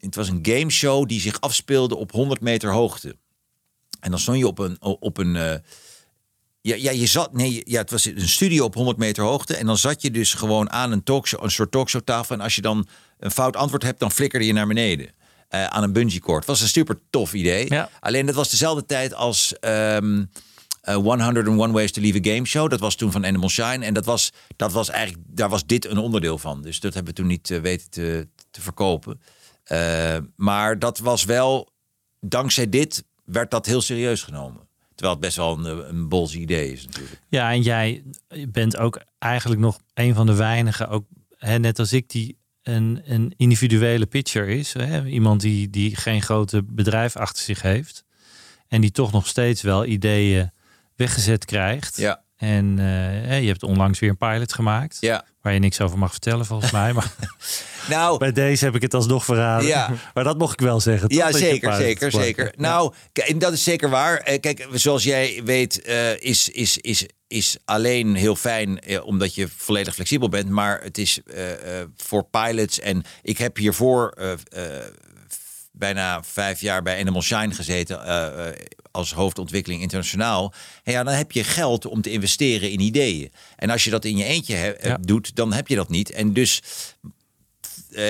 Het 0.00 0.14
was 0.14 0.28
een 0.28 0.38
gameshow 0.42 1.08
die 1.08 1.20
zich 1.20 1.40
afspeelde 1.40 1.96
op 1.96 2.12
100 2.12 2.40
meter 2.40 2.70
hoogte. 2.72 3.16
En 4.00 4.10
dan 4.10 4.20
stond 4.20 4.38
je 4.38 4.46
op 4.46 4.58
een. 4.58 4.76
Op 4.80 5.18
een 5.18 5.36
eh, 5.36 5.54
ja, 6.62 6.74
ja, 6.74 6.90
je 6.90 7.06
zat. 7.06 7.32
Nee, 7.32 7.62
ja, 7.64 7.80
het 7.80 7.90
was 7.90 8.04
een 8.04 8.28
studio 8.28 8.64
op 8.64 8.74
100 8.74 8.98
meter 8.98 9.24
hoogte. 9.24 9.56
En 9.56 9.66
dan 9.66 9.76
zat 9.78 10.02
je 10.02 10.10
dus 10.10 10.34
gewoon 10.34 10.70
aan 10.70 10.92
een 10.92 11.02
talkshow, 11.02 11.42
een 11.44 11.50
soort 11.50 11.70
talkshowtafel. 11.70 12.34
En 12.34 12.40
als 12.40 12.54
je 12.54 12.62
dan 12.62 12.86
een 13.18 13.30
fout 13.30 13.56
antwoord 13.56 13.82
hebt, 13.82 14.00
dan 14.00 14.10
flikkerde 14.12 14.46
je 14.46 14.52
naar 14.52 14.66
beneden. 14.66 15.10
eh, 15.48 15.64
aan 15.64 15.82
een 15.82 15.92
bungee 15.92 16.20
cord. 16.20 16.36
Het 16.38 16.46
was 16.46 16.60
een 16.60 16.68
super 16.68 16.98
tof 17.10 17.32
idee. 17.34 17.66
Ja. 17.68 17.88
Alleen 18.00 18.26
dat 18.26 18.34
was 18.34 18.50
dezelfde 18.50 18.86
tijd 18.86 19.14
als 19.14 19.58
ehm 19.58 20.24
eh, 20.80 20.94
101 20.94 21.72
Ways 21.72 21.92
to 21.92 22.00
Leave 22.00 22.18
a 22.18 22.34
Game 22.34 22.46
Show. 22.46 22.70
Dat 22.70 22.80
was 22.80 22.94
toen 22.94 23.12
van 23.12 23.26
Animal 23.26 23.48
Shine. 23.48 23.84
En 23.84 23.94
dat 23.94 24.04
was, 24.04 24.32
dat 24.56 24.72
was 24.72 24.88
eigenlijk, 24.88 25.24
daar 25.28 25.48
was 25.48 25.66
dit 25.66 25.84
een 25.86 25.98
onderdeel 25.98 26.38
van. 26.38 26.62
Dus 26.62 26.80
dat 26.80 26.94
hebben 26.94 27.14
we 27.14 27.20
toen 27.20 27.28
niet 27.28 27.50
eh, 27.50 27.60
weten 27.60 27.90
te, 27.90 28.28
te 28.50 28.60
verkopen. 28.60 29.20
Eh, 29.70 30.16
maar 30.36 30.78
dat 30.78 30.98
was 30.98 31.24
wel, 31.24 31.72
dankzij 32.20 32.68
dit 32.68 33.04
werd 33.24 33.50
dat 33.50 33.66
heel 33.66 33.80
serieus 33.80 34.22
genomen. 34.22 34.68
Terwijl 34.94 35.10
het 35.10 35.20
best 35.20 35.36
wel 35.36 35.58
een, 35.58 35.88
een 35.88 36.08
bols 36.08 36.34
idee 36.34 36.72
is 36.72 36.84
natuurlijk. 36.86 37.20
Ja, 37.28 37.50
en 37.50 37.62
jij 37.62 38.02
bent 38.48 38.76
ook 38.76 39.00
eigenlijk 39.18 39.60
nog 39.60 39.78
een 39.94 40.14
van 40.14 40.26
de 40.26 40.34
weinigen, 40.34 40.88
ook 40.88 41.04
hè, 41.36 41.58
net 41.58 41.78
als 41.78 41.92
ik, 41.92 42.08
die 42.08 42.38
een, 42.62 43.02
een 43.04 43.34
individuele 43.36 44.06
pitcher 44.06 44.48
is. 44.48 44.72
Hè? 44.72 45.06
Iemand 45.06 45.40
die, 45.40 45.70
die 45.70 45.96
geen 45.96 46.22
grote 46.22 46.62
bedrijf 46.62 47.16
achter 47.16 47.42
zich 47.42 47.62
heeft. 47.62 48.04
En 48.68 48.80
die 48.80 48.90
toch 48.90 49.12
nog 49.12 49.26
steeds 49.26 49.62
wel 49.62 49.84
ideeën 49.84 50.52
weggezet 50.96 51.44
krijgt. 51.44 51.96
Ja. 51.96 52.22
En 52.40 52.78
eh, 52.78 53.40
je 53.40 53.46
hebt 53.46 53.62
onlangs 53.62 53.98
weer 53.98 54.10
een 54.10 54.16
pilot 54.16 54.52
gemaakt. 54.52 54.96
Ja. 55.00 55.24
Waar 55.42 55.52
je 55.52 55.58
niks 55.58 55.80
over 55.80 55.98
mag 55.98 56.10
vertellen 56.10 56.46
volgens 56.46 56.70
mij. 56.70 56.92
Maar 56.92 57.12
Nou, 57.88 58.18
bij 58.18 58.32
deze 58.32 58.64
heb 58.64 58.74
ik 58.74 58.82
het 58.82 58.94
alsnog 58.94 59.24
verraden. 59.24 59.66
Ja. 59.66 59.90
Maar 60.14 60.24
dat 60.24 60.38
mocht 60.38 60.52
ik 60.52 60.60
wel 60.60 60.80
zeggen. 60.80 61.08
toch? 61.08 61.18
Ja, 61.18 61.32
zeker, 61.32 61.74
zeker, 61.74 62.10
zeker. 62.12 62.52
Nou, 62.56 62.92
dat 63.38 63.52
is 63.52 63.64
zeker 63.64 63.90
waar. 63.90 64.16
Eh, 64.16 64.40
Kijk, 64.40 64.68
zoals 64.72 65.04
jij 65.04 65.40
weet, 65.44 65.82
eh, 65.82 66.20
is, 66.20 66.48
is, 66.48 66.78
is, 66.78 67.06
is 67.26 67.56
alleen 67.64 68.14
heel 68.14 68.36
fijn 68.36 68.80
omdat 69.02 69.34
je 69.34 69.48
volledig 69.56 69.94
flexibel 69.94 70.28
bent. 70.28 70.48
Maar 70.48 70.80
het 70.82 70.98
is 70.98 71.20
voor 71.96 72.24
pilots. 72.24 72.80
En 72.80 73.02
ik 73.22 73.38
heb 73.38 73.56
hiervoor 73.56 74.14
bijna 75.72 76.22
vijf 76.22 76.60
jaar 76.60 76.82
bij 76.82 77.00
Animal 77.00 77.22
Shine 77.22 77.54
gezeten. 77.54 78.04
eh, 78.04 78.48
eh, 78.48 78.54
als 78.90 79.12
hoofdontwikkeling 79.12 79.82
internationaal. 79.82 80.52
En 80.82 80.92
ja, 80.92 81.02
dan 81.02 81.14
heb 81.14 81.32
je 81.32 81.44
geld 81.44 81.86
om 81.86 82.02
te 82.02 82.10
investeren 82.10 82.70
in 82.70 82.80
ideeën. 82.80 83.32
En 83.56 83.70
als 83.70 83.84
je 83.84 83.90
dat 83.90 84.04
in 84.04 84.16
je 84.16 84.24
eentje 84.24 84.54
he- 84.54 84.70
eh, 84.70 84.90
Ja. 84.90 84.96
doet, 85.00 85.34
dan 85.36 85.52
heb 85.52 85.68
je 85.68 85.74
dat 85.76 85.88
niet. 85.88 86.10
En 86.10 86.32
dus 86.32 86.62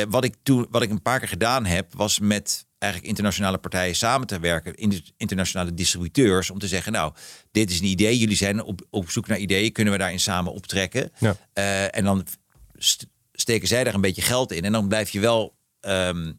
wat, 0.08 0.24
ik 0.24 0.34
toen, 0.42 0.66
wat 0.70 0.82
ik 0.82 0.90
een 0.90 1.02
paar 1.02 1.18
keer 1.18 1.28
gedaan 1.28 1.64
heb, 1.66 1.94
was 1.94 2.18
met 2.18 2.66
eigenlijk 2.78 3.10
internationale 3.12 3.58
partijen 3.58 3.94
samen 3.96 4.26
te 4.26 4.38
werken, 4.40 4.74
in 4.74 5.04
internationale 5.16 5.74
distributeurs, 5.74 6.50
om 6.50 6.58
te 6.58 6.68
zeggen, 6.68 6.92
nou, 6.92 7.12
dit 7.50 7.70
is 7.70 7.78
een 7.80 7.86
idee, 7.86 8.18
jullie 8.18 8.36
zijn 8.36 8.62
op, 8.62 8.86
op 8.90 9.10
zoek 9.10 9.26
naar 9.26 9.38
ideeën, 9.38 9.72
kunnen 9.72 9.92
we 9.92 9.98
daarin 9.98 10.20
samen 10.20 10.52
optrekken? 10.52 11.12
Ja. 11.18 11.36
En 11.90 12.04
dan 12.04 12.26
st- 12.78 13.06
steken 13.32 13.68
zij 13.68 13.84
daar 13.84 13.94
een 13.94 14.00
beetje 14.00 14.22
geld 14.22 14.52
in 14.52 14.64
en 14.64 14.72
dan 14.72 14.88
blijf 14.88 15.10
je 15.10 15.20
wel 15.20 15.54
ehm, 15.80 16.32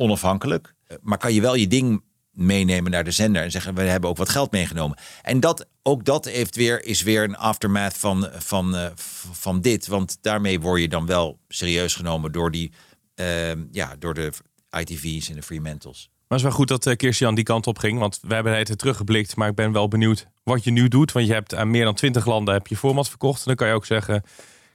onafhankelijk, 0.00 0.74
eh, 0.86 0.96
maar 1.02 1.18
kan 1.18 1.34
je 1.34 1.40
wel 1.40 1.54
je 1.54 1.66
ding 1.66 2.02
meenemen 2.30 2.90
naar 2.90 3.04
de 3.04 3.10
zender 3.10 3.42
en 3.42 3.50
zeggen 3.50 3.74
we 3.74 3.82
hebben 3.82 4.10
ook 4.10 4.16
wat 4.16 4.28
geld 4.28 4.50
meegenomen. 4.50 4.98
En 5.22 5.40
dat 5.40 5.66
ook 5.82 6.04
dat 6.04 6.24
heeft 6.24 6.56
weer 6.56 6.84
is 6.84 7.02
weer 7.02 7.22
een 7.22 7.36
aftermath 7.36 7.96
van 7.96 8.28
van 8.32 8.76
eh, 8.76 8.86
van 9.32 9.60
dit, 9.60 9.86
want 9.86 10.18
daarmee 10.20 10.60
word 10.60 10.80
je 10.80 10.88
dan 10.88 11.06
wel 11.06 11.38
serieus 11.48 11.94
genomen 11.94 12.32
door 12.32 12.50
die 12.50 12.72
ehm, 13.14 13.64
ja 13.70 13.96
door 13.98 14.14
de 14.14 14.32
ITV's 14.70 15.28
en 15.28 15.34
de 15.34 15.42
Fremantles. 15.42 16.10
Maar 16.30 16.38
het 16.38 16.48
is 16.48 16.54
wel 16.54 16.66
goed 16.66 16.68
dat 16.68 16.86
uh, 16.86 16.96
Kirstian 16.96 17.34
die 17.34 17.44
kant 17.44 17.66
op 17.66 17.78
ging. 17.78 17.98
Want 17.98 18.18
we 18.22 18.34
hebben 18.34 18.56
het 18.56 18.78
teruggeblikt. 18.78 19.36
Maar 19.36 19.48
ik 19.48 19.54
ben 19.54 19.72
wel 19.72 19.88
benieuwd 19.88 20.26
wat 20.42 20.64
je 20.64 20.70
nu 20.70 20.88
doet. 20.88 21.12
Want 21.12 21.26
je 21.26 21.32
hebt 21.32 21.54
aan 21.54 21.70
meer 21.70 21.84
dan 21.84 21.94
twintig 21.94 22.26
landen 22.26 22.54
heb 22.54 22.66
je 22.66 22.76
format 22.76 23.08
verkocht. 23.08 23.38
En 23.38 23.44
dan 23.44 23.54
kan 23.54 23.68
je 23.68 23.74
ook 23.74 23.86
zeggen... 23.86 24.14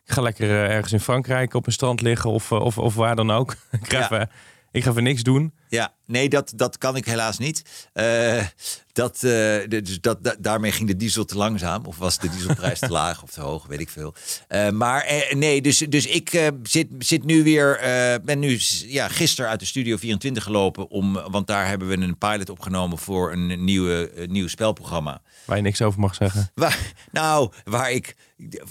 Ik 0.06 0.12
ga 0.12 0.22
lekker 0.22 0.50
ergens 0.50 0.94
in 0.94 1.00
Frankrijk 1.00 1.54
op 1.54 1.66
een 1.66 1.72
strand 1.72 2.02
liggen. 2.02 2.30
Of, 2.30 2.52
of, 2.52 2.78
of 2.78 2.96
waar 2.96 3.16
dan 3.16 3.32
ook. 3.32 3.52
ik, 3.82 3.94
ga 3.94 4.08
Ja. 4.10 4.30
Ik 4.76 4.84
ga 4.84 4.90
even 4.90 5.04
niks 5.04 5.24
doen. 5.24 5.54
Ja, 5.70 5.94
nee, 6.06 6.30
dat, 6.30 6.52
dat 6.56 6.78
kan 6.78 6.96
ik 6.96 7.06
helaas 7.06 7.38
niet. 7.38 7.62
Eh, 7.94 8.46
dat, 8.94 9.16
eh, 9.24 9.58
dus 9.68 10.02
dat, 10.02 10.24
da- 10.24 10.36
daarmee 10.40 10.72
ging 10.72 10.88
de 10.88 10.96
diesel 10.96 11.26
te 11.26 11.38
langzaam. 11.38 11.86
Of 11.86 11.98
was 11.98 12.18
de 12.20 12.30
dieselprijs 12.30 12.80
te 12.80 12.90
laag 12.90 13.24
of 13.24 13.30
te 13.32 13.42
hoog, 13.42 13.66
weet 13.66 13.80
ik 13.80 13.90
veel. 13.90 14.14
Eh, 14.48 14.70
maar 14.70 15.26
nee, 15.32 15.62
dus, 15.62 15.78
dus 15.78 16.06
ik 16.08 16.52
zit, 16.64 16.88
zit 17.00 17.24
nu 17.24 17.44
weer... 17.44 17.80
ben 18.26 18.40
nu 18.40 18.60
ja, 18.86 19.08
gisteren 19.08 19.50
uit 19.50 19.60
de 19.60 19.66
Studio 19.66 19.98
24 19.98 20.44
gelopen. 20.44 20.90
Om, 20.90 21.14
want 21.14 21.48
daar 21.48 21.68
hebben 21.68 21.88
we 21.88 21.98
een 21.98 22.18
pilot 22.18 22.50
opgenomen 22.50 22.98
voor 22.98 23.32
een 23.32 23.64
nieuwe, 23.64 24.12
nieuw 24.30 24.48
spelprogramma. 24.48 25.22
Waar 25.46 25.58
je 25.58 25.64
niks 25.64 25.82
over 25.82 26.00
mag 26.00 26.16
zeggen. 26.16 26.52
Waar, 26.56 26.80
nou, 27.12 27.52
waar 27.64 27.92
ik. 27.92 28.16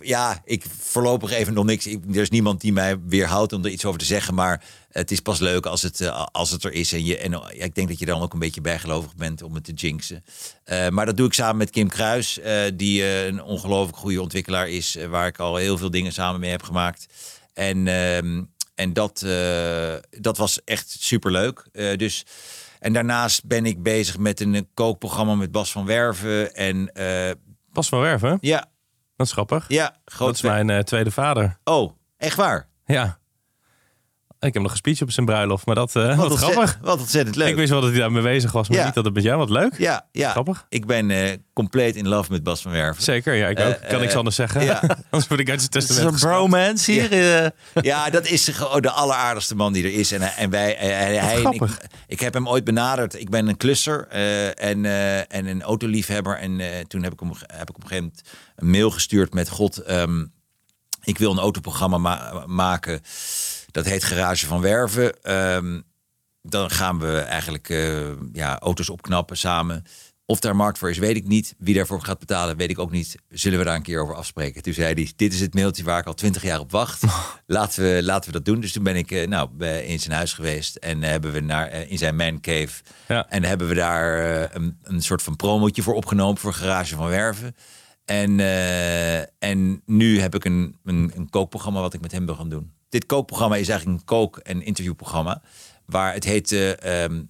Ja, 0.00 0.42
ik 0.44 0.64
voorlopig 0.80 1.30
even 1.32 1.54
nog 1.54 1.64
niks. 1.64 1.86
Ik- 1.86 2.04
er 2.14 2.20
is 2.20 2.30
niemand 2.30 2.60
die 2.60 2.72
mij 2.72 2.98
weerhoudt 3.06 3.52
om 3.52 3.64
er 3.64 3.70
iets 3.70 3.84
over 3.84 3.98
te 3.98 4.04
zeggen. 4.04 4.34
Maar 4.34 4.64
het 4.90 5.10
is 5.10 5.20
pas 5.20 5.38
leuk 5.38 5.66
als 5.66 5.82
het, 5.82 6.10
als 6.32 6.50
het 6.50 6.64
er 6.64 6.72
is. 6.72 6.92
En, 6.94 7.04
je, 7.04 7.18
en 7.18 7.30
ja, 7.30 7.64
ik 7.64 7.74
denk 7.74 7.88
dat 7.88 7.98
je 7.98 8.06
dan 8.06 8.22
ook 8.22 8.32
een 8.32 8.38
beetje 8.38 8.60
bijgelovig 8.60 9.14
bent 9.14 9.42
om 9.42 9.54
het 9.54 9.64
te 9.64 9.72
jinxen. 9.72 10.24
Eh, 10.64 10.88
maar 10.88 11.06
dat 11.06 11.16
doe 11.16 11.26
ik 11.26 11.32
samen 11.32 11.56
met 11.56 11.70
Kim 11.70 11.88
Kruis. 11.88 12.38
eh, 12.38 12.62
die 12.74 13.02
eh, 13.02 13.26
een 13.26 13.42
ongelooflijk 13.42 13.96
goede 13.98 14.22
ontwikkelaar 14.22 14.68
is. 14.68 14.96
eh, 14.96 15.06
waar 15.06 15.26
ik 15.26 15.38
al 15.38 15.56
heel 15.56 15.78
veel 15.78 15.90
dingen 15.90 16.12
samen 16.12 16.40
mee 16.40 16.50
heb 16.50 16.62
gemaakt. 16.62 17.06
En, 17.52 17.88
ehm, 17.88 18.42
en 18.74 18.92
dat, 18.92 19.22
eh, 19.22 19.94
dat 20.10 20.36
was 20.36 20.64
echt 20.64 20.96
superleuk. 20.98 21.66
Eh 21.72 21.96
dus. 21.96 22.24
En 22.78 22.92
daarnaast 22.92 23.44
ben 23.46 23.66
ik 23.66 23.82
bezig 23.82 24.18
met 24.18 24.40
een 24.40 24.54
eh, 24.54 24.60
kookprogramma 24.74 25.34
met 25.34 25.52
Bas 25.52 25.72
van 25.72 25.86
Werven. 25.86 26.54
En 26.54 26.92
eh, 26.94 27.30
Bas 27.72 27.88
van 27.88 28.00
Werven, 28.00 28.38
ja, 28.40 28.66
dat 29.16 29.26
is 29.26 29.32
grappig. 29.32 29.64
ja, 29.68 29.96
groot 30.04 30.26
dat 30.28 30.36
is 30.36 30.42
mijn 30.42 30.70
eh, 30.70 30.78
tweede 30.78 31.10
vader. 31.10 31.58
Oh, 31.64 31.92
echt 32.16 32.36
waar? 32.36 32.68
Ja. 32.86 33.18
Ik 34.46 34.52
heb 34.54 34.62
nog 34.62 34.70
een 34.70 34.76
speech 34.76 35.02
op 35.02 35.10
zijn 35.10 35.26
bruiloft, 35.26 35.66
maar 35.66 35.74
dat 35.74 35.94
uh, 35.94 36.18
wat, 36.18 36.32
grappig. 36.38 36.78
Wat 36.82 36.98
ontzettend 37.00 37.36
leuk. 37.36 37.48
Ik 37.48 37.54
wist 37.56 37.70
wel 37.70 37.80
dat 37.80 37.90
hij 37.90 37.98
daarmee 37.98 38.22
bezig 38.22 38.52
was, 38.52 38.68
maar 38.68 38.78
Ja. 38.78 38.84
niet 38.84 38.94
dat 38.94 39.04
het 39.04 39.14
met 39.14 39.22
jou 39.22 39.38
wat 39.38 39.50
leuk. 39.50 39.74
ja, 39.78 40.06
ja. 40.12 40.30
Grappig. 40.30 40.66
Ik 40.68 40.86
ben 40.86 41.10
eh, 41.10 41.36
compleet 41.52 41.96
in 41.96 42.08
love 42.08 42.32
met 42.32 42.42
Bas 42.42 42.60
van 42.62 42.72
Werven. 42.72 43.02
Zeker, 43.02 43.34
ja, 43.34 43.46
ik 43.48 43.58
ook. 43.60 43.66
Eh, 43.74 43.88
kan 43.90 44.00
niks 44.00 44.14
anders 44.14 44.36
zeggen. 44.36 44.64
ja. 44.64 44.80
anders 45.10 45.28
word 45.28 45.40
ik 45.40 45.50
uit 45.50 45.60
zijn 45.70 45.82
Het 45.82 45.90
is 45.90 45.96
een 45.98 46.28
bromance 46.28 46.90
hier. 46.92 47.12
eh. 47.42 47.50
Ja, 47.82 48.10
dat 48.10 48.26
is 48.26 48.44
de 48.80 48.90
alleraardigste 48.90 49.54
man 49.54 49.72
die 49.72 49.84
er 49.84 49.92
is. 49.94 50.12
En, 50.12 50.22
en 50.22 50.50
wij, 50.50 50.76
hij, 50.78 50.90
hij- 50.92 51.14
hij- 51.16 51.42
en 51.42 51.68
ik, 52.06 52.20
heb 52.20 52.34
hem 52.34 52.48
ooit 52.48 52.64
benaderd. 52.64 53.20
Ik 53.20 53.30
ben 53.30 53.48
een 53.48 53.56
klusser 53.56 54.06
en, 54.08 54.84
en 55.28 55.46
een 55.46 55.62
autoliefhebber. 55.62 56.38
En 56.38 56.60
toen 56.88 57.02
heb 57.02 57.12
ik, 57.12 57.20
hem, 57.20 57.32
heb 57.46 57.68
ik 57.70 57.76
op 57.76 57.82
een 57.82 57.88
gegeven 57.88 58.04
moment 58.04 58.22
een 58.56 58.70
mail 58.70 58.90
gestuurd 58.90 59.34
met... 59.34 59.48
God, 59.48 59.78
ehm, 59.78 60.24
ik 61.02 61.18
wil 61.18 61.30
een 61.32 61.38
autoprogramma 61.38 61.98
ma- 61.98 62.42
maken. 62.46 63.00
Dat 63.74 63.84
heet 63.84 64.04
Garage 64.04 64.46
van 64.46 64.60
Werven. 64.60 65.22
Ehm, 65.22 65.80
dan 66.42 66.70
gaan 66.70 66.98
we 66.98 67.18
eigenlijk 67.18 67.68
eh, 67.68 68.10
ja, 68.32 68.58
auto's 68.58 68.88
opknappen 68.90 69.36
samen. 69.36 69.84
Of 70.26 70.40
daar 70.40 70.56
markt 70.56 70.78
voor 70.78 70.90
is, 70.90 70.98
weet 70.98 71.16
ik 71.16 71.26
niet. 71.26 71.54
Wie 71.58 71.74
daarvoor 71.74 72.02
gaat 72.02 72.18
betalen, 72.18 72.56
weet 72.56 72.70
ik 72.70 72.78
ook 72.78 72.90
niet. 72.90 73.14
Zullen 73.28 73.58
we 73.58 73.64
daar 73.64 73.74
een 73.76 73.82
keer 73.82 74.00
over 74.02 74.14
afspreken? 74.14 74.62
Toen 74.62 74.72
zei 74.72 74.94
hij, 74.94 75.12
dit 75.16 75.32
is 75.32 75.40
het 75.40 75.54
mailtje 75.54 75.84
waar 75.84 75.98
ik 75.98 76.06
al 76.06 76.14
twintig 76.14 76.42
jaar 76.42 76.58
op 76.60 76.70
wacht. 76.70 77.02
Laten 77.46 77.82
we, 77.82 78.02
laten 78.02 78.26
we 78.26 78.36
dat 78.36 78.44
doen. 78.44 78.60
Dus 78.60 78.72
toen 78.72 78.82
ben 78.82 78.96
ik 78.96 79.10
eh, 79.10 79.26
nou, 79.28 79.48
bij- 79.52 79.84
in 79.84 80.00
zijn 80.00 80.14
huis 80.16 80.32
geweest. 80.32 80.76
En 80.76 81.02
eh, 81.02 81.10
hebben 81.10 81.32
we 81.32 81.40
naar, 81.40 81.66
eh, 81.68 81.90
in 81.90 81.98
zijn 81.98 82.16
man 82.16 82.40
cave. 82.40 82.82
Ja. 83.08 83.28
En 83.28 83.44
hebben 83.44 83.68
we 83.68 83.74
daar 83.74 84.18
eh, 84.42 84.48
een, 84.52 84.78
een 84.82 85.02
soort 85.02 85.22
van 85.22 85.36
promotje 85.36 85.82
voor 85.82 85.94
opgenomen. 85.94 86.40
Voor 86.40 86.52
Garage 86.54 86.96
van 86.96 87.08
Werven. 87.08 87.56
En, 88.04 88.40
eh, 88.40 89.18
en 89.50 89.82
nu 89.86 90.20
heb 90.20 90.34
ik 90.34 90.44
een, 90.44 90.76
een, 90.84 91.12
een 91.14 91.30
kookprogramma 91.30 91.80
wat 91.80 91.94
ik 91.94 92.00
met 92.00 92.12
hem 92.12 92.26
wil 92.26 92.34
gaan 92.34 92.48
doen. 92.48 92.72
Dit 92.94 93.06
kookprogramma 93.06 93.56
is 93.56 93.68
eigenlijk 93.68 94.00
een 94.00 94.06
kook- 94.06 94.36
en 94.38 94.62
interviewprogramma. 94.62 95.42
Waar 95.86 96.12
het 96.12 96.24
heet... 96.24 96.52
eh, 96.52 97.04
ehm, 97.04 97.22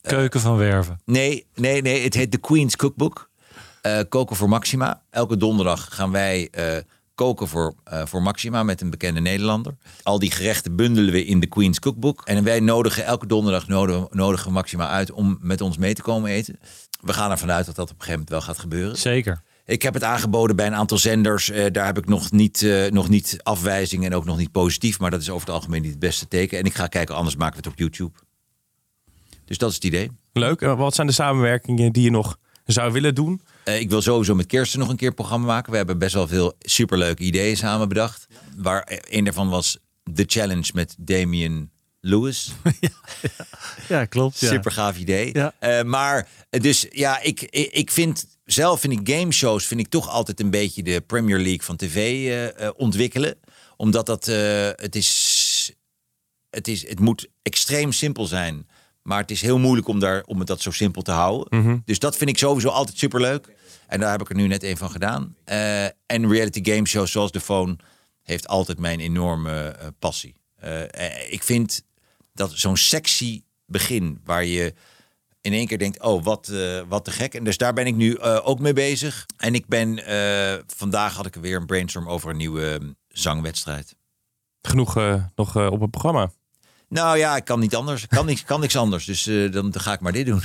Keuken 0.00 0.40
van 0.40 0.56
Werven. 0.56 1.00
Nee, 1.04 1.46
nee, 1.54 1.82
nee. 1.82 2.02
Het 2.02 2.14
heet 2.14 2.30
The 2.30 2.38
Queen's 2.38 2.76
Cookbook. 2.76 3.30
Eh, 3.82 4.00
koken 4.08 4.36
voor 4.36 4.48
Maxima. 4.48 5.02
Elke 5.10 5.36
donderdag 5.36 5.94
gaan 5.94 6.10
wij 6.10 6.48
eh, 6.50 6.76
koken 7.14 7.48
voor, 7.48 7.74
eh, 7.84 8.06
voor 8.06 8.22
Maxima 8.22 8.62
met 8.62 8.80
een 8.80 8.90
bekende 8.90 9.20
Nederlander. 9.20 9.76
Al 10.02 10.18
die 10.18 10.30
gerechten 10.30 10.76
bundelen 10.76 11.12
we 11.12 11.24
in 11.24 11.40
The 11.40 11.46
Queen's 11.46 11.78
Cookbook. 11.78 12.22
En 12.24 12.44
wij 12.44 12.60
nodigen 12.60 13.04
elke 13.04 13.26
donderdag 13.26 13.68
nodigen, 13.68 14.08
nodigen 14.10 14.52
Maxima 14.52 14.88
uit 14.88 15.10
om 15.10 15.38
met 15.40 15.60
ons 15.60 15.76
mee 15.76 15.94
te 15.94 16.02
komen 16.02 16.30
eten. 16.30 16.58
We 17.00 17.12
gaan 17.12 17.30
ervan 17.30 17.50
uit 17.50 17.66
dat 17.66 17.74
dat 17.74 17.90
op 17.90 17.96
een 17.96 18.04
gegeven 18.04 18.20
moment 18.20 18.30
wel 18.30 18.54
gaat 18.54 18.58
gebeuren. 18.58 18.96
Zeker. 18.96 19.42
Ik 19.66 19.82
heb 19.82 19.94
het 19.94 20.02
aangeboden 20.02 20.56
bij 20.56 20.66
een 20.66 20.74
aantal 20.74 20.98
zenders. 20.98 21.50
Eh, 21.50 21.72
daar 21.72 21.86
heb 21.86 21.98
ik 21.98 22.06
nog 22.06 22.32
niet, 22.32 22.62
eh, 22.62 22.90
nog 22.90 23.08
niet 23.08 23.36
afwijzing 23.42 24.04
en 24.04 24.14
ook 24.14 24.24
nog 24.24 24.36
niet 24.36 24.52
positief. 24.52 24.98
Maar 24.98 25.10
dat 25.10 25.20
is 25.20 25.30
over 25.30 25.46
het 25.46 25.56
algemeen 25.56 25.82
niet 25.82 25.90
het 25.90 25.98
beste 25.98 26.28
teken. 26.28 26.58
En 26.58 26.64
ik 26.64 26.74
ga 26.74 26.86
kijken, 26.86 27.14
anders 27.14 27.36
maken 27.36 27.56
we 27.56 27.68
het 27.68 27.72
op 27.72 27.78
YouTube. 27.78 28.18
Dus 29.44 29.58
dat 29.58 29.68
is 29.68 29.74
het 29.74 29.84
idee. 29.84 30.10
Leuk. 30.32 30.60
En 30.60 30.76
wat 30.76 30.94
zijn 30.94 31.06
de 31.06 31.12
samenwerkingen 31.12 31.92
die 31.92 32.02
je 32.02 32.10
nog 32.10 32.38
zou 32.64 32.92
willen 32.92 33.14
doen? 33.14 33.40
Eh, 33.64 33.80
ik 33.80 33.90
wil 33.90 34.02
sowieso 34.02 34.34
met 34.34 34.46
Kirsten 34.46 34.78
nog 34.78 34.88
een 34.88 34.96
keer 34.96 35.08
een 35.08 35.14
programma 35.14 35.46
maken. 35.46 35.70
We 35.70 35.76
hebben 35.76 35.98
best 35.98 36.14
wel 36.14 36.28
veel 36.28 36.54
superleuke 36.60 37.22
ideeën 37.22 37.56
samen 37.56 37.88
bedacht. 37.88 38.26
Waar 38.56 39.00
een 39.08 39.24
daarvan 39.24 39.48
was 39.48 39.78
The 40.14 40.24
Challenge 40.26 40.70
met 40.74 40.96
Damien 40.98 41.70
Lewis. 42.04 42.52
Ja, 43.88 44.04
klopt. 44.04 44.40
Ja. 44.40 44.48
Super 44.48 44.72
gaaf 44.72 44.98
idee. 44.98 45.30
Ja. 45.32 45.54
Eh, 45.58 45.82
maar 45.82 46.28
eh, 46.50 46.60
dus 46.60 46.86
ja, 46.90 47.20
ik, 47.20 47.42
ik, 47.42 47.72
ik 47.72 47.90
vind 47.90 48.26
zelf 48.44 48.80
vind 48.80 48.92
ik 48.92 49.16
gameshows 49.16 49.66
vind 49.66 49.80
ik 49.80 49.88
toch 49.88 50.08
altijd 50.08 50.40
een 50.40 50.50
beetje 50.50 50.82
de 50.82 51.00
Premier 51.00 51.38
League 51.38 51.62
van 51.62 51.76
tv 51.76 52.28
eh, 52.56 52.68
ontwikkelen. 52.76 53.34
Omdat 53.76 54.06
dat 54.06 54.26
het 54.76 54.96
is, 54.96 55.72
het 56.50 56.68
is, 56.68 56.88
het 56.88 57.00
moet 57.00 57.28
extreem 57.42 57.92
simpel 57.92 58.26
zijn. 58.26 58.68
Maar 59.02 59.20
het 59.20 59.30
is 59.30 59.40
heel 59.40 59.58
moeilijk 59.58 59.88
om, 59.88 60.00
daar, 60.00 60.22
om 60.24 60.38
het 60.38 60.46
dat 60.46 60.60
zo 60.60 60.70
simpel 60.70 61.02
te 61.02 61.10
houden. 61.10 61.82
Dus 61.84 61.98
dat 61.98 62.16
vind 62.16 62.30
ik 62.30 62.38
sowieso 62.38 62.68
altijd 62.68 62.98
superleuk. 62.98 63.48
En 63.86 64.00
daar 64.00 64.10
heb 64.10 64.20
ik 64.20 64.28
er 64.28 64.36
nu 64.36 64.46
net 64.46 64.62
een 64.62 64.76
van 64.76 64.90
gedaan. 64.90 65.36
En 66.06 66.28
reality 66.28 66.70
game 66.70 66.86
shows 66.86 67.10
zoals 67.10 67.30
The 67.30 67.40
Phone 67.40 67.76
heeft 68.22 68.48
altijd 68.48 68.78
mijn 68.78 69.00
enorme 69.00 69.76
passie. 69.98 70.34
Ik 71.28 71.42
vind 71.42 71.82
dat 72.34 72.52
zo'n 72.54 72.76
sexy 72.76 73.42
begin 73.66 74.20
waar 74.24 74.44
je 74.44 74.74
in 75.40 75.52
één 75.52 75.66
keer 75.66 75.78
denkt, 75.78 76.02
oh, 76.02 76.24
wat, 76.24 76.48
eh, 76.48 76.80
wat 76.88 77.04
te 77.04 77.10
gek. 77.10 77.34
En 77.34 77.44
dus 77.44 77.56
daar 77.56 77.72
ben 77.72 77.86
ik 77.86 77.94
nu 77.94 78.14
eh, 78.14 78.40
ook 78.42 78.58
mee 78.58 78.72
bezig. 78.72 79.26
En 79.36 79.54
ik 79.54 79.66
ben, 79.66 80.06
eh, 80.06 80.58
vandaag 80.66 81.14
had 81.14 81.26
ik 81.26 81.34
weer 81.34 81.56
een 81.56 81.66
brainstorm 81.66 82.08
over 82.08 82.30
een 82.30 82.36
nieuwe 82.36 82.78
eh, 82.80 82.88
zangwedstrijd. 83.08 83.94
Genoeg 84.62 84.94
nog 85.34 85.56
op 85.56 85.80
het 85.80 85.90
programma. 85.90 86.30
Nou 86.88 87.18
ja, 87.18 87.36
ik 87.36 87.44
kan 87.44 87.60
niet 87.60 87.74
anders. 87.74 88.02
Ik 88.02 88.08
kan 88.08 88.26
niks, 88.26 88.44
kan 88.44 88.60
niks 88.60 88.76
anders. 88.76 89.04
Dus 89.04 89.24
dan, 89.24 89.70
dan 89.70 89.80
ga 89.80 89.92
ik 89.92 90.00
maar 90.00 90.12
dit 90.12 90.26
doen. 90.26 90.42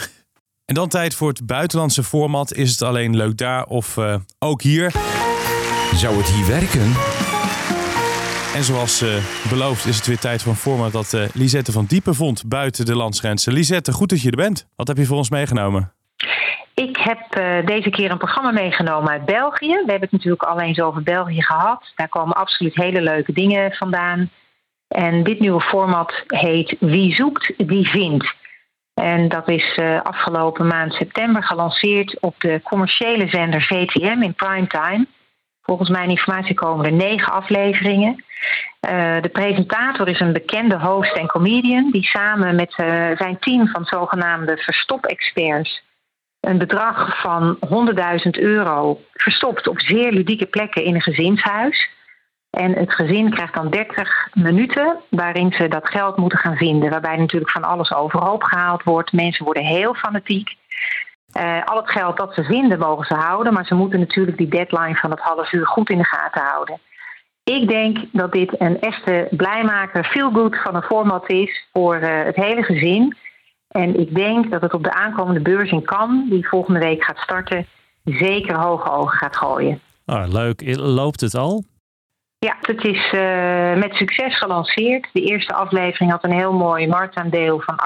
En 0.69 0.75
dan 0.75 0.89
tijd 0.89 1.15
voor 1.15 1.29
het 1.29 1.45
buitenlandse 1.45 2.03
format. 2.03 2.53
Is 2.53 2.71
het 2.71 2.81
alleen 2.81 3.15
leuk 3.15 3.37
daar 3.37 3.65
of 3.65 3.97
eh, 3.97 4.15
ook 4.39 4.61
hier? 4.61 4.91
Zou 5.95 6.17
het 6.17 6.27
hier 6.27 6.47
werken? 6.47 6.93
En 8.59 8.65
zoals 8.65 9.01
eh, 9.01 9.09
beloofd 9.49 9.85
is 9.85 9.95
het 9.95 10.07
weer 10.07 10.19
tijd 10.19 10.41
voor 10.41 10.51
een 10.51 10.57
format 10.57 10.91
dat 10.91 11.13
eh, 11.13 11.23
Lisette 11.33 11.71
van 11.71 11.85
Diepen 11.85 12.15
vond 12.15 12.43
buiten 12.47 12.85
de 12.85 12.95
landsgrenzen. 12.95 13.53
Lisette, 13.53 13.91
goed 13.91 14.09
dat 14.09 14.21
je 14.21 14.29
er 14.29 14.35
bent. 14.35 14.67
Wat 14.75 14.87
heb 14.87 14.97
je 14.97 15.05
voor 15.05 15.17
ons 15.17 15.29
meegenomen? 15.29 15.93
Ik 16.73 16.97
heb 16.97 17.19
eh, 17.29 17.65
deze 17.65 17.89
keer 17.89 18.11
een 18.11 18.17
programma 18.17 18.51
meegenomen 18.51 19.11
uit 19.11 19.25
België. 19.25 19.67
We 19.67 19.75
hebben 19.75 19.99
het 19.99 20.11
natuurlijk 20.11 20.43
al 20.43 20.59
eens 20.59 20.79
over 20.79 21.03
België 21.03 21.43
gehad. 21.43 21.91
Daar 21.95 22.09
komen 22.09 22.35
absoluut 22.35 22.75
hele 22.75 23.01
leuke 23.01 23.33
dingen 23.33 23.71
vandaan. 23.71 24.29
En 24.87 25.23
dit 25.23 25.39
nieuwe 25.39 25.61
format 25.61 26.23
heet 26.27 26.75
Wie 26.79 27.13
zoekt, 27.13 27.53
die 27.57 27.87
vindt. 27.87 28.33
En 28.93 29.29
dat 29.29 29.49
is 29.49 29.79
afgelopen 30.03 30.67
maand 30.67 30.93
september 30.93 31.43
gelanceerd 31.43 32.19
op 32.19 32.35
de 32.37 32.61
commerciële 32.63 33.27
zender 33.29 33.61
VTM 33.61 34.21
in 34.21 34.33
primetime. 34.33 35.05
Volgens 35.69 35.89
mijn 35.89 36.09
informatie 36.09 36.55
komen 36.55 36.85
er 36.85 36.91
negen 36.91 37.33
afleveringen. 37.33 38.23
Eh, 38.79 39.21
de 39.21 39.29
presentator 39.29 40.07
is 40.07 40.19
een 40.19 40.33
bekende 40.33 40.79
host 40.79 41.15
en 41.15 41.27
comedian 41.27 41.91
die 41.91 42.03
samen 42.03 42.55
met 42.55 42.73
eh, 42.75 43.17
zijn 43.17 43.39
team 43.39 43.67
van 43.67 43.85
zogenaamde 43.85 44.57
verstop-experts 44.57 45.81
een 46.39 46.57
bedrag 46.57 47.21
van 47.21 47.57
100.000 48.25 48.29
euro 48.29 48.99
verstopt 49.13 49.67
op 49.67 49.79
zeer 49.79 50.11
ludieke 50.11 50.45
plekken 50.45 50.83
in 50.83 50.95
een 50.95 51.01
gezinshuis. 51.01 51.89
En 52.49 52.73
het 52.73 52.93
gezin 52.93 53.29
krijgt 53.29 53.53
dan 53.53 53.69
30 53.69 54.27
minuten 54.33 54.97
waarin 55.09 55.51
ze 55.51 55.67
dat 55.67 55.89
geld 55.89 56.17
moeten 56.17 56.39
gaan 56.39 56.57
vinden. 56.57 56.89
Waarbij 56.89 57.17
natuurlijk 57.17 57.51
van 57.51 57.63
alles 57.63 57.93
overhoop 57.93 58.43
gehaald 58.43 58.83
wordt. 58.83 59.11
Mensen 59.11 59.45
worden 59.45 59.63
heel 59.65 59.93
fanatiek. 59.93 60.57
Eh, 61.31 61.63
al 61.65 61.77
het 61.77 61.89
geld 61.89 62.17
dat 62.17 62.33
ze 62.33 62.43
vinden 62.43 62.79
mogen 62.79 63.05
ze 63.05 63.13
houden. 63.13 63.53
Maar 63.53 63.65
ze 63.65 63.75
moeten 63.75 63.99
natuurlijk 63.99 64.37
die 64.37 64.47
deadline 64.47 64.95
van 64.95 65.11
het 65.11 65.19
half 65.19 65.51
uur 65.51 65.67
goed 65.67 65.89
in 65.89 65.97
de 65.97 66.05
gaten 66.05 66.41
houden. 66.41 66.79
Ik 67.43 67.67
denk 67.67 67.97
dat 68.11 68.31
dit 68.31 68.61
een 68.61 68.79
echte 68.79 69.27
blijmaker, 69.31 70.03
feel 70.03 70.31
good 70.31 70.57
van 70.61 70.75
een 70.75 70.81
format 70.81 71.29
is 71.29 71.67
voor 71.73 71.95
eh, 71.95 72.25
het 72.25 72.35
hele 72.35 72.63
gezin. 72.63 73.17
En 73.67 73.99
ik 73.99 74.15
denk 74.15 74.51
dat 74.51 74.61
het 74.61 74.73
op 74.73 74.83
de 74.83 74.93
aankomende 74.93 75.39
beurs 75.39 75.71
in 75.71 75.83
Cannes, 75.83 76.29
die 76.29 76.47
volgende 76.47 76.79
week 76.79 77.03
gaat 77.03 77.17
starten, 77.17 77.65
zeker 78.03 78.55
hoge 78.55 78.91
ogen 78.91 79.17
gaat 79.17 79.37
gooien. 79.37 79.79
Ah, 80.05 80.27
leuk. 80.27 80.75
Loopt 80.75 81.21
het 81.21 81.35
al? 81.35 81.63
Ja, 82.39 82.57
het 82.61 82.83
is 82.83 83.13
uh, 83.13 83.75
met 83.75 83.93
succes 83.93 84.37
gelanceerd. 84.37 85.09
De 85.13 85.21
eerste 85.21 85.53
aflevering 85.53 86.11
had 86.11 86.23
een 86.23 86.37
heel 86.37 86.53
mooi 86.53 86.87
marktaandeel 86.87 87.61
van 87.65 87.79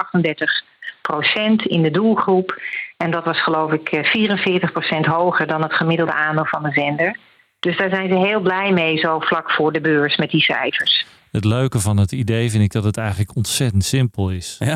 38% 1.56 1.62
in 1.62 1.82
de 1.82 1.90
doelgroep. 1.90 2.60
En 3.04 3.10
dat 3.10 3.24
was 3.24 3.42
geloof 3.42 3.72
ik 3.72 3.90
44% 3.90 5.10
hoger 5.10 5.46
dan 5.46 5.62
het 5.62 5.72
gemiddelde 5.72 6.12
aandeel 6.12 6.46
van 6.46 6.62
de 6.62 6.72
zender. 6.72 7.16
Dus 7.60 7.76
daar 7.76 7.90
zijn 7.90 8.08
ze 8.08 8.16
heel 8.16 8.40
blij 8.40 8.72
mee, 8.72 8.98
zo 8.98 9.18
vlak 9.18 9.50
voor 9.50 9.72
de 9.72 9.80
beurs 9.80 10.16
met 10.16 10.30
die 10.30 10.40
cijfers. 10.40 11.06
Het 11.30 11.44
leuke 11.44 11.80
van 11.80 11.96
het 11.96 12.12
idee 12.12 12.50
vind 12.50 12.62
ik 12.62 12.72
dat 12.72 12.84
het 12.84 12.96
eigenlijk 12.96 13.36
ontzettend 13.36 13.84
simpel 13.84 14.30
is. 14.30 14.56
Ja. 14.58 14.74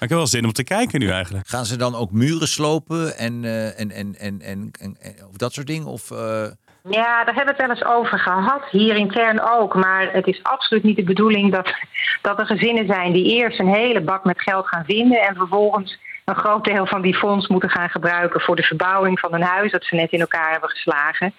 ik 0.00 0.08
heb 0.08 0.10
wel 0.10 0.26
zin 0.26 0.44
om 0.44 0.52
te 0.52 0.64
kijken 0.64 1.00
nu 1.00 1.10
eigenlijk. 1.10 1.48
Gaan 1.48 1.64
ze 1.64 1.76
dan 1.76 1.94
ook 1.94 2.10
muren 2.10 2.48
slopen 2.48 3.16
en, 3.16 3.42
uh, 3.42 3.80
en, 3.80 3.90
en, 3.90 4.14
en, 4.18 4.40
en, 4.40 4.70
en, 4.80 4.96
of 5.28 5.36
dat 5.36 5.52
soort 5.52 5.66
dingen? 5.66 5.86
Of, 5.86 6.10
uh... 6.10 6.18
Ja, 6.90 7.24
daar 7.24 7.34
hebben 7.34 7.54
we 7.54 7.62
het 7.62 7.66
wel 7.66 7.70
eens 7.70 7.84
over 7.84 8.18
gehad. 8.18 8.62
Hier 8.70 8.96
intern 8.96 9.40
ook. 9.40 9.74
Maar 9.74 10.12
het 10.12 10.26
is 10.26 10.42
absoluut 10.42 10.82
niet 10.82 10.96
de 10.96 11.04
bedoeling 11.04 11.52
dat, 11.52 11.74
dat 12.22 12.38
er 12.38 12.46
gezinnen 12.46 12.86
zijn 12.86 13.12
die 13.12 13.24
eerst 13.24 13.58
een 13.58 13.74
hele 13.74 14.00
bak 14.00 14.24
met 14.24 14.42
geld 14.42 14.68
gaan 14.68 14.84
vinden 14.84 15.20
en 15.20 15.34
vervolgens 15.34 15.98
een 16.36 16.42
groot 16.42 16.64
deel 16.64 16.86
van 16.86 17.02
die 17.02 17.14
fonds 17.14 17.48
moeten 17.48 17.70
gaan 17.70 17.88
gebruiken 17.88 18.40
voor 18.40 18.56
de 18.56 18.62
verbouwing 18.62 19.20
van 19.20 19.34
een 19.34 19.42
huis 19.42 19.72
dat 19.72 19.84
ze 19.84 19.94
net 19.94 20.12
in 20.12 20.20
elkaar 20.20 20.50
hebben 20.50 20.70
geslagen. 20.70 21.34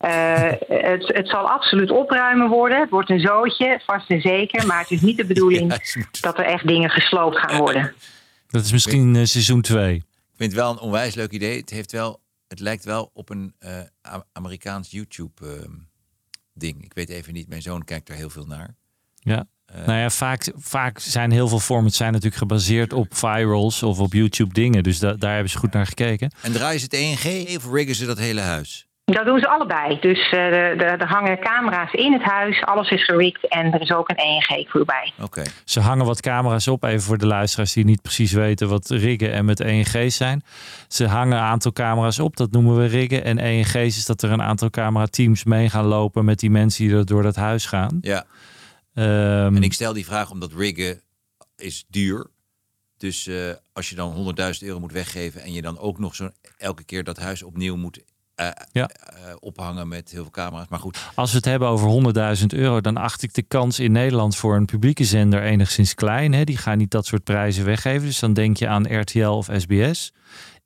Uh, 0.00 0.52
het, 0.68 1.06
het, 1.06 1.28
zal 1.28 1.50
absoluut 1.50 1.90
opruimen 1.90 2.48
worden. 2.48 2.80
Het 2.80 2.90
wordt 2.90 3.10
een 3.10 3.20
zootje, 3.20 3.80
vast 3.86 4.10
en 4.10 4.20
zeker. 4.20 4.66
Maar 4.66 4.78
het 4.80 4.90
is 4.90 5.00
niet 5.00 5.16
de 5.16 5.24
bedoeling 5.24 5.74
dat 6.20 6.38
er 6.38 6.44
echt 6.44 6.66
dingen 6.66 6.90
gesloopt 6.90 7.38
gaan 7.38 7.58
worden. 7.58 7.94
Dat 8.48 8.64
is 8.64 8.72
misschien 8.72 9.14
uh, 9.14 9.24
seizoen 9.24 9.60
2. 9.60 9.94
Ik 9.94 10.04
vind 10.36 10.52
het 10.52 10.60
wel 10.60 10.70
een 10.70 10.78
onwijs 10.78 11.14
leuk 11.14 11.30
idee. 11.30 11.60
Het, 11.60 11.70
heeft 11.70 11.92
wel, 11.92 12.20
het 12.48 12.60
lijkt 12.60 12.84
wel 12.84 13.10
op 13.14 13.30
een 13.30 13.54
uh, 13.60 13.80
Amerikaans 14.32 14.90
YouTube-ding. 14.90 16.84
Ik 16.84 16.94
weet 16.94 17.08
even 17.08 17.32
niet, 17.32 17.48
mijn 17.48 17.62
zoon 17.62 17.84
kijkt 17.84 18.08
er 18.08 18.14
heel 18.14 18.30
veel 18.30 18.46
naar. 18.46 18.74
Ja. 19.14 19.46
Nou 19.86 19.98
ja, 19.98 20.10
vaak, 20.10 20.52
vaak 20.56 20.98
zijn 20.98 21.30
heel 21.30 21.48
veel 21.48 21.60
formats 21.60 21.96
zijn 21.96 22.12
natuurlijk 22.12 22.40
gebaseerd 22.40 22.92
op 22.92 23.14
virals 23.14 23.82
of 23.82 23.98
op 23.98 24.12
YouTube 24.12 24.54
dingen. 24.54 24.82
Dus 24.82 24.98
da 24.98 25.12
daar 25.12 25.32
hebben 25.32 25.50
ze 25.50 25.58
goed 25.58 25.72
naar 25.72 25.86
gekeken. 25.86 26.32
En 26.42 26.52
draaien 26.52 26.80
ze 26.80 26.84
het 26.90 26.94
ENG 26.94 27.56
of 27.56 27.72
riggen 27.72 27.94
ze 27.94 28.06
dat 28.06 28.18
hele 28.18 28.40
huis? 28.40 28.86
Dat 29.04 29.24
doen 29.24 29.38
ze 29.38 29.48
allebei. 29.48 29.98
Dus 30.00 30.32
uh, 30.32 30.80
er 30.80 31.06
hangen 31.06 31.38
camera's 31.38 31.92
in 31.92 32.12
het 32.12 32.22
huis, 32.22 32.64
alles 32.64 32.90
is 32.90 33.04
gerikt 33.04 33.48
en 33.48 33.72
er 33.72 33.80
is 33.80 33.92
ook 33.92 34.08
een 34.08 34.16
ENG 34.16 34.70
voorbij. 34.70 35.12
Oké. 35.20 35.42
Ze 35.64 35.80
hangen 35.80 36.06
wat 36.06 36.20
camera's 36.20 36.68
op, 36.68 36.84
even 36.84 37.00
voor 37.00 37.18
de 37.18 37.26
luisteraars 37.26 37.72
die 37.72 37.84
niet 37.84 38.02
precies 38.02 38.32
weten 38.32 38.68
wat 38.68 38.88
riggen 38.88 39.32
en 39.32 39.44
met 39.44 39.60
ENG's 39.60 40.16
zijn. 40.16 40.42
Ze 40.88 41.06
hangen 41.06 41.36
een 41.36 41.42
aantal 41.42 41.72
camera's 41.72 42.18
op, 42.18 42.36
dat 42.36 42.50
noemen 42.50 42.76
we 42.76 42.86
riggen. 42.86 43.24
En 43.24 43.38
ENG's 43.38 43.74
is 43.74 44.06
dat 44.06 44.22
er 44.22 44.30
een 44.30 44.42
aantal 44.42 44.70
camerateams 44.70 45.44
mee 45.44 45.68
gaan 45.68 45.86
lopen 45.86 46.24
met 46.24 46.38
die 46.38 46.50
mensen 46.50 46.86
die 46.86 46.96
er 46.96 47.06
door 47.06 47.22
dat 47.22 47.36
huis 47.36 47.66
gaan. 47.66 47.98
Ja. 48.00 48.24
Um, 48.94 49.56
en 49.56 49.62
ik 49.62 49.72
stel 49.72 49.92
die 49.92 50.04
vraag 50.04 50.30
omdat 50.30 50.52
riggen 50.52 51.02
is 51.56 51.84
duur. 51.88 52.30
Dus 52.96 53.26
uh, 53.26 53.52
als 53.72 53.88
je 53.88 53.94
dan 53.94 54.34
100.000 54.38 54.58
euro 54.60 54.80
moet 54.80 54.92
weggeven 54.92 55.42
en 55.42 55.52
je 55.52 55.62
dan 55.62 55.78
ook 55.78 55.98
nog 55.98 56.14
zo 56.14 56.30
elke 56.56 56.84
keer 56.84 57.04
dat 57.04 57.16
huis 57.16 57.42
opnieuw 57.42 57.76
moet 57.76 58.00
uh, 58.36 58.48
ja. 58.72 58.90
uh, 59.12 59.34
ophangen 59.40 59.88
met 59.88 60.10
heel 60.10 60.22
veel 60.22 60.30
camera's. 60.30 60.68
Maar 60.68 60.78
goed. 60.78 60.98
Als 61.14 61.30
we 61.30 61.36
het 61.36 61.44
hebben 61.44 61.68
over 61.68 62.14
100.000 62.38 62.46
euro, 62.46 62.80
dan 62.80 62.96
acht 62.96 63.22
ik 63.22 63.34
de 63.34 63.42
kans 63.42 63.78
in 63.78 63.92
Nederland 63.92 64.36
voor 64.36 64.56
een 64.56 64.64
publieke 64.64 65.04
zender 65.04 65.42
enigszins 65.42 65.94
klein. 65.94 66.32
Hè? 66.32 66.44
Die 66.44 66.56
gaan 66.56 66.78
niet 66.78 66.90
dat 66.90 67.06
soort 67.06 67.24
prijzen 67.24 67.64
weggeven. 67.64 68.06
Dus 68.06 68.18
dan 68.18 68.32
denk 68.32 68.56
je 68.56 68.68
aan 68.68 69.00
RTL 69.00 69.26
of 69.26 69.48
SBS. 69.56 70.12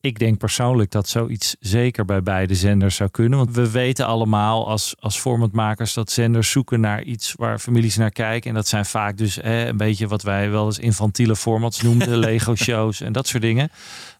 Ik 0.00 0.18
denk 0.18 0.38
persoonlijk 0.38 0.90
dat 0.90 1.08
zoiets 1.08 1.56
zeker 1.60 2.04
bij 2.04 2.22
beide 2.22 2.54
zenders 2.54 2.96
zou 2.96 3.10
kunnen. 3.10 3.38
Want 3.38 3.54
we 3.54 3.70
weten 3.70 4.06
allemaal 4.06 4.68
als, 4.68 4.94
als 4.98 5.18
formatmakers 5.18 5.94
dat 5.94 6.10
zenders 6.10 6.50
zoeken 6.50 6.80
naar 6.80 7.02
iets 7.02 7.34
waar 7.36 7.58
families 7.58 7.96
naar 7.96 8.10
kijken. 8.10 8.50
En 8.50 8.56
dat 8.56 8.68
zijn 8.68 8.84
vaak 8.84 9.16
dus 9.16 9.34
hè, 9.34 9.66
een 9.66 9.76
beetje 9.76 10.08
wat 10.08 10.22
wij 10.22 10.50
wel 10.50 10.66
eens 10.66 10.78
infantiele 10.78 11.36
formats 11.36 11.82
noemden. 11.82 12.18
Lego-shows 12.28 13.00
en 13.00 13.12
dat 13.12 13.26
soort 13.26 13.42
dingen. 13.42 13.70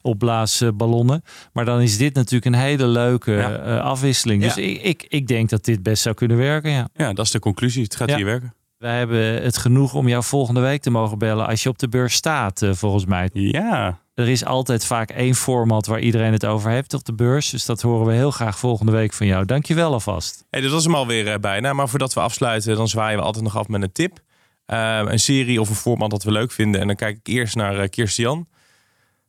Opblaasballonnen. 0.03 1.23
Maar 1.53 1.65
dan 1.65 1.81
is 1.81 1.99
dit 1.99 2.15
natuurlijk 2.15 2.55
een 2.55 2.61
hele 2.61 2.87
leuke 2.87 3.33
ja. 3.33 3.67
uh, 3.67 3.81
afwisseling. 3.81 4.43
Dus 4.43 4.57
ik, 4.57 4.83
ik, 4.83 5.07
ik 5.09 5.27
denk 5.27 5.49
dat 5.49 5.65
dit 5.65 5.83
best 5.83 6.03
zou 6.03 6.15
kunnen 6.15 6.37
werken. 6.37 6.71
Ja, 6.71 6.89
ja 6.95 7.13
dat 7.13 7.25
is 7.25 7.31
de 7.31 7.39
conclusie. 7.39 7.83
Het 7.83 7.97
gaat 7.97 8.15
hier 8.15 8.25
werken. 8.25 8.55
Wij 8.79 8.99
hebben 8.99 9.43
het 9.43 9.57
genoeg 9.57 9.95
om 9.95 10.09
jou 10.09 10.23
volgende 10.23 10.61
week 10.61 10.83
te 10.83 10.91
mogen 10.91 11.19
bellen 11.19 11.47
als 11.47 11.63
je 11.63 11.69
op 11.69 11.79
de 11.79 11.89
beurs 11.89 12.15
staat, 12.15 12.63
uh, 12.63 12.73
volgens 12.73 13.05
mij. 13.05 13.31
Ja. 13.33 13.99
Er 14.17 14.29
is 14.29 14.45
altijd 14.45 14.85
vaak 14.85 15.11
één 15.11 15.35
format 15.35 15.87
waar 15.87 16.01
iedereen 16.01 16.33
het 16.33 16.47
over 16.47 16.71
heeft 16.71 16.95
op 16.95 17.05
de 17.05 17.15
beurs. 17.15 17.51
Dus 17.51 17.65
dat 17.65 17.83
horen 17.83 18.07
we 18.07 18.13
heel 18.13 18.31
graag 18.31 18.59
volgende 18.59 18.93
week 18.93 19.13
van 19.13 19.27
jou. 19.27 19.45
Dankjewel 19.45 19.93
alvast. 19.93 20.45
Hey, 20.51 20.61
dit 20.61 20.71
was 20.71 20.85
hem 20.85 20.95
alweer 20.95 21.27
uh, 21.27 21.35
bijna. 21.35 21.73
Maar 21.73 21.89
voordat 21.89 22.15
we 22.15 22.21
afsluiten, 22.21 22.77
dan 22.77 22.89
zwaaien 22.89 23.19
we 23.19 23.25
altijd 23.25 23.45
nog 23.45 23.57
af 23.57 23.69
met 23.69 23.83
een 23.83 23.93
tip. 23.93 24.21
Uh, 24.67 25.03
een 25.05 25.21
serie 25.21 25.61
of 25.61 25.69
een 25.69 25.75
format 25.75 26.11
dat 26.11 26.23
we 26.23 26.33
leuk 26.33 26.53
vinden. 26.53 26.81
En 26.81 26.87
dan 26.87 26.97
kijk 26.97 27.17
ik 27.17 27.27
eerst 27.27 27.55
naar 27.55 27.83
uh, 27.83 27.89
Kirstian. 27.89 28.49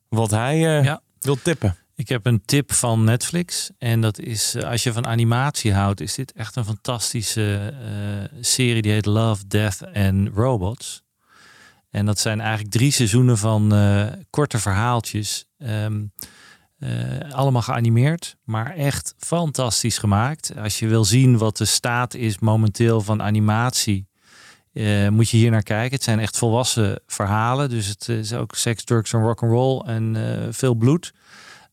Wat 0.10 0.32
hij 0.32 0.58
ja. 0.58 1.02
wil 1.20 1.38
tippen. 1.42 1.76
Ik 1.96 2.10
heb 2.10 2.26
een 2.26 2.42
tip 2.46 2.74
van 2.74 3.04
Netflix. 3.04 3.70
En 3.78 4.02
dat 4.02 4.20
is, 4.20 4.56
als 4.64 4.84
je 4.84 4.94
van 4.94 5.08
animatie 5.08 5.74
houdt, 5.74 6.02
is 6.02 6.16
dit 6.16 6.32
echt 6.32 6.56
een 6.56 6.66
fantastische 6.66 7.74
serie. 8.42 8.82
Die 8.82 8.92
heet 8.92 9.06
Love, 9.06 9.48
Death 9.48 9.84
and 9.94 10.30
Robots. 10.34 11.06
En 11.90 12.06
dat 12.06 12.20
zijn 12.20 12.40
eigenlijk 12.40 12.72
drie 12.72 12.92
seizoenen 12.92 13.38
van 13.38 13.74
uh, 13.74 14.06
korte 14.30 14.60
verhaaltjes. 14.60 15.46
Um, 15.58 16.12
uh, 16.80 16.90
allemaal 17.32 17.62
geanimeerd, 17.62 18.36
maar 18.44 18.76
echt 18.76 19.14
fantastisch 19.18 19.98
gemaakt. 19.98 20.52
Als 20.58 20.80
je 20.80 20.88
wil 20.88 21.06
zien 21.06 21.38
wat 21.38 21.58
de 21.58 21.66
staat 21.66 22.14
is 22.14 22.40
momenteel 22.40 23.02
van 23.02 23.22
animatie, 23.22 24.08
uh, 24.74 25.10
moet 25.10 25.30
je 25.30 25.38
hier 25.38 25.52
naar 25.52 25.64
kijken. 25.64 25.96
Het 25.96 26.04
zijn 26.04 26.20
echt 26.20 26.38
volwassen 26.38 27.02
verhalen. 27.08 27.70
Dus 27.70 27.88
het 27.88 28.10
is 28.10 28.34
ook 28.34 28.56
seks, 28.56 28.84
drugs 28.84 29.14
en 29.14 29.22
rock'n'roll 29.22 29.80
en 29.80 30.16
veel 30.54 30.76
bloed. 30.76 31.14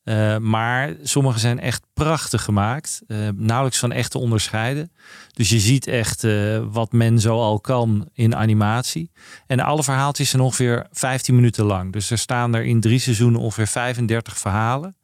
Uh, 0.05 0.37
maar 0.37 0.95
sommige 1.03 1.39
zijn 1.39 1.61
echt 1.61 1.83
prachtig 1.95 2.43
gemaakt. 2.43 3.03
Uh, 3.07 3.29
nauwelijks 3.35 3.79
van 3.79 3.93
echt 3.93 4.11
te 4.11 4.19
onderscheiden. 4.19 4.93
Dus 5.33 5.49
je 5.49 5.61
ziet 5.61 5.87
echt 5.87 6.25
uh, 6.25 6.63
wat 6.71 6.93
men 6.93 7.21
zo 7.21 7.41
al 7.41 7.61
kan 7.61 8.09
in 8.13 8.37
animatie. 8.37 9.11
En 9.47 9.61
alle 9.61 9.83
verhaaltjes 9.83 10.31
zijn 10.31 10.43
ongeveer 10.43 10.87
15 10.91 11.35
minuten 11.35 11.65
lang. 11.65 11.93
Dus 11.93 12.11
er 12.11 12.19
staan 12.19 12.55
er 12.55 12.65
in 12.65 12.81
drie 12.81 12.99
seizoenen 12.99 13.41
ongeveer 13.41 13.67
35 13.67 14.39
verhalen. 14.39 14.97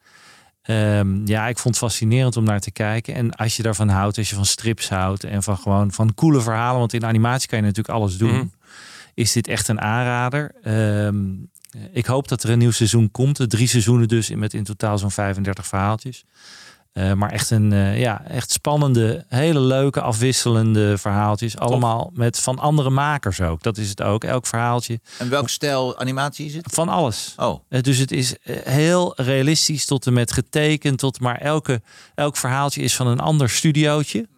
Um, 0.67 1.27
ja, 1.27 1.49
ik 1.49 1.59
vond 1.59 1.75
het 1.75 1.85
fascinerend 1.85 2.37
om 2.37 2.45
naar 2.45 2.61
te 2.61 2.71
kijken. 2.71 3.15
En 3.15 3.35
als 3.35 3.57
je 3.57 3.63
daarvan 3.63 3.89
houdt, 3.89 4.19
als 4.19 4.29
je 4.29 4.35
van 4.35 4.47
strips 4.47 4.89
houdt 4.89 5.25
en 5.25 5.43
van 5.43 5.59
gewoon 5.59 5.93
van 5.93 6.15
coole 6.15 6.41
verhalen. 6.41 6.79
Want 6.79 6.93
in 6.93 7.05
animatie 7.05 7.49
kan 7.49 7.59
je 7.59 7.65
natuurlijk 7.65 7.95
alles 7.95 8.17
doen. 8.17 8.35
Mm. 8.35 8.53
Is 9.15 9.33
dit 9.33 9.49
echt 9.49 9.69
een 9.69 9.81
aanrader? 9.81 10.55
Um, 11.07 11.51
ik 11.93 12.07
hoop 12.07 12.29
dat 12.29 12.43
er 12.43 12.51
een 12.51 12.59
nieuw 12.59 12.71
seizoen 12.71 13.11
komt. 13.11 13.51
Drie 13.51 13.69
seizoenen 13.69 14.09
dus 14.09 14.31
met 14.31 14.55
in 14.55 14.65
totaal 14.65 14.99
zo'n 14.99 15.11
35 15.11 15.67
verhaaltjes. 15.67 16.25
Uh, 16.93 17.13
maar 17.13 17.31
echt 17.31 17.51
een 17.51 17.73
uh, 17.73 18.01
ja, 18.01 18.25
echt 18.25 18.51
spannende, 18.51 19.25
hele 19.29 19.61
leuke, 19.61 20.01
afwisselende 20.01 20.99
verhaaltjes. 20.99 21.59
Allemaal 21.59 22.11
met 22.15 22.39
van 22.39 22.59
andere 22.59 22.91
makers 22.91 23.41
ook. 23.41 23.63
Dat 23.63 23.77
is 23.77 23.89
het 23.89 24.03
ook, 24.03 24.25
elk 24.25 24.47
verhaaltje. 24.47 25.01
En 25.19 25.29
welk 25.29 25.49
stijl 25.49 25.99
animatie 25.99 26.47
is 26.47 26.55
het? 26.55 26.67
Van 26.73 26.89
alles. 26.89 27.35
Oh. 27.37 27.61
Uh, 27.69 27.81
dus 27.81 27.99
het 27.99 28.13
is 28.13 28.35
heel 28.65 29.13
realistisch 29.17 29.85
tot 29.85 30.07
en 30.07 30.13
met 30.13 30.33
getekend. 30.33 30.99
Tot, 30.99 31.21
maar 31.21 31.37
elke, 31.37 31.83
elk 32.15 32.37
verhaaltje 32.37 32.83
is 32.83 32.97
van 32.97 33.07
een 33.07 33.21
ander 33.21 33.51
studiootje. 33.51 34.29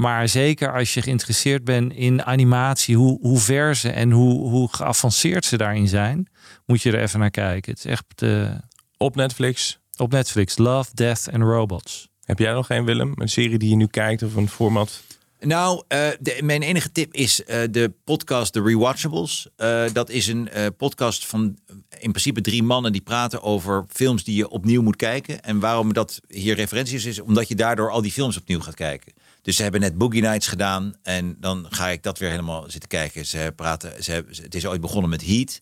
Maar 0.00 0.28
zeker 0.28 0.72
als 0.72 0.94
je 0.94 1.02
geïnteresseerd 1.02 1.64
bent 1.64 1.92
in 1.92 2.24
animatie, 2.24 2.96
hoe, 2.96 3.18
hoe 3.20 3.38
ver 3.38 3.76
ze 3.76 3.90
en 3.90 4.10
hoe, 4.10 4.48
hoe 4.48 4.68
geavanceerd 4.70 5.44
ze 5.44 5.56
daarin 5.56 5.88
zijn, 5.88 6.28
moet 6.66 6.82
je 6.82 6.92
er 6.92 7.00
even 7.00 7.18
naar 7.18 7.30
kijken. 7.30 7.72
Het 7.72 7.84
is 7.84 7.90
echt 7.90 8.04
uh, 8.22 8.50
op 8.96 9.16
Netflix. 9.16 9.78
Op 9.96 10.12
Netflix, 10.12 10.58
Love, 10.58 10.90
Death 10.94 11.28
and 11.32 11.42
Robots. 11.42 12.08
Heb 12.24 12.38
jij 12.38 12.52
nog 12.52 12.66
geen 12.66 12.84
Willem? 12.84 13.12
Een 13.14 13.28
serie 13.28 13.58
die 13.58 13.68
je 13.68 13.76
nu 13.76 13.86
kijkt 13.86 14.22
of 14.22 14.34
een 14.34 14.48
format? 14.48 15.02
Nou, 15.40 15.82
uh, 15.88 16.08
de, 16.20 16.40
mijn 16.42 16.62
enige 16.62 16.92
tip 16.92 17.14
is 17.14 17.40
uh, 17.40 17.56
de 17.70 17.92
podcast 18.04 18.52
The 18.52 18.62
Rewatchables. 18.62 19.48
Uh, 19.56 19.84
dat 19.92 20.10
is 20.10 20.26
een 20.26 20.48
podcast 20.76 21.26
van 21.26 21.58
in 21.98 22.10
principe 22.10 22.40
drie 22.40 22.62
mannen 22.62 22.92
die 22.92 23.00
praten 23.00 23.42
over 23.42 23.84
films 23.88 24.24
die 24.24 24.36
je 24.36 24.48
opnieuw 24.48 24.82
moet 24.82 24.96
kijken. 24.96 25.42
En 25.42 25.58
waarom 25.58 25.92
dat 25.92 26.20
hier 26.28 26.54
referentie 26.54 26.96
is, 26.96 27.04
is 27.04 27.20
omdat 27.20 27.48
je 27.48 27.54
daardoor 27.54 27.90
al 27.90 28.02
die 28.02 28.12
films 28.12 28.36
opnieuw 28.36 28.60
gaat 28.60 28.74
kijken. 28.74 29.12
Dus 29.42 29.56
ze 29.56 29.62
hebben 29.62 29.80
net 29.80 29.98
Boogie 29.98 30.22
Nights 30.22 30.46
gedaan 30.46 30.94
en 31.02 31.36
dan 31.38 31.66
ga 31.70 31.88
ik 31.88 32.02
dat 32.02 32.18
weer 32.18 32.30
helemaal 32.30 32.64
zitten 32.68 32.88
kijken. 32.88 33.26
Ze 33.26 33.52
praten, 33.56 34.04
ze 34.04 34.12
hebben, 34.12 34.34
het 34.42 34.54
is 34.54 34.66
ooit 34.66 34.80
begonnen 34.80 35.10
met 35.10 35.26
Heat. 35.26 35.60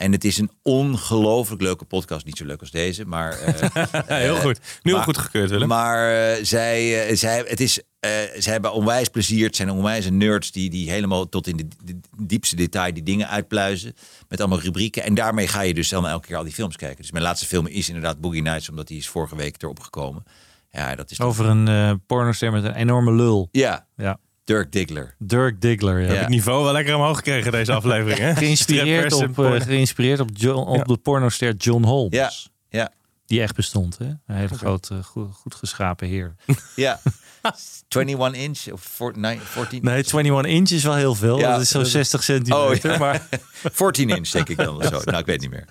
En 0.00 0.12
het 0.12 0.24
is 0.24 0.38
een 0.38 0.50
ongelooflijk 0.62 1.62
leuke 1.62 1.84
podcast. 1.84 2.24
Niet 2.24 2.36
zo 2.36 2.44
leuk 2.44 2.60
als 2.60 2.70
deze, 2.70 3.04
maar... 3.04 3.38
Uh, 3.48 3.84
Heel 4.06 4.36
goed. 4.36 4.60
Nu 4.82 4.92
al 4.92 5.02
goed 5.02 5.18
gekeurd, 5.18 5.50
Willem. 5.50 5.68
Maar 5.68 6.36
uh, 6.38 6.44
zij, 6.44 7.16
zij, 7.16 7.44
het 7.46 7.60
is, 7.60 7.80
zij 8.38 8.52
hebben 8.52 8.72
onwijs 8.72 9.08
plezier. 9.08 9.46
Het 9.46 9.56
zijn 9.56 9.70
onwijs 9.70 10.10
nerds 10.10 10.52
die, 10.52 10.70
die 10.70 10.90
helemaal 10.90 11.28
tot 11.28 11.46
in 11.46 11.56
de, 11.56 11.68
de, 11.84 12.00
diepste 12.18 12.56
detail 12.56 12.94
die 12.94 13.02
dingen 13.02 13.28
uitpluizen. 13.28 13.94
Met 14.28 14.40
allemaal 14.40 14.60
rubrieken. 14.60 15.02
En 15.02 15.14
daarmee 15.14 15.48
ga 15.48 15.60
je 15.60 15.74
dus 15.74 15.88
dan 15.88 16.06
elke 16.06 16.26
keer 16.26 16.36
al 16.36 16.44
die 16.44 16.52
films 16.52 16.76
kijken. 16.76 17.02
Dus 17.02 17.12
mijn 17.12 17.24
laatste 17.24 17.46
film 17.46 17.66
is 17.66 17.88
inderdaad 17.88 18.20
Boogie 18.20 18.42
Nights. 18.42 18.68
Omdat 18.68 18.88
die 18.88 18.98
is 18.98 19.08
vorige 19.08 19.36
week 19.36 19.62
erop 19.62 19.80
gekomen. 19.80 20.24
Ja, 20.70 20.94
dat 20.94 21.10
is 21.10 21.20
Over 21.20 21.46
een 21.46 21.68
uh, 21.68 21.92
pornoster 22.06 22.52
met 22.52 22.64
een 22.64 22.74
enorme 22.74 23.12
lul. 23.12 23.48
Ja. 23.52 23.86
ja. 23.96 24.18
Dirk 24.44 24.72
Diggler. 24.72 25.14
Dirk 25.18 25.60
Diggler, 25.60 26.00
ja. 26.00 26.06
Heb 26.06 26.18
het 26.18 26.28
niveau 26.28 26.64
wel 26.64 26.72
lekker 26.72 26.94
omhoog 26.94 27.16
gekregen 27.16 27.52
deze 27.52 27.72
aflevering. 27.72 28.18
Hè? 28.18 28.34
Geïnspireerd 28.34 29.12
op, 29.12 29.38
eh, 29.38 29.60
geïnspireerd 29.60 30.20
op, 30.20 30.28
John, 30.32 30.68
op 30.68 30.76
Ja. 30.76 30.82
de 30.82 30.96
pornoster 30.96 31.54
John 31.54 31.84
Holmes. 31.84 32.16
Ja, 32.18 32.30
ja, 32.80 32.92
Die 33.26 33.40
echt 33.42 33.54
bestond, 33.54 33.98
hè? 33.98 34.04
Een 34.04 34.18
hele 34.26 34.54
grote, 34.54 35.02
goed, 35.02 35.34
goed 35.34 35.54
geschapen 35.54 36.08
heer. 36.08 36.34
ja. 36.76 37.00
21 37.88 38.34
inch 38.42 38.72
of 38.72 38.82
14, 38.82 39.40
14 39.40 39.82
Nee, 39.82 39.94
21 40.04 40.44
inch 40.52 40.70
is 40.70 40.84
wel 40.84 40.94
heel 40.94 41.14
veel. 41.14 41.38
Ja, 41.38 41.52
dat 41.52 41.60
is 41.60 41.68
zo'n 41.68 41.82
dat- 41.82 41.90
60 41.90 42.22
centimeter. 42.22 42.68
Oh, 42.68 42.76
ja. 42.76 42.98
Maar 43.04 43.28
14 43.72 44.08
inch 44.08 44.28
denk 44.28 44.48
ik 44.48 44.56
dan 44.56 44.76
of 44.76 44.84
zo. 44.84 45.00
Nou, 45.04 45.18
ik 45.18 45.26
weet 45.26 45.40
niet 45.40 45.50
meer. 45.50 45.66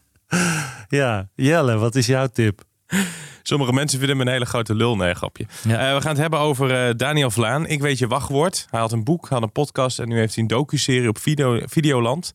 ja, 0.89 1.29
Jelle, 1.35 1.77
wat 1.77 1.95
is 1.95 2.05
jouw 2.05 2.27
tip? 2.27 2.63
Sommige 3.43 3.73
mensen 3.73 3.99
vinden 3.99 4.17
hem 4.17 4.27
een 4.27 4.33
hele 4.33 4.45
grote 4.45 4.75
lul. 4.75 4.95
Nee, 4.95 5.13
grapje. 5.13 5.45
Ja. 5.63 5.87
Eh, 5.87 5.95
we 5.95 6.01
gaan 6.01 6.11
het 6.11 6.21
hebben 6.21 6.39
over 6.39 6.87
eh, 6.87 6.95
Daniel 6.95 7.31
Vlaan. 7.31 7.67
Ik 7.67 7.81
weet 7.81 7.97
je 7.97 8.07
wachtwoord. 8.07 8.67
Hij 8.69 8.79
had 8.79 8.91
een 8.91 9.03
boek, 9.03 9.27
had 9.27 9.41
een 9.41 9.51
podcast 9.51 9.99
en 9.99 10.09
nu 10.09 10.17
heeft 10.17 10.33
hij 10.33 10.43
een 10.43 10.49
docu-serie 10.49 11.09
op 11.09 11.17
video, 11.17 11.59
Videoland. 11.65 12.31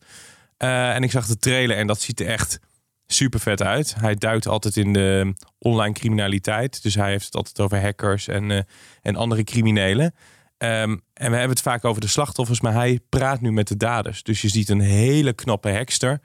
Eh, 0.57 0.95
en 0.95 1.03
ik 1.03 1.11
zag 1.11 1.25
de 1.25 1.37
trailer 1.37 1.77
en 1.77 1.87
dat 1.87 2.01
ziet 2.01 2.19
er 2.19 2.27
echt 2.27 2.59
super 3.07 3.39
vet 3.39 3.61
uit. 3.63 3.95
Hij 3.99 4.15
duikt 4.15 4.47
altijd 4.47 4.77
in 4.77 4.93
de 4.93 5.33
online 5.57 5.93
criminaliteit. 5.93 6.83
Dus 6.83 6.95
hij 6.95 7.09
heeft 7.09 7.25
het 7.25 7.35
altijd 7.35 7.59
over 7.59 7.81
hackers 7.81 8.27
en, 8.27 8.67
en 9.01 9.15
andere 9.15 9.43
criminelen. 9.43 10.13
Ehm, 10.57 10.89
en 11.13 11.31
we 11.31 11.37
hebben 11.37 11.49
het 11.49 11.61
vaak 11.61 11.85
over 11.85 12.01
de 12.01 12.07
slachtoffers, 12.07 12.61
maar 12.61 12.73
hij 12.73 12.99
praat 13.09 13.41
nu 13.41 13.51
met 13.51 13.67
de 13.67 13.77
daders. 13.77 14.23
Dus 14.23 14.41
je 14.41 14.49
ziet 14.49 14.69
een 14.69 14.79
hele 14.79 15.33
knappe 15.33 15.69
hekster 15.69 16.21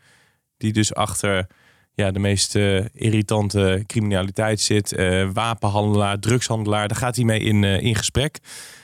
die 0.56 0.72
dus 0.72 0.94
achter 0.94 1.46
ja, 1.95 2.11
de 2.11 2.18
meest 2.18 2.57
eh, 2.57 2.84
irritante 2.93 3.84
criminaliteit 3.86 4.61
zit. 4.61 4.93
Eh, 4.93 5.28
wapenhandelaar, 5.32 6.18
drugshandelaar. 6.18 6.88
Daar 6.88 6.97
gaat 6.97 7.16
hij 7.16 7.24
mee 7.24 7.41
in, 7.41 7.64
eh, 7.64 7.80
in 7.80 7.95
gesprek. 7.95 8.38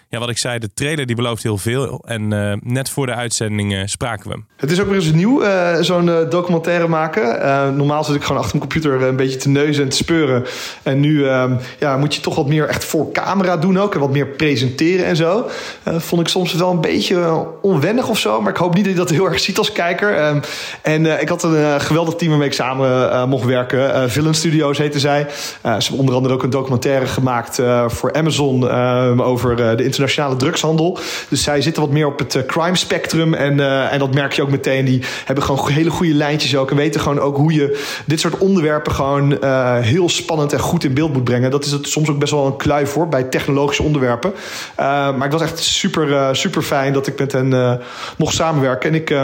Ja, 0.09 0.19
wat 0.19 0.29
ik 0.29 0.39
zei, 0.39 0.59
de 0.59 0.73
trailer 0.75 1.07
die 1.07 1.17
belooft 1.17 1.43
heel 1.43 1.59
veel. 1.59 2.05
En 2.07 2.33
eh, 2.33 2.53
net 2.61 2.91
voor 2.91 3.07
de 3.07 3.15
uitzending 3.15 3.75
eh, 3.75 3.81
spraken 3.85 4.31
we. 4.31 4.37
Het 4.57 4.71
is 4.71 4.81
ook 4.81 4.87
weer 4.87 4.95
eens 4.95 5.13
nieuw, 5.13 5.43
eh, 5.43 5.81
zo'n 5.81 6.11
documentaire 6.31 6.89
maken. 6.89 7.77
Normaal 7.77 8.05
zit 8.05 8.15
ik 8.15 8.23
gewoon 8.23 8.43
achter 8.43 8.59
mijn 8.59 8.71
computer 8.71 9.03
een 9.03 9.17
beetje 9.17 9.37
te 9.37 9.49
neuzen 9.49 9.83
en 9.83 9.89
te 9.89 9.97
speuren. 9.97 10.45
En 10.83 11.01
nu 11.01 11.27
ehm, 11.29 11.53
ja, 11.79 11.97
moet 11.97 12.15
je 12.15 12.21
toch 12.21 12.35
wat 12.35 12.47
meer 12.47 12.69
echt 12.69 12.85
voor 12.85 13.13
camera 13.13 13.57
doen 13.57 13.79
ook. 13.79 13.95
En 13.95 14.01
wat 14.01 14.11
meer 14.11 14.27
presenteren 14.27 15.07
en 15.07 15.17
zo. 15.17 15.47
Vond 15.85 16.21
ik 16.21 16.29
soms 16.29 16.55
wel 16.55 16.71
een 16.71 16.81
beetje 16.81 17.47
onwennig 17.63 18.09
of 18.09 18.19
zo. 18.19 18.41
Maar 18.41 18.51
ik 18.51 18.59
hoop 18.59 18.75
niet 18.75 18.85
dat 18.85 18.93
je 18.93 18.99
dat 18.99 19.11
heel 19.11 19.25
erg 19.25 19.41
ziet 19.41 19.59
als 19.59 19.73
kijker. 19.73 20.17
Ehm, 20.17 20.41
en 20.83 21.21
ik 21.21 21.29
had 21.29 21.43
een 21.43 21.81
geweldig 21.81 22.15
team 22.15 22.31
waarmee 22.31 22.49
ik 22.49 22.55
samen 22.55 23.29
mocht 23.29 23.45
werken. 23.45 24.11
Villain 24.11 24.35
Studios 24.35 24.79
heette 24.79 25.01
zij. 25.01 25.27
Ze 25.29 25.69
hebben 25.69 25.99
onder 25.99 26.15
andere 26.15 26.35
ook 26.35 26.43
een 26.43 26.51
documentaire 26.51 27.07
gemaakt 27.07 27.61
voor 27.87 28.13
Amazon 28.13 28.69
eh, 28.69 29.27
over 29.27 29.57
de 29.57 29.85
internationale 30.07 30.37
drugshandel. 30.37 30.99
Dus 31.29 31.43
zij 31.43 31.63
zitten 31.63 31.83
wat 31.83 31.91
meer 31.91 32.07
op 32.07 32.19
het 32.19 32.35
eh, 32.35 32.43
crime 32.47 32.77
spectrum. 32.77 33.35
En, 33.35 33.61
eh, 33.61 33.93
en 33.93 33.99
dat 33.99 34.15
merk 34.15 34.33
je 34.33 34.43
ook 34.43 34.51
meteen. 34.51 34.85
Die 34.85 35.03
hebben 35.25 35.45
gewoon 35.45 35.71
hele 35.71 35.91
goede 35.91 36.15
lijntjes 36.15 36.57
ook. 36.57 36.71
En 36.71 36.77
weten 36.77 37.01
gewoon 37.01 37.21
ook 37.21 37.37
hoe 37.37 37.53
je 37.53 37.85
dit 38.05 38.21
soort 38.21 38.39
onderwerpen 38.39 38.93
gewoon 38.93 39.41
eh, 39.41 39.79
heel 39.79 40.09
spannend 40.09 40.53
en 40.53 40.59
goed 40.59 40.85
in 40.85 40.95
beeld 40.95 41.13
moet 41.13 41.25
brengen. 41.25 41.51
Dat 41.51 41.65
is 41.65 41.71
het 41.71 41.89
soms 41.89 42.09
ook 42.09 42.19
best 42.19 42.33
wel 42.33 42.47
een 42.47 42.57
kluif 42.57 42.91
voor 42.91 43.09
bij 43.09 43.23
technologische 43.23 43.83
onderwerpen. 43.83 44.33
Maar 44.77 45.25
ik 45.25 45.31
was 45.31 45.43
echt 45.43 45.59
super, 45.59 46.37
super 46.37 46.63
fijn 46.63 46.93
dat 46.93 47.07
ik 47.07 47.19
met 47.19 47.33
hen 47.33 47.81
mocht 48.17 48.35
samenwerken. 48.35 48.91
En 48.91 48.95
ik, 48.95 49.15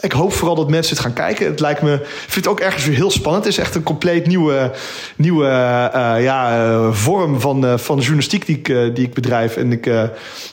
ik 0.00 0.12
hoop 0.12 0.32
vooral 0.32 0.54
dat 0.54 0.70
mensen 0.70 0.96
het 0.96 1.04
gaan 1.04 1.12
kijken. 1.12 1.46
Het 1.46 1.60
lijkt 1.60 1.82
me, 1.82 1.94
ik 1.94 2.00
vind 2.04 2.44
het 2.44 2.48
ook 2.48 2.60
ergens 2.60 2.84
weer 2.84 2.96
heel 2.96 3.10
spannend. 3.10 3.44
Het 3.44 3.52
is 3.52 3.58
echt 3.58 3.74
een 3.74 3.82
compleet 3.82 4.26
nieuwe, 4.26 4.70
nieuwe 5.16 5.46
ja, 6.20 6.92
vorm 6.92 7.40
van, 7.40 7.66
eh, 7.66 7.78
van 7.78 7.96
journalistiek 7.96 8.46
die 8.46 8.56
ik, 8.56 8.94
die 8.94 9.06
ik 9.06 9.14
bedrijf. 9.14 9.56
En 9.56 9.72
ik, 9.72 9.90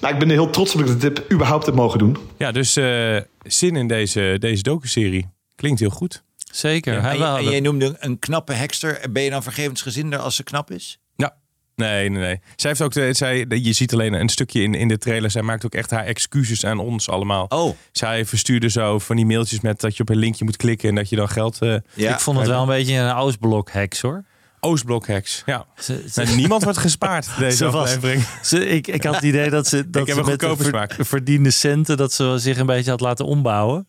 nou, 0.01 0.13
ik 0.13 0.20
ben 0.20 0.28
er 0.30 0.36
heel 0.36 0.49
trots 0.49 0.74
op 0.76 0.80
dat 0.80 0.89
ik 0.89 1.01
dit 1.01 1.32
überhaupt 1.32 1.66
heb 1.66 1.76
mogen 1.76 1.99
doen. 1.99 2.18
Ja, 2.38 2.51
dus 2.51 2.76
eh, 2.76 3.18
zin 3.43 3.76
in 3.76 3.88
deze, 3.88 4.36
deze 4.39 4.63
docu-serie. 4.63 5.30
Klinkt 5.55 5.80
heel 5.80 5.89
goed. 5.89 6.24
Zeker. 6.51 6.93
Ja, 6.93 7.01
Hij 7.01 7.16
en, 7.20 7.36
en 7.38 7.43
jij 7.43 7.59
noemde 7.59 7.95
een 7.99 8.20
knappe 8.20 8.53
hekster. 8.53 8.99
Ben 9.11 9.24
je 9.24 9.30
dan 9.30 9.43
vergevensgezinder 9.43 10.20
als 10.20 10.36
ze 10.36 10.43
knap 10.43 10.72
is? 10.72 10.99
Ja. 11.16 11.36
Nee, 11.76 12.09
nee, 12.09 12.20
nee. 12.22 12.39
Zij 12.55 12.70
heeft 12.70 12.82
ook 12.82 12.93
de, 12.93 13.13
zij, 13.13 13.45
je 13.49 13.74
ziet 13.74 13.93
alleen 13.93 14.13
een 14.13 14.30
stukje 14.30 14.61
in, 14.61 14.74
in 14.74 14.88
de 14.88 14.97
trailer. 14.97 15.32
Zij 15.32 15.41
maakt 15.41 15.66
ook 15.66 15.74
echt 15.76 15.91
haar 15.91 16.05
excuses 16.05 16.66
aan 16.66 16.80
ons 16.80 17.09
allemaal. 17.09 17.45
Oh. 17.49 17.76
Zij 17.91 18.26
verstuurde 18.26 18.70
zo 18.70 18.99
van 18.99 19.16
die 19.16 19.26
mailtjes 19.26 19.59
met 19.61 19.80
dat 19.80 19.95
je 19.95 20.01
op 20.01 20.09
een 20.09 20.18
linkje 20.18 20.45
moet 20.45 20.57
klikken 20.57 20.89
en 20.89 20.95
dat 20.95 21.09
je 21.09 21.16
dan 21.16 21.30
geld. 21.30 21.61
eh 21.61 21.76
ik 21.95 22.20
vond 22.20 22.38
het 22.38 22.47
wel 22.47 22.61
een 22.61 22.68
beetje 22.68 22.95
een 22.95 23.16
Oostblok 23.16 23.72
hacks 23.72 24.01
hoor. 24.01 24.24
Oostblok 24.66 25.07
hacks. 25.07 25.43
Ja. 25.45 25.66
Ze- 25.80 26.03
ze- 26.11 26.22
Nou, 26.24 26.36
niemand 26.36 26.63
wordt 26.63 26.78
gespaard 26.78 27.28
deze 27.39 27.57
Ze 27.57 27.70
was- 27.70 27.76
aflevering. 27.89 28.24
Ze, 28.41 28.66
ik, 28.68 28.88
ik 28.88 29.03
had 29.03 29.16
het 29.16 29.24
idee 29.24 29.49
dat 29.49 29.68
ze, 29.68 29.78
dat 29.89 30.01
Ik 30.01 30.07
heb 30.07 30.16
ze 30.16 30.22
een 30.22 30.30
met 30.30 30.39
de 30.59 30.95
ver- 30.95 31.05
verdiende 31.05 31.51
centen... 31.51 31.97
dat 31.97 32.13
ze 32.13 32.34
zich 32.38 32.57
een 32.57 32.66
beetje 32.66 32.89
had 32.91 32.99
laten 32.99 33.26
ombouwen. 33.26 33.88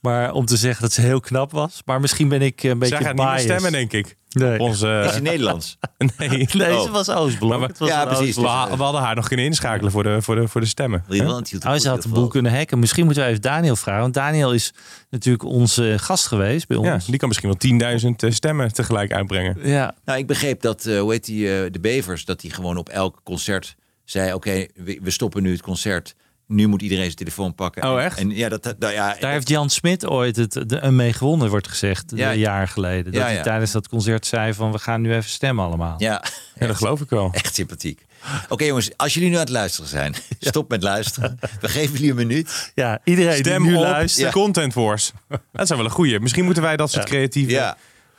Maar 0.00 0.32
om 0.32 0.44
te 0.46 0.56
zeggen 0.56 0.82
dat 0.82 0.92
ze 0.92 1.00
heel 1.00 1.20
knap 1.20 1.52
was. 1.52 1.82
Maar 1.84 2.00
misschien 2.00 2.28
ben 2.28 2.42
ik 2.42 2.62
een 2.62 2.78
beetje 2.78 2.96
Zij 2.96 3.04
gaat 3.04 3.14
niet 3.14 3.26
meer 3.26 3.38
stemmen, 3.38 3.72
denk 3.72 3.92
ik. 3.92 4.16
Nee. 4.28 4.58
Onze, 4.58 5.02
Is 5.06 5.16
in 5.16 5.22
Nederlands? 5.22 5.78
nee, 6.18 6.28
Nee, 6.52 6.72
Oh. 6.76 6.82
ze 6.82 6.90
was 6.90 7.10
Oostblok. 7.10 7.58
Maar 7.58 7.70
was 7.78 7.88
Ja, 7.88 8.04
precies. 8.04 8.20
we, 8.20 8.26
Oostblok. 8.26 8.46
ha- 8.46 8.76
we 8.76 8.82
hadden 8.82 9.00
haar 9.02 9.14
nog 9.14 9.28
kunnen 9.28 9.46
inschakelen 9.46 9.92
voor 9.92 10.02
de, 10.02 10.22
voor 10.22 10.34
de, 10.34 10.48
voor 10.48 10.60
de 10.60 10.66
stemmen. 10.66 11.04
Oh, 11.08 11.74
ze 11.74 11.88
had 11.88 12.04
een 12.04 12.10
boel 12.10 12.28
kunnen 12.28 12.54
hacken. 12.56 12.78
Misschien 12.78 13.04
moeten 13.04 13.22
we 13.22 13.28
even 13.28 13.42
Daniel 13.42 13.76
vragen. 13.76 14.00
Want 14.00 14.14
Daniel 14.14 14.52
is 14.52 14.72
natuurlijk 15.10 15.44
onze 15.44 15.94
gast 15.98 16.26
geweest 16.26 16.66
bij 16.68 16.78
Ja, 16.78 16.94
ons. 16.94 17.06
die 17.06 17.16
kan 17.18 17.28
misschien 17.28 17.78
wel 17.80 17.96
10.000 18.00 18.08
eh, 18.16 18.30
stemmen 18.30 18.72
tegelijk 18.72 19.12
uitbrengen. 19.12 19.56
Ja, 19.62 19.94
Nou, 20.04 20.18
ik 20.18 20.26
begreep 20.26 20.60
dat, 20.60 20.86
eh, 20.86 21.00
hoe 21.00 21.12
heet 21.12 21.24
die, 21.24 21.46
eh, 21.62 21.70
de 21.72 21.80
Bevers, 21.80 22.24
dat 22.24 22.40
die 22.40 22.50
gewoon 22.50 22.76
op 22.76 22.88
elk 22.88 23.20
concert 23.24 23.76
zei: 24.04 24.32
Oké, 24.32 24.66
we, 24.74 24.98
we 25.02 25.10
stoppen 25.10 25.42
nu 25.42 25.50
het 25.52 25.62
concert. 25.62 26.14
Nu 26.48 26.66
moet 26.66 26.82
iedereen 26.82 27.04
zijn 27.04 27.16
telefoon 27.16 27.54
pakken. 27.54 27.82
Oh, 27.90 27.98
En- 27.98 28.04
echt? 28.04 28.18
En, 28.18 28.30
ja, 28.30 28.48
dat, 28.48 28.62
dat, 28.62 28.78
nou 28.78 28.92
ja, 28.92 29.16
Daar 29.20 29.32
heeft 29.32 29.48
Jan 29.48 29.70
Smit 29.70 30.06
ooit 30.06 30.36
het, 30.36 30.52
de, 30.52 30.78
een 30.80 30.96
mee 30.96 31.12
gewonnen, 31.12 31.48
wordt 31.50 31.68
gezegd. 31.68 32.12
Ja. 32.14 32.32
Een 32.32 32.38
jaar 32.38 32.68
geleden. 32.68 33.04
Dat 33.12 33.22
Ja, 33.22 33.28
hij 33.28 33.42
tijdens 33.42 33.70
dat 33.72 33.88
concert 33.88 34.26
zei 34.26 34.54
van 34.54 34.72
we 34.72 34.78
gaan 34.78 35.00
nu 35.00 35.14
even 35.14 35.30
stemmen 35.30 35.64
allemaal. 35.64 35.94
ja, 35.98 36.22
Ja, 36.58 36.66
dat 36.66 36.76
geloof 36.82 37.00
ik 37.00 37.10
wel. 37.10 37.30
echt 37.32 37.54
sympathiek. 37.54 38.06
Oké 38.48 38.64
jongens, 38.64 38.90
als 38.96 39.14
jullie 39.14 39.28
nu 39.28 39.34
aan 39.34 39.40
het 39.40 39.48
luisteren 39.50 39.90
zijn, 39.90 40.14
stop 40.40 40.68
met 40.70 40.82
luisteren. 40.82 41.38
We 41.60 41.68
geven 41.68 41.92
jullie 41.92 42.10
een 42.10 42.16
minuut. 42.16 42.72
Ja, 42.74 43.00
iedereen 43.04 43.36
Stem 43.36 43.62
die 43.62 43.70
nu 43.70 43.76
op 43.76 43.82
luistert. 43.82 44.32
Content 44.32 44.74
Wars. 44.74 45.12
Dat 45.52 45.66
zijn 45.66 45.78
wel 45.78 45.88
een 45.88 45.94
goeie. 45.94 46.20
Misschien 46.20 46.44
moeten 46.44 46.62
wij 46.62 46.76
dat 46.76 46.90
soort 46.90 47.04
creatieve 47.04 47.50
Ja. 47.50 47.76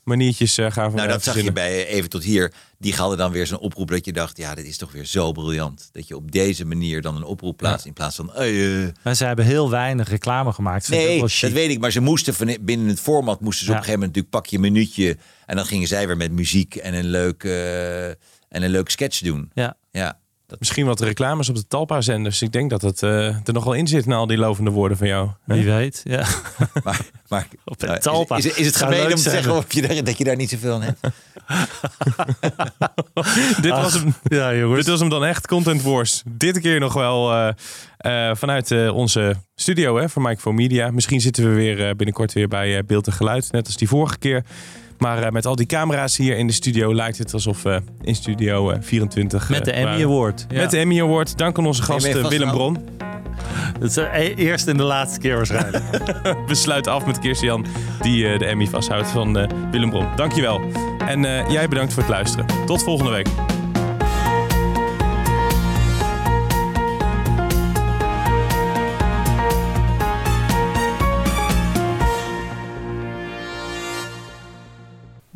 Maniertjes 0.09 0.57
eh, 0.57 0.71
gaan 0.71 0.95
Nou, 0.95 1.07
dat 1.07 1.23
zag 1.23 1.41
je 1.41 1.51
bij 1.51 1.85
eh, 1.87 1.93
Even 1.95 2.09
tot 2.09 2.23
hier. 2.23 2.53
Die 2.77 2.93
hadden 2.95 3.17
dan 3.17 3.31
weer 3.31 3.47
zo'n 3.47 3.59
oproep 3.59 3.89
dat 3.89 4.05
je 4.05 4.13
dacht, 4.13 4.37
ja, 4.37 4.55
dit 4.55 4.65
is 4.65 4.77
toch 4.77 4.91
weer 4.91 5.05
zo 5.05 5.31
briljant. 5.31 5.89
Dat 5.91 6.07
je 6.07 6.15
op 6.15 6.31
deze 6.31 6.65
manier 6.65 7.01
dan 7.01 7.15
een 7.15 7.23
oproep 7.23 7.57
plaatst 7.57 7.85
in 7.85 7.93
plaats 7.93 8.15
van... 8.15 8.33
eh. 8.35 8.87
Maar 9.03 9.15
ze 9.15 9.25
hebben 9.25 9.45
heel 9.45 9.69
weinig 9.69 10.09
reclame 10.09 10.53
gemaakt. 10.53 10.89
Nee, 10.89 11.19
dat 11.19 11.31
chic. 11.31 11.53
weet 11.53 11.69
ik. 11.69 11.79
Maar 11.79 11.91
ze 11.91 11.99
moesten 11.99 12.33
van, 12.33 12.57
binnen 12.61 12.87
het 12.87 12.99
format 12.99 13.41
moesten 13.41 13.65
ze 13.65 13.71
op 13.71 13.77
Ja. 13.77 13.81
een 13.81 13.85
gegeven 13.85 13.99
moment 14.07 14.15
natuurlijk 14.15 14.29
pak 14.29 14.45
je 14.45 14.55
een 14.55 14.73
minuutje. 14.73 15.17
En 15.45 15.55
dan 15.55 15.65
gingen 15.65 15.87
zij 15.87 16.07
weer 16.07 16.17
met 16.17 16.31
muziek 16.31 16.75
en 16.75 16.93
een 16.93 17.07
leuk, 17.09 17.43
en 17.43 18.63
een 18.63 18.69
leuk 18.69 18.89
sketch 18.89 19.19
doen. 19.19 19.51
Ja. 19.53 19.77
Ja, 19.91 20.19
dat, 20.49 20.59
Misschien 20.59 20.85
wat 20.85 20.99
reclames 20.99 21.49
op 21.49 21.55
de 21.55 21.67
Talpa-zenders. 21.67 22.41
Ik 22.41 22.51
denk 22.51 22.69
dat 22.69 22.81
het 22.81 23.03
eh, 23.03 23.27
er 23.27 23.53
nog 23.53 23.63
wel 23.63 23.73
in 23.73 23.87
zit 23.87 24.05
na 24.05 24.15
al 24.15 24.27
die 24.27 24.37
lovende 24.37 24.71
woorden 24.71 24.97
van 24.97 25.07
jou. 25.07 25.29
Wie 25.43 25.65
weet. 25.65 26.01
Ja. 26.03 26.25
maar, 26.83 27.01
maar 27.27 27.47
Op 27.65 27.81
nou, 27.81 27.99
Talpa. 27.99 28.37
Is, 28.37 28.45
is, 28.45 28.55
is 28.55 28.65
het 28.65 28.75
gemeen 28.75 29.05
om 29.05 29.15
te 29.15 29.29
zeggen 29.29 29.55
of 29.55 29.73
je 29.73 29.81
daar, 29.81 30.03
dat 30.03 30.17
je 30.17 30.23
daar 30.23 30.35
niet 30.35 30.49
zoveel 30.49 30.73
aan 30.73 30.81
hebt? 30.81 30.99
dit, 33.61 33.71
was 33.71 33.93
hem, 33.93 34.13
Ja, 34.23 34.55
jongens. 34.55 34.79
dit 34.79 34.89
was 34.89 34.99
hem 34.99 35.09
dan 35.09 35.25
echt, 35.25 35.47
Content 35.47 35.81
Wars. 35.81 36.21
Dit 36.25 36.59
keer 36.59 36.79
nog 36.79 36.93
wel 36.93 37.33
eh, 37.33 37.49
eh, 37.99 38.35
vanuit 38.35 38.71
eh, 38.71 38.95
onze 38.95 39.35
studio 39.55 39.97
hè, 39.97 40.09
van 40.09 40.21
Mike 40.21 40.41
for 40.41 40.53
Media. 40.53 40.91
Misschien 40.91 41.21
zitten 41.21 41.43
we 41.43 41.55
weer 41.55 41.87
eh, 41.87 41.95
binnenkort 41.95 42.33
weer 42.33 42.47
bij 42.47 42.85
Beeld 42.85 43.07
en 43.07 43.13
Geluid, 43.13 43.51
net 43.51 43.65
als 43.65 43.77
die 43.77 43.87
vorige 43.87 44.17
keer. 44.17 44.43
Maar 44.99 45.23
eh, 45.23 45.31
met 45.31 45.45
al 45.45 45.55
die 45.55 45.65
camera's 45.65 46.17
hier 46.17 46.37
in 46.37 46.47
de 46.47 46.53
studio 46.53 46.95
lijkt 46.95 47.17
het 47.17 47.33
alsof 47.33 47.63
we 47.63 47.81
in 48.01 48.15
studio 48.15 48.71
eh, 48.71 48.77
24 48.81 49.49
Met 49.49 49.65
de 49.65 49.71
eh, 49.71 49.81
Emmy. 49.81 50.03
Award. 50.03 50.45
Ja. 50.49 50.61
Met 50.61 50.71
de 50.71 50.77
Emmy 50.77 51.01
Award. 51.01 51.37
Dank 51.37 51.57
aan 51.57 51.65
onze 51.65 51.83
gast 51.83 52.05
eh, 52.05 52.27
Willem. 52.27 52.51
Bron. 52.51 52.77
Dat 53.79 53.89
is 53.89 53.93
de 53.93 54.09
e- 54.13 54.33
eerste 54.35 54.71
en 54.71 54.77
de 54.77 54.83
laatste 54.83 55.19
keer 55.19 55.35
waarschijnlijk. 55.35 55.83
We 56.47 56.55
sluiten 56.55 56.91
af 56.91 57.05
met 57.05 57.19
Kirstian, 57.19 57.65
die 58.01 58.27
eh, 58.27 58.39
de 58.39 58.45
Emmy 58.45 58.67
vasthoudt 58.67 59.07
van 59.07 59.37
eh, 59.37 59.49
Willem 59.71 59.89
Bron. 59.89 60.07
Dankjewel. 60.15 60.61
En 61.07 61.25
eh, 61.25 61.49
jij 61.49 61.67
bedankt 61.67 61.93
voor 61.93 62.03
het 62.03 62.11
luisteren. 62.11 62.45
Tot 62.65 62.83
volgende 62.83 63.11
week. 63.11 63.27